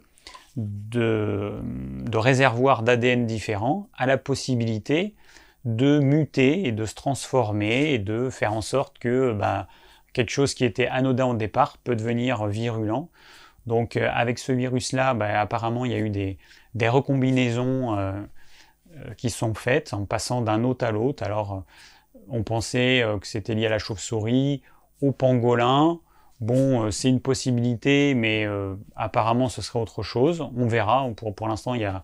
de, 0.55 2.17
réservoirs 2.17 2.83
d'ADN 2.83 3.25
différents 3.25 3.89
a 3.97 4.05
la 4.05 4.17
possibilité 4.17 5.15
de 5.67 5.99
muter 5.99 6.65
et 6.65 6.71
de 6.71 6.85
se 6.85 6.95
transformer 6.95 7.91
et 7.91 7.99
de 7.99 8.29
faire 8.29 8.53
en 8.53 8.61
sorte 8.61 8.99
que 8.99 9.33
bah, 9.33 9.67
quelque 10.13 10.29
chose 10.29 10.53
qui 10.53 10.63
était 10.63 10.87
anodin 10.87 11.25
au 11.25 11.33
départ 11.35 11.77
peut 11.77 11.95
devenir 11.95 12.47
virulent. 12.47 13.09
Donc 13.65 13.97
euh, 13.97 14.09
avec 14.13 14.39
ce 14.39 14.53
virus-là, 14.53 15.13
bah, 15.13 15.41
apparemment 15.41 15.83
il 15.83 15.91
y 15.91 15.95
a 15.95 15.99
eu 15.99 16.09
des, 16.09 16.37
recombinaisons 16.87 17.97
euh, 17.97 18.13
euh, 18.95 19.13
qui 19.17 19.29
sont 19.29 19.53
faites 19.53 19.93
en 19.93 20.05
passant 20.05 20.41
d'un 20.41 20.63
hôte 20.63 20.83
à 20.83 20.91
l'autre. 20.91 21.21
Alors 21.23 21.63
on 22.29 22.43
pensait 22.43 23.03
que 23.19 23.27
c'était 23.27 23.53
lié 23.53 23.65
à 23.65 23.69
la 23.69 23.79
chauve-souris, 23.79 24.63
au 25.01 25.11
pangolin, 25.11 25.99
Bon, 26.39 26.91
c'est 26.91 27.09
une 27.09 27.19
possibilité, 27.19 28.13
mais 28.13 28.45
apparemment 28.95 29.49
ce 29.49 29.63
serait 29.63 29.79
autre 29.79 30.03
chose. 30.03 30.47
On 30.55 30.67
verra. 30.67 31.09
Pour, 31.17 31.33
pour 31.33 31.47
l'instant, 31.47 31.73
il 31.73 31.81
y 31.81 31.85
a, 31.85 32.03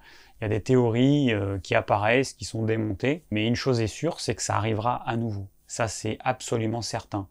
des 0.49 0.61
théories 0.61 1.33
euh, 1.33 1.57
qui 1.59 1.75
apparaissent, 1.75 2.33
qui 2.33 2.45
sont 2.45 2.63
démontées. 2.63 3.23
Mais 3.31 3.47
une 3.47 3.55
chose 3.55 3.81
est 3.81 3.87
sûre, 3.87 4.19
c'est 4.19 4.35
que 4.35 4.41
ça 4.41 4.55
arrivera 4.55 5.07
à 5.07 5.15
nouveau. 5.15 5.47
Ça, 5.67 5.87
c'est 5.87 6.17
absolument 6.21 6.81
certain. 6.81 7.27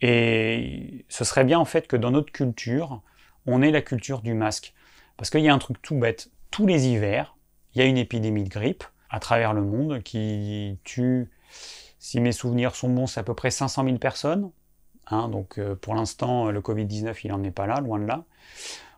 Et 0.00 1.04
ce 1.08 1.24
serait 1.24 1.44
bien 1.44 1.58
en 1.58 1.64
fait 1.64 1.86
que 1.86 1.96
dans 1.96 2.10
notre 2.10 2.32
culture, 2.32 3.02
on 3.46 3.62
ait 3.62 3.70
la 3.70 3.82
culture 3.82 4.20
du 4.20 4.34
masque. 4.34 4.74
Parce 5.16 5.30
qu'il 5.30 5.40
y 5.40 5.48
a 5.48 5.54
un 5.54 5.58
truc 5.58 5.80
tout 5.80 5.96
bête. 5.96 6.30
Tous 6.50 6.66
les 6.66 6.88
hivers, 6.88 7.36
il 7.74 7.80
y 7.80 7.82
a 7.82 7.86
une 7.86 7.98
épidémie 7.98 8.44
de 8.44 8.48
grippe 8.48 8.84
à 9.10 9.20
travers 9.20 9.52
le 9.52 9.62
monde 9.62 10.02
qui 10.02 10.78
tue, 10.84 11.30
si 11.98 12.20
mes 12.20 12.32
souvenirs 12.32 12.74
sont 12.74 12.88
bons, 12.88 13.06
c'est 13.06 13.20
à 13.20 13.22
peu 13.22 13.34
près 13.34 13.50
500 13.50 13.84
000 13.84 13.98
personnes 13.98 14.50
Hein, 15.08 15.28
donc 15.28 15.58
euh, 15.58 15.74
pour 15.74 15.94
l'instant, 15.94 16.50
le 16.50 16.60
Covid-19, 16.60 17.18
il 17.24 17.30
n'en 17.30 17.42
est 17.42 17.50
pas 17.50 17.66
là, 17.66 17.80
loin 17.80 17.98
de 17.98 18.06
là. 18.06 18.24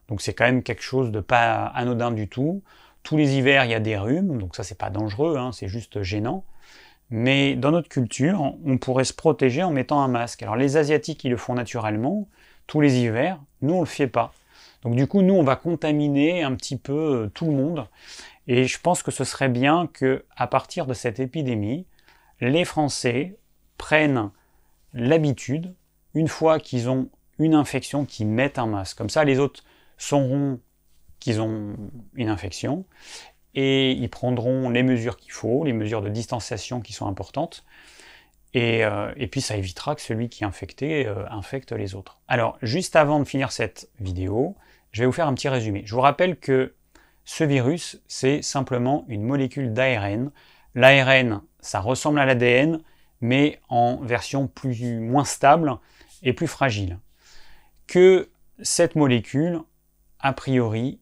Donc 0.09 0.21
c'est 0.21 0.35
quand 0.35 0.45
même 0.45 0.63
quelque 0.63 0.83
chose 0.83 1.11
de 1.11 1.21
pas 1.21 1.67
anodin 1.67 2.13
du 2.13 2.29
tout. 2.29 2.63
Tous 3.07 3.17
les 3.17 3.37
hivers, 3.37 3.65
il 3.65 3.71
y 3.71 3.75
a 3.75 3.79
des 3.79 3.97
rhumes, 3.97 4.37
donc 4.37 4.57
ça 4.57 4.65
c'est 4.65 4.77
pas 4.77 4.91
dangereux, 4.91 5.37
hein, 5.37 5.53
c'est 5.53 5.69
juste 5.69 6.03
gênant. 6.03 6.43
Mais 7.09 7.55
dans 7.55 7.71
notre 7.71 7.89
culture, 7.89 8.55
on 8.65 8.79
pourrait 8.79 9.05
se 9.05 9.13
protéger 9.13 9.63
en 9.63 9.71
mettant 9.71 10.03
un 10.03 10.09
masque. 10.09 10.43
Alors 10.43 10.57
les 10.57 10.77
Asiatiques, 10.77 11.23
ils 11.23 11.31
le 11.31 11.37
font 11.37 11.55
naturellement, 11.55 12.27
tous 12.67 12.81
les 12.81 12.99
hivers, 12.99 13.39
nous 13.63 13.75
on 13.75 13.81
le 13.81 13.87
fait 13.87 14.09
pas. 14.09 14.33
Donc 14.83 14.97
du 14.97 15.07
coup, 15.07 15.23
nous 15.23 15.35
on 15.35 15.45
va 15.45 15.55
contaminer 15.55 16.43
un 16.43 16.57
petit 16.57 16.77
peu 16.77 16.93
euh, 17.27 17.31
tout 17.33 17.47
le 17.47 17.53
monde. 17.53 17.87
Et 18.49 18.65
je 18.65 18.81
pense 18.81 19.05
que 19.05 19.13
ce 19.13 19.23
serait 19.23 19.51
bien 19.51 19.87
que, 19.87 20.25
à 20.37 20.49
partir 20.49 20.87
de 20.87 20.93
cette 20.93 21.21
épidémie, 21.21 21.87
les 22.41 22.65
Français 22.65 23.37
prennent 23.79 24.33
l'habitude 24.95 25.77
une 26.15 26.27
fois 26.27 26.59
qu'ils 26.59 26.91
ont 26.91 27.09
une 27.39 27.55
infection, 27.55 28.05
qu'ils 28.05 28.27
mettent 28.27 28.59
un 28.59 28.67
masque. 28.67 28.99
Comme 28.99 29.11
ça, 29.11 29.23
les 29.23 29.39
autres 29.39 29.63
sauront 29.97 30.59
qu'ils 31.21 31.41
ont 31.41 31.77
une 32.15 32.29
infection 32.29 32.85
et 33.55 33.93
ils 33.93 34.11
prendront 34.11 34.69
les 34.69 34.83
mesures 34.83 35.17
qu'il 35.17 35.33
faut, 35.33 35.65
les 35.65 35.73
mesures 35.73 36.03
de 36.03 36.11
distanciation 36.11 36.81
qui 36.81 36.93
sont 36.93 37.07
importantes. 37.07 37.65
Et, 38.53 38.85
euh, 38.85 39.13
puis 39.31 39.41
ça 39.41 39.57
évitera 39.57 39.95
que 39.95 40.01
celui 40.01 40.29
qui 40.29 40.45
est 40.45 40.47
infecté 40.47 41.07
euh, 41.07 41.29
infecte 41.31 41.73
les 41.73 41.95
autres. 41.95 42.21
Alors, 42.29 42.59
juste 42.63 42.97
avant 42.97 43.19
de 43.19 43.25
finir 43.25 43.53
cette 43.53 43.89
vidéo, 43.99 44.57
je 44.93 45.03
vais 45.03 45.07
vous 45.07 45.13
faire 45.13 45.27
un 45.27 45.35
petit 45.35 45.49
résumé. 45.49 45.83
Je 45.85 45.95
vous 45.95 46.01
rappelle 46.01 46.37
que 46.37 46.75
ce 47.25 47.45
virus, 47.45 48.01
c'est 48.07 48.41
simplement 48.41 49.05
une 49.09 49.23
molécule 49.23 49.73
d'ARN. 49.73 50.31
L'ARN, 50.75 51.43
ça 51.61 51.81
ressemble 51.81 52.19
à 52.19 52.27
l'ADN, 52.27 52.81
mais 53.21 53.59
en 53.69 53.97
version 53.97 54.47
plus, 54.47 55.01
moins 55.01 55.25
stable 55.25 55.77
et 56.23 56.33
plus 56.33 56.47
fragile. 56.47 56.99
Que 57.87 58.31
cette 58.63 58.97
molécule, 58.97 59.61
a 60.21 60.33
priori, 60.33 61.01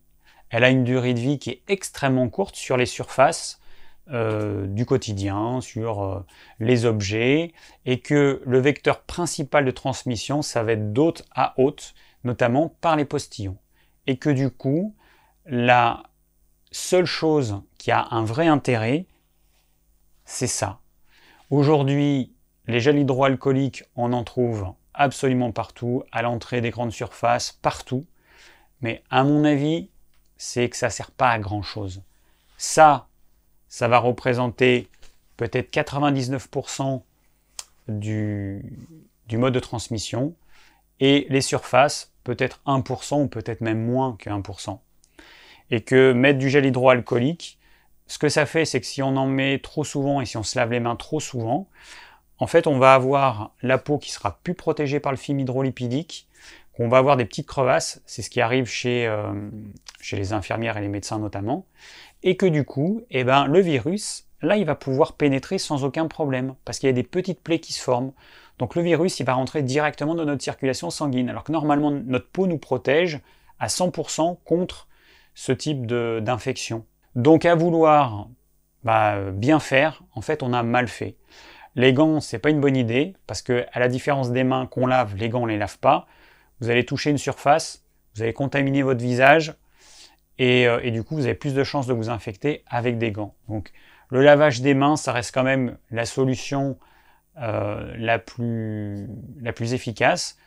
elle 0.55 0.63
a 0.63 0.71
une 0.71 0.85
durée 0.85 1.15
de 1.15 1.19
vie 1.19 1.41
qui 1.41 1.51
est 1.51 1.63
extrêmement 1.67 2.29
courte 2.29 2.55
sur 2.55 2.77
les 2.77 2.87
surfaces 2.87 3.61
euh, 4.13 4.69
du 4.69 4.87
quotidien, 4.87 5.61
sur 5.61 6.05
euh, 6.05 6.25
les 6.61 6.85
objets, 6.85 7.53
et 7.87 7.99
que 7.99 8.41
le 8.47 8.61
vecteur 8.61 9.01
principal 9.01 9.65
de 9.65 9.73
transmission, 9.73 10.43
ça 10.43 10.63
va 10.63 10.75
être 10.75 10.93
d'hôte 10.93 11.25
à 11.35 11.55
hôte, 11.57 11.95
notamment 12.23 12.69
par 12.81 12.95
les 12.95 13.05
postillons. 13.05 13.59
Et 14.07 14.17
que 14.17 14.31
du 14.31 14.49
coup, 14.49 14.95
la 15.45 16.05
seule 16.71 17.07
chose 17.07 17.61
qui 17.77 17.91
a 17.91 18.07
un 18.13 18.23
vrai 18.23 18.47
intérêt, 18.47 19.07
c'est 20.25 20.47
ça. 20.47 20.79
Aujourd'hui, 21.51 22.33
les 22.69 22.79
gels 22.79 23.01
hydroalcooliques, 23.01 23.83
on 23.97 24.13
en 24.13 24.23
trouve 24.23 24.73
absolument 24.95 25.51
partout, 25.51 26.05
à 26.13 26.23
l'entrée 26.23 26.61
des 26.61 26.71
grandes 26.71 26.93
surfaces, 26.93 27.51
partout. 27.61 28.07
Mais 28.83 29.03
à 29.11 29.25
mon 29.25 29.43
avis, 29.43 29.91
c'est 30.45 30.69
que 30.69 30.77
ça 30.77 30.89
ne 30.89 30.93
sert 30.93 31.11
pas 31.11 31.31
à 31.31 31.39
grand 31.39 31.63
chose. 31.63 32.03
Ça, 32.59 33.09
ça 33.71 33.89
va 33.89 33.99
représenter 33.99 34.89
peut-être 35.39 35.75
99% 35.75 37.01
du, 37.89 38.63
du 39.27 39.39
mode 39.39 39.55
de 39.55 39.61
transmission. 39.61 40.35
Et 41.01 41.27
les 41.31 41.41
surfaces, 41.41 42.13
peut-être 42.25 42.61
1% 42.67 43.23
ou 43.23 43.27
peut-être 43.27 43.63
même 43.63 43.83
moins 43.83 44.17
que 44.19 44.29
1%. 44.29 44.79
Et 45.71 45.81
que 45.81 46.13
mettre 46.13 46.39
du 46.39 46.51
gel 46.51 46.67
hydroalcoolique, 46.67 47.59
ce 48.07 48.19
que 48.19 48.29
ça 48.29 48.45
fait, 48.45 48.67
c'est 48.67 48.81
que 48.81 48.87
si 48.87 49.03
on 49.03 49.17
en 49.17 49.27
met 49.27 49.59
trop 49.61 49.83
souvent 49.83 50.21
et 50.21 50.27
si 50.27 50.37
on 50.37 50.43
se 50.43 50.59
lave 50.59 50.73
les 50.73 50.81
mains 50.81 50.95
trop 50.95 51.21
souvent, 51.21 51.69
en 52.39 52.47
fait, 52.47 52.67
on 52.67 52.79
va 52.79 52.93
avoir 52.93 53.53
la 53.63 53.79
peau 53.79 53.97
qui 53.97 54.13
sera 54.13 54.39
plus 54.45 54.55
protégée 54.55 55.01
par 55.01 55.11
le 55.11 55.17
film 55.17 55.41
hydrolipidique, 55.41 56.29
qu'on 56.77 56.89
va 56.89 56.99
avoir 56.99 57.17
des 57.17 57.25
petites 57.25 57.47
crevasses, 57.47 58.03
c'est 58.07 58.23
ce 58.23 58.31
qui 58.31 58.41
arrive 58.41 58.67
chez, 58.67 59.07
euh, 59.07 59.33
chez 60.01 60.17
les 60.17 60.33
infirmières 60.33 60.77
et 60.77 60.81
les 60.81 60.89
médecins 60.89 61.19
notamment, 61.19 61.67
et 62.23 62.37
que 62.37 62.47
du 62.47 62.65
coup, 62.65 63.03
eh 63.11 63.25
ben, 63.25 63.47
le 63.47 63.61
virus, 63.61 64.27
là, 64.43 64.57
il 64.57 64.65
va 64.65 64.75
pouvoir 64.75 65.15
pénétrer 65.15 65.59
sans 65.59 65.85
aucun 65.85 66.09
problème, 66.09 66.55
parce 66.65 66.79
qu'il 66.79 66.89
y 66.89 66.91
a 66.91 66.95
des 66.95 67.03
petites 67.03 67.41
plaies 67.41 67.61
qui 67.61 67.73
se 67.73 67.83
forment. 67.83 68.13
Donc 68.59 68.75
le 68.75 68.83
virus, 68.83 69.21
il 69.21 69.27
va 69.27 69.35
rentrer 69.35 69.63
directement 69.63 70.15
dans 70.15 70.25
notre 70.25 70.43
circulation 70.43 70.91
sanguine, 70.91 71.29
alors 71.29 71.45
que 71.45 71.53
normalement, 71.53 71.91
notre 71.91 72.29
peau 72.29 72.47
nous 72.47 72.59
protège 72.59 73.21
à 73.59 73.69
100% 73.69 74.39
contre 74.45 74.89
ce 75.35 75.53
type 75.53 75.87
d'infection. 75.87 76.85
Donc 77.15 77.45
à 77.45 77.55
vouloir 77.55 78.29
bah, 78.83 79.31
bien 79.33 79.61
faire, 79.61 80.03
en 80.15 80.21
fait, 80.21 80.43
on 80.43 80.53
a 80.53 80.63
mal 80.63 80.89
fait. 80.89 81.17
Les 81.77 81.93
gants, 81.93 82.21
c'est 82.21 82.39
pas 82.39 82.51
une 82.51 82.61
bonne 82.61 82.77
idée, 82.77 83.15
parce 83.27 83.43
que 83.43 83.65
à 83.73 83.81
la 83.81 83.89
différence 83.89 84.31
des 84.31 84.45
mains 84.45 84.67
qu'on 84.67 84.87
lave, 84.87 85.17
les 85.17 85.29
gants 85.29 85.43
on 85.43 85.47
les 85.47 85.59
lave 85.59 85.79
pas. 85.79 86.07
Vous 86.61 86.71
allez 86.71 86.85
toucher 86.85 87.11
une 87.11 87.19
surface, 87.19 87.85
vous 88.15 88.23
allez 88.23 88.33
contaminer 88.33 88.83
votre 88.83 89.03
visage, 89.03 89.55
et, 90.39 90.67
euh, 90.67 90.91
du 90.91 91.03
coup 91.03 91.15
vous 91.15 91.27
avez 91.27 91.35
plus 91.35 91.55
de 91.55 91.65
chances 91.65 91.87
de 91.87 91.93
vous 91.93 92.11
infecter 92.11 92.65
avec 92.67 92.99
des 92.99 93.13
gants. 93.13 93.35
Donc 93.49 93.73
Le 94.09 94.23
lavage 94.23 94.61
des 94.61 94.75
mains, 94.75 94.97
ça 94.97 95.13
reste 95.13 95.33
quand 95.33 95.43
même 95.43 95.77
la 95.91 96.05
solution 96.05 96.79
euh, 97.41 97.93
la, 97.99 98.19
plus, 98.19 99.09
la 99.41 99.53
plus 99.53 99.75
efficace, 99.75 100.39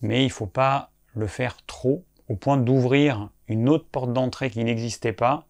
mais 0.00 0.22
il 0.22 0.28
ne 0.28 0.32
faut 0.32 0.46
pas 0.46 0.90
le 1.14 1.26
faire 1.26 1.56
trop 1.66 2.04
au 2.28 2.36
point 2.36 2.56
d'ouvrir 2.56 3.30
une 3.48 3.68
autre 3.68 3.86
porte 3.90 4.12
d'entrée 4.12 4.50
qui 4.50 4.62
n'existait 4.62 5.12
pas 5.12 5.46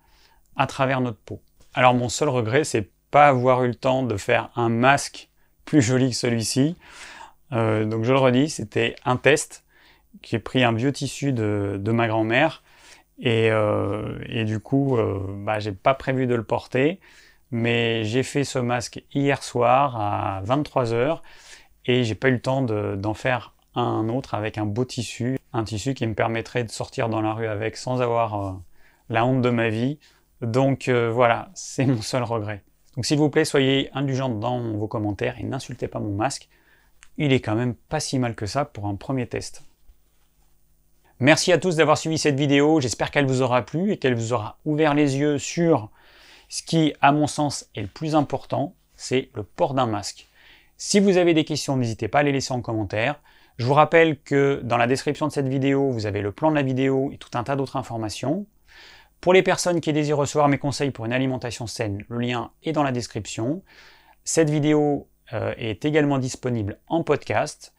à 0.57 0.67
travers 0.67 1.01
notre 1.01 1.19
peau. 1.19 1.41
Alors 1.75 1.95
mon 1.95 2.09
seul 2.09 2.29
regret, 2.29 2.65
c'est 2.65 2.91
pas 3.11 3.29
avoir 3.29 3.65
eu 3.65 3.69
le 3.69 3.75
temps 3.75 4.03
de 4.03 4.17
faire 4.17 4.51
un 4.57 4.69
masque 4.69 5.29
plus 5.65 5.83
joli 5.83 6.11
que 6.11 6.17
celui-ci. 6.17 6.77
Euh, 7.53 7.85
donc 7.85 8.05
je 8.05 8.13
le 8.13 8.19
redis, 8.19 8.51
c'était 8.51 8.97
un 9.05 9.17
test. 9.17 9.65
J'ai 10.23 10.39
pris 10.39 10.65
un 10.65 10.73
vieux 10.73 10.93
tissu 10.93 11.33
de, 11.33 11.91
ma 11.93 12.09
grand-mère 12.09 12.63
et, 13.19 13.51
euh, 13.51 14.19
et, 14.29 14.45
du 14.45 14.61
coup, 14.61 14.97
euh, 14.97 15.21
bah, 15.45 15.59
j'ai 15.59 15.73
pas 15.73 15.95
prévu 15.95 16.27
de 16.27 16.35
le 16.35 16.43
porter, 16.43 17.01
mais 17.51 18.05
j'ai 18.05 18.23
fait 18.23 18.45
ce 18.45 18.59
masque 18.59 19.03
hier 19.15 19.43
soir 19.43 19.97
à 20.01 20.43
23h 20.45 21.21
et 21.87 22.05
j'ai 22.05 22.15
pas 22.15 22.29
eu 22.29 22.33
le 22.33 22.41
temps 22.41 22.63
d'en 22.63 23.15
faire 23.15 23.55
un 23.75 24.09
autre 24.09 24.35
avec 24.35 24.59
un 24.59 24.67
beau 24.67 24.85
tissu, 24.85 25.39
un 25.53 25.65
tissu 25.65 25.95
qui 25.95 26.07
me 26.07 26.15
permettrait 26.15 26.65
de 26.65 26.71
sortir 26.71 27.09
dans 27.09 27.21
la 27.21 27.33
rue 27.33 27.47
avec 27.47 27.77
sans 27.77 28.03
avoir 28.03 28.61
la 29.09 29.25
honte 29.25 29.43
de 29.43 29.51
ma 29.51 29.69
vie. 29.69 29.99
Donc 30.41 30.89
voilà, 30.89 31.51
c'est 31.55 31.87
mon 31.87 32.03
seul 32.03 32.25
regret. 32.25 32.65
Donc 32.97 33.05
s'il 33.05 33.19
vous 33.19 33.31
plaît, 33.31 33.45
soyez 33.45 33.91
indulgents 33.93 34.31
dans 34.31 34.73
vos 34.73 34.89
commentaires 34.89 35.39
et 35.39 35.45
n'insultez 35.45 35.87
pas 35.87 36.01
mon 36.01 36.15
masque. 36.15 36.49
Il 37.19 37.33
est 37.33 37.41
quand 37.41 37.55
même 37.55 37.75
pas 37.75 38.01
si 38.01 38.19
mal 38.19 38.35
que 38.35 38.47
ça 38.47 38.65
pour 38.65 38.87
un 38.87 38.97
premier 38.97 39.27
test. 39.27 39.63
Merci 41.19 41.51
à 41.51 41.57
tous 41.57 41.77
d'avoir 41.77 41.97
suivi 41.97 42.19
cette 42.19 42.39
vidéo, 42.39 42.79
j'espère 42.79 43.11
qu'elle 43.11 43.25
vous 43.25 43.41
aura 43.41 43.63
plu 43.63 43.91
et 43.91 43.97
qu'elle 43.97 44.15
vous 44.15 44.35
aura 44.35 44.59
ouvert 44.67 44.93
les 44.93 45.17
yeux 45.17 45.39
sur 45.39 45.89
ce 46.51 46.63
qui, 46.63 46.93
à 47.01 47.11
mon 47.11 47.27
sens, 47.27 47.71
est 47.75 47.81
le 47.81 47.87
plus 47.87 48.15
important, 48.15 48.75
c'est 48.97 49.31
le 49.33 49.43
port 49.43 49.73
d'un 49.73 49.87
masque. 49.87 50.29
Si 50.77 51.01
vous 51.01 51.17
avez 51.17 51.33
des 51.33 51.47
questions, 51.47 51.79
n'hésitez 51.79 52.09
pas 52.09 52.19
à 52.19 52.23
les 52.23 52.33
laisser 52.33 52.53
en 52.53 52.61
commentaire. 52.61 53.19
Je 53.57 53.65
vous 53.65 53.73
rappelle 53.73 54.21
que 54.21 54.61
dans 54.63 54.77
la 54.77 54.87
description 54.87 55.27
de 55.27 55.33
cette 55.33 55.49
vidéo, 55.49 55.91
vous 55.91 56.05
avez 56.05 56.21
le 56.21 56.33
plan 56.33 56.51
de 56.51 56.55
la 56.55 56.63
vidéo 56.63 57.11
et 57.11 57.17
tout 57.17 57.31
un 57.33 57.45
tas 57.45 57.57
d'autres 57.57 57.77
informations. 57.77 58.45
Pour 59.23 59.33
les 59.33 59.43
personnes 59.43 59.81
qui 59.81 59.95
désirent 59.95 60.19
recevoir 60.19 60.49
mes 60.49 60.59
conseils 60.59 60.91
pour 60.91 61.07
une 61.07 61.15
alimentation 61.15 61.67
saine, 61.67 62.05
le 62.11 62.19
lien 62.19 62.51
est 62.63 62.73
dans 62.73 62.83
la 62.83 62.93
description. 62.93 63.63
Cette 64.25 64.51
vidéo 64.51 65.09
euh, 65.33 65.55
est 65.57 65.87
également 65.87 66.19
disponible 66.19 66.79
en 66.89 67.03
podcast. 67.03 67.73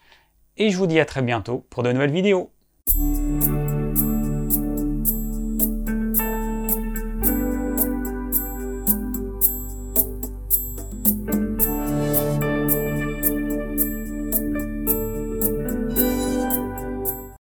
Et 0.58 0.72
je 0.72 0.78
vous 0.78 0.88
dis 0.88 1.00
à 1.00 1.06
très 1.06 1.22
bientôt 1.22 1.68
pour 1.70 1.84
de 1.84 1.92
nouvelles 1.92 2.10
vidéos. 2.10 2.52
Música 2.96 3.77